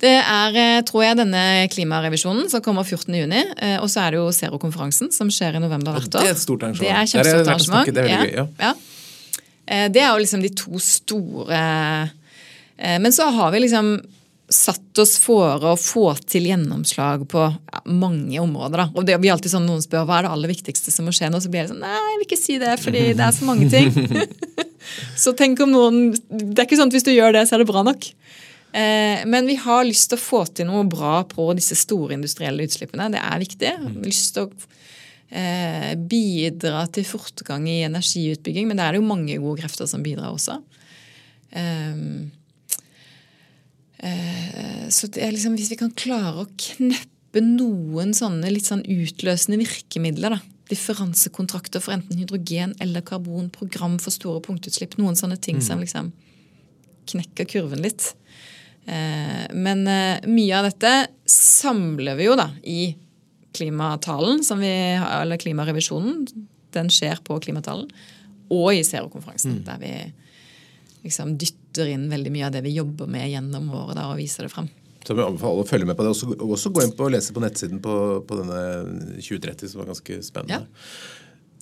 Det 0.00 0.10
er, 0.20 0.56
eh, 0.58 0.82
tror 0.82 1.02
jeg, 1.04 1.16
denne 1.16 1.68
klimarevisjonen 1.70 2.48
som 2.50 2.60
kommer 2.60 2.84
14.6. 2.84 3.54
Eh, 3.62 3.78
og 3.80 3.88
så 3.88 4.00
er 4.06 4.10
det 4.10 4.18
jo 4.18 4.32
Zero-konferansen 4.32 5.12
som 5.12 5.28
skjer 5.28 5.56
i 5.56 5.62
november 5.62 5.92
hvert 5.94 6.14
år. 6.14 6.20
det 6.20 6.28
er 6.28 6.34
et 6.34 6.42
stort 6.42 6.62
arrangement. 6.62 6.80
Det 6.82 6.90
er 6.90 7.06
kjempestort 7.12 7.48
arrangement. 7.48 7.86
Det 7.86 7.88
er, 7.88 7.94
det 7.94 8.02
er, 8.02 8.08
det 8.08 8.10
er 8.10 8.18
veldig 8.18 8.34
gøy, 8.34 8.48
ja. 8.60 8.74
Eh, 9.66 9.88
Det 9.88 10.02
er 10.02 10.10
jo 10.12 10.18
liksom 10.20 10.42
de 10.42 10.48
to 10.48 10.78
store 10.78 11.52
eh, 11.54 12.08
Men 12.76 13.12
så 13.14 13.28
har 13.30 13.52
vi 13.54 13.60
liksom 13.62 13.94
satt 14.48 14.98
oss 15.00 15.16
for 15.22 15.62
å 15.64 15.72
få 15.80 16.04
til 16.28 16.48
gjennomslag 16.50 17.24
på 17.30 17.44
ja, 17.46 17.80
mange 17.88 18.36
områder. 18.42 18.82
Da. 18.82 18.86
Og 18.92 19.06
det 19.08 19.16
blir 19.20 19.32
alltid 19.32 19.54
sånn 19.54 19.66
Noen 19.68 19.82
spør 19.82 20.04
hva 20.08 20.18
er 20.18 20.26
det 20.26 20.32
aller 20.36 20.52
viktigste 20.52 20.92
som 20.92 21.08
må 21.08 21.14
skje 21.16 21.30
nå, 21.32 21.40
så 21.40 21.50
blir 21.52 21.64
det 21.64 21.72
sånn 21.72 21.80
Nei, 21.84 21.94
jeg 21.96 22.18
vil 22.20 22.26
ikke 22.28 22.40
si 22.40 22.58
det, 22.60 22.74
fordi 22.82 23.04
det 23.16 23.24
er 23.24 23.36
så 23.36 23.48
mange 23.48 23.70
ting. 23.72 23.88
så 25.24 25.32
tenk 25.38 25.62
om 25.64 25.72
noen 25.72 26.02
Det 26.12 26.58
er 26.58 26.66
ikke 26.66 26.80
sånn 26.80 26.92
at 26.92 26.98
hvis 26.98 27.08
du 27.08 27.14
gjør 27.14 27.34
det, 27.38 27.46
så 27.48 27.56
er 27.56 27.64
det 27.64 27.70
bra 27.70 27.84
nok. 27.86 28.10
Eh, 28.74 29.24
Men 29.30 29.48
vi 29.48 29.56
har 29.64 29.88
lyst 29.88 30.12
til 30.12 30.20
å 30.20 30.24
få 30.26 30.44
til 30.52 30.68
noe 30.68 30.84
bra 30.92 31.16
på 31.30 31.48
disse 31.56 31.78
store 31.80 32.18
industrielle 32.18 32.68
utslippene. 32.68 33.10
Det 33.16 33.24
er 33.24 33.42
viktig. 33.42 33.74
Vi 33.80 33.90
har 33.96 34.08
lyst 34.12 34.36
til 34.36 34.48
å 34.48 34.70
eh, 35.30 35.92
bidra 35.96 36.84
til 36.92 37.08
fortgang 37.08 37.68
i 37.70 37.80
energiutbygging, 37.88 38.68
men 38.68 38.78
det 38.78 38.86
er 38.86 38.94
det 38.94 39.02
jo 39.02 39.08
mange 39.08 39.40
gode 39.40 39.64
krefter 39.64 39.88
som 39.88 40.04
bidrar 40.04 40.36
også. 40.36 40.60
Eh, 41.54 42.00
så 44.90 45.08
det 45.14 45.22
er 45.24 45.32
liksom, 45.32 45.54
hvis 45.56 45.70
vi 45.72 45.78
kan 45.80 45.92
klare 45.96 46.42
å 46.44 46.48
kneppe 46.60 47.40
noen 47.42 48.12
sånne 48.14 48.50
litt 48.52 48.66
sånn 48.68 48.82
utløsende 48.86 49.58
virkemidler, 49.62 50.36
da. 50.36 50.40
Differansekontrakter 50.70 51.82
for 51.84 51.92
enten 51.94 52.18
hydrogen 52.18 52.74
eller 52.80 53.04
karbon, 53.06 53.50
program 53.52 53.98
for 54.00 54.14
store 54.14 54.40
punktutslipp, 54.44 54.96
noen 54.98 55.16
sånne 55.18 55.36
ting 55.42 55.60
som 55.64 55.80
liksom 55.82 56.10
knekker 57.10 57.44
kurven 57.50 57.82
litt. 57.84 58.14
Eh, 58.86 59.44
men 59.52 59.86
eh, 59.88 60.24
mye 60.28 60.56
av 60.58 60.68
dette 60.70 60.92
samler 61.30 62.16
vi 62.16 62.28
jo 62.30 62.36
da 62.40 62.48
i 62.64 62.94
klimatalen, 63.54 64.42
som 64.44 64.58
vi, 64.64 64.72
har- 64.98 65.22
eller 65.22 65.36
klimarevisjonen. 65.40 66.24
Den 66.74 66.88
skjer 66.90 67.20
på 67.24 67.36
klimatalen. 67.44 67.90
Og 68.50 68.72
i 68.74 68.82
Zero-konferansen, 68.84 69.60
der 69.68 69.78
vi 69.80 69.92
liksom 71.04 71.36
dytter 71.38 71.60
inn 71.82 72.08
veldig 72.10 72.30
mye 72.32 72.46
av 72.46 72.52
det 72.52 72.62
vi 72.62 72.76
jobber 72.76 73.06
med 73.10 73.26
gjennom 73.30 73.66
året 73.74 73.96
da, 73.98 74.06
og 74.12 74.16
viser 74.22 74.46
det 74.46 74.52
frem. 74.54 74.68
Så 75.04 75.12
vi 75.14 75.20
anbefaler 75.26 75.60
å 75.64 75.68
følge 75.68 75.84
med 75.86 75.96
på 75.98 76.02
det. 76.06 76.10
Også, 76.14 76.30
også 76.40 76.70
gå 76.72 76.82
inn 76.86 76.94
på 76.96 77.04
og 77.04 77.12
lese 77.12 77.34
på 77.36 77.42
nettsiden 77.42 77.82
på, 77.84 77.96
på 78.24 78.38
denne 78.40 78.60
2030, 79.20 79.68
som 79.68 79.82
var 79.82 79.90
ganske 79.92 80.22
spennende. 80.24 80.64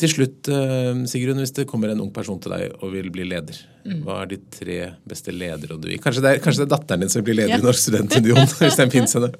Til 0.03 0.09
slutt, 0.09 0.49
eh, 0.49 1.03
Sigrun, 1.11 1.39
hvis 1.43 1.53
det 1.55 1.67
kommer 1.69 1.91
en 1.93 2.01
ung 2.01 2.11
person 2.15 2.39
til 2.43 2.51
deg 2.55 2.73
og 2.83 2.93
vil 2.95 3.11
bli 3.11 3.25
leder, 3.29 3.57
Mm. 3.83 4.05
hva 4.07 4.21
er 4.23 4.27
de 4.31 4.37
tre 4.55 4.77
beste 5.11 5.33
ledere 5.35 5.75
du 5.75 5.89
gir? 5.91 5.99
Kanskje 5.99 6.23
det 6.23 6.31
er, 6.31 6.39
kanskje 6.39 6.63
det 6.63 6.69
er 6.69 6.77
datteren 6.77 7.01
din 7.03 7.09
som 7.11 7.25
blir 7.27 7.35
leder 7.35 7.57
Ja. 7.57 7.59
i 7.59 7.63
Norsk 7.67 7.83
studentunion? 7.89 8.47
hvis 8.63 8.77
den 8.79 8.91
finnes 8.95 9.13
henne. 9.19 9.33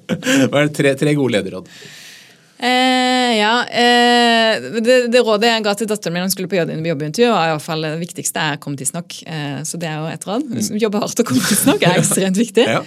Hva 0.51 0.59
er 0.59 0.67
det 0.67 0.73
tre, 0.75 0.91
tre 0.99 1.13
gode 1.15 1.31
lederråd? 1.37 1.69
Eh, 2.59 3.12
ja, 3.37 3.53
eh, 3.67 4.65
det, 4.83 4.97
det 5.13 5.21
rådet 5.23 5.49
jeg 5.49 5.63
ga 5.65 5.73
til 5.79 5.89
datteren 5.89 6.15
min 6.15 6.25
hun 6.25 6.33
skulle 6.33 6.49
på 6.51 6.57
jobb- 6.59 6.87
jobbintervju, 6.89 7.29
var 7.31 7.49
i 7.49 7.53
hvert 7.55 7.65
fall 7.65 7.85
det 7.85 7.93
viktigste 8.01 8.41
er 8.41 8.59
kom 8.63 8.75
tidsnok. 8.79 9.15
Eh, 9.27 9.59
så 9.67 9.79
det 9.81 9.89
er 9.89 9.97
jo 10.01 10.11
et 10.11 10.27
råd. 10.27 10.47
Jobbe 10.81 11.01
hardt 11.03 11.23
og 11.23 11.29
komme 11.29 11.43
tidsnok 11.47 11.85
er 11.87 11.99
ekstremt 12.01 12.39
viktig. 12.39 12.67
Ja. 12.73 12.79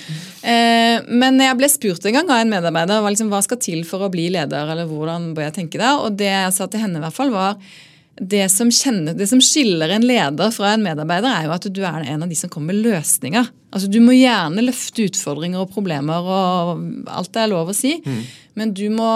Eh, 0.47 1.03
men 1.11 1.37
jeg 1.43 1.57
ble 1.59 1.69
spurt 1.71 2.05
en 2.07 2.15
gang 2.17 2.31
av 2.31 2.41
en 2.41 2.51
medarbeider 2.51 3.03
hva, 3.03 3.11
liksom, 3.13 3.29
hva 3.31 3.43
skal 3.45 3.59
til 3.63 3.83
for 3.87 4.07
å 4.07 4.11
bli 4.13 4.29
leder, 4.35 4.71
eller 4.73 4.89
hvordan 4.89 5.33
bør 5.37 5.49
jeg 5.49 5.55
tenke 5.59 5.81
det? 5.83 5.91
Og 6.01 6.17
det 6.19 6.31
jeg 6.31 6.55
sa 6.57 6.67
til 6.71 6.83
henne, 6.83 6.99
i 6.99 7.05
hvert 7.05 7.17
fall, 7.17 7.33
var 7.35 7.59
det 8.17 8.47
som, 8.49 8.71
kjenner, 8.73 9.13
det 9.17 9.27
som 9.29 9.43
skiller 9.45 9.93
en 9.93 10.07
leder 10.07 10.53
fra 10.55 10.73
en 10.73 10.85
medarbeider, 10.87 11.29
er 11.29 11.49
jo 11.49 11.55
at 11.57 11.67
du 11.69 11.83
er 11.85 12.07
en 12.09 12.25
av 12.25 12.31
de 12.31 12.39
som 12.39 12.51
kommer 12.53 12.73
med 12.73 12.87
løsninger. 12.87 13.51
Altså, 13.77 13.91
du 13.93 13.99
må 14.01 14.15
gjerne 14.17 14.65
løfte 14.65 15.05
utfordringer 15.11 15.61
og 15.67 15.73
problemer, 15.75 16.25
og 16.25 17.11
alt 17.13 17.33
det 17.35 17.43
er 17.43 17.53
lov 17.53 17.73
å 17.73 17.77
si, 17.77 17.99
men 18.57 18.73
du 18.77 18.87
må 18.95 19.11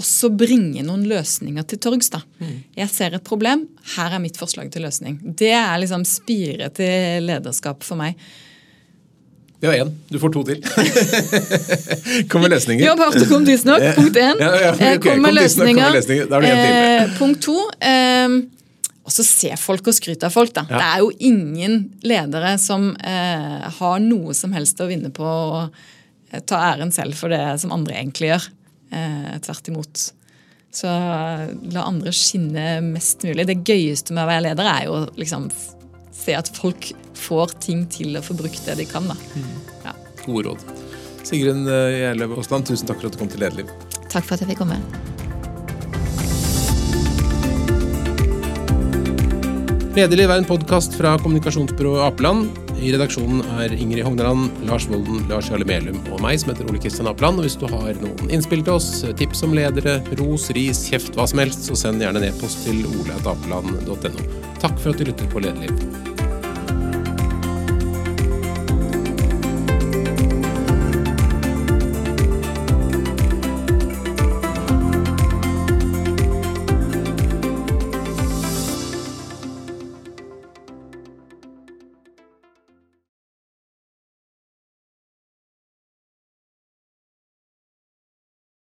også 0.00 0.30
bringe 0.34 0.82
noen 0.86 1.04
løsninger 1.06 1.62
til 1.70 1.78
torgs. 1.78 2.08
da. 2.10 2.20
Jeg 2.76 2.88
ser 2.90 3.14
et 3.14 3.24
problem, 3.26 3.66
her 3.96 4.16
er 4.16 4.22
mitt 4.22 4.36
forslag 4.40 4.70
til 4.74 4.82
løsning. 4.82 5.20
Det 5.38 5.52
er 5.54 5.76
liksom 5.82 6.04
spiret 6.08 6.74
til 6.80 7.22
lederskap 7.28 7.82
for 7.86 7.96
meg. 8.00 8.16
Det 9.62 9.70
var 9.70 9.78
én. 9.80 9.92
Du 10.12 10.18
får 10.20 10.32
to 10.34 10.42
til. 10.44 10.58
Kom 12.28 12.42
med 12.44 12.50
løsninger. 12.52 12.84
Jobb 12.84 13.00
hardt 13.00 13.22
og 13.22 13.30
kom 13.30 13.46
tidsnok. 13.46 13.84
Punkt 13.96 14.18
én. 14.20 14.40
Ja, 14.42 14.50
ja, 14.60 14.72
ok, 14.74 14.82
Eh, 14.82 14.98
Kom 15.00 15.22
med 15.24 15.38
tidsnok, 15.38 15.70
kom 15.70 15.78
med 15.78 15.94
løsninger. 15.94 15.94
løsninger. 15.94 16.26
Da 16.28 16.34
har 16.34 16.42
du 16.42 16.48
en 16.48 16.58
til. 16.60 16.74
Eh, 16.74 17.14
punkt 17.18 17.40
to. 17.46 17.56
Eh, 17.80 18.36
og 19.04 19.12
så 19.12 19.24
ser 19.24 19.56
folk 19.60 19.86
og 19.88 19.94
skryte 19.96 20.24
av 20.28 20.32
folk, 20.32 20.52
da. 20.56 20.66
Ja. 20.68 20.76
Det 20.80 20.86
er 20.90 20.98
jo 21.04 21.10
ingen 21.30 21.78
ledere 22.04 22.54
som 22.60 22.90
eh, 22.96 23.64
har 23.78 23.98
noe 24.04 24.34
som 24.36 24.52
helst 24.56 24.80
å 24.80 24.88
vinne 24.88 25.10
på 25.14 25.24
å 25.24 25.62
eh, 26.32 26.40
ta 26.48 26.60
æren 26.72 26.92
selv 26.92 27.16
for 27.18 27.32
det 27.32 27.40
som 27.60 27.72
andre 27.76 27.98
egentlig 28.00 28.32
gjør. 28.34 28.46
Eh, 28.94 29.38
tvert 29.42 29.68
imot. 29.68 30.02
Så 30.74 30.86
eh, 30.86 31.46
la 31.74 31.86
andre 31.86 32.12
skinne 32.14 32.80
mest 32.84 33.24
mulig. 33.26 33.46
Det 33.48 33.62
gøyeste 33.66 34.14
med 34.14 34.24
å 34.24 34.30
være 34.30 34.46
leder 34.48 34.70
er 34.70 34.86
jo 34.88 34.98
å 34.98 35.04
liksom 35.18 35.48
se 36.14 36.36
at 36.38 36.50
folk 36.54 36.92
får 37.18 37.56
ting 37.62 37.84
til 37.90 38.18
å 38.18 38.22
få 38.24 38.36
brukt 38.38 38.62
det 38.68 38.78
de 38.78 38.86
kan. 38.90 39.08
da. 39.10 39.16
Ja. 39.86 39.94
Gode 40.24 40.52
råd. 40.52 40.66
Sigrun 41.24 41.64
eh, 41.66 42.00
Gjerløv 42.02 42.38
Aasland, 42.38 42.68
tusen 42.70 42.90
takk 42.90 43.00
for 43.00 43.10
at 43.10 43.16
du 43.16 43.22
kom 43.22 43.32
til 43.32 43.42
Lederliv. 43.42 43.72
Takk 44.12 44.26
for 44.26 44.36
at 44.36 44.44
jeg 44.44 44.52
fikk 44.52 44.62
komme. 44.62 44.78
Lederliv 49.94 50.26
er 50.26 50.40
en 50.40 50.46
podkast 50.48 50.96
fra 50.98 51.14
kommunikasjonsbyrået 51.22 52.02
Apeland. 52.08 52.63
I 52.80 52.92
redaksjonen 52.92 53.42
er 53.62 53.74
Ingrid 53.76 54.04
Hogneland, 54.06 54.50
Lars 54.68 54.86
Volden, 54.90 55.22
Lars 55.30 55.50
Jarle 55.50 55.66
Melum 55.68 56.00
og 56.12 56.22
meg, 56.24 56.40
som 56.40 56.52
heter 56.52 56.68
Ole 56.70 56.80
Kristian 56.82 57.08
Apland. 57.10 57.40
Og 57.40 57.46
hvis 57.46 57.58
du 57.60 57.66
har 57.70 58.00
noen 58.02 58.32
innspill 58.32 58.64
til 58.64 58.78
oss, 58.78 58.90
tips 59.18 59.44
om 59.46 59.54
ledere, 59.56 60.00
ros, 60.20 60.50
ris, 60.56 60.86
kjeft, 60.90 61.14
hva 61.18 61.28
som 61.30 61.42
helst, 61.44 61.68
så 61.68 61.78
send 61.86 62.04
gjerne 62.04 62.22
en 62.22 62.30
e-post 62.30 62.66
til 62.66 62.82
oleatapeland.no. 62.90 64.26
Takk 64.64 64.76
for 64.80 64.94
at 64.94 65.00
du 65.00 65.08
lytter 65.10 65.30
på 65.32 65.44
Lederliv. 65.44 66.13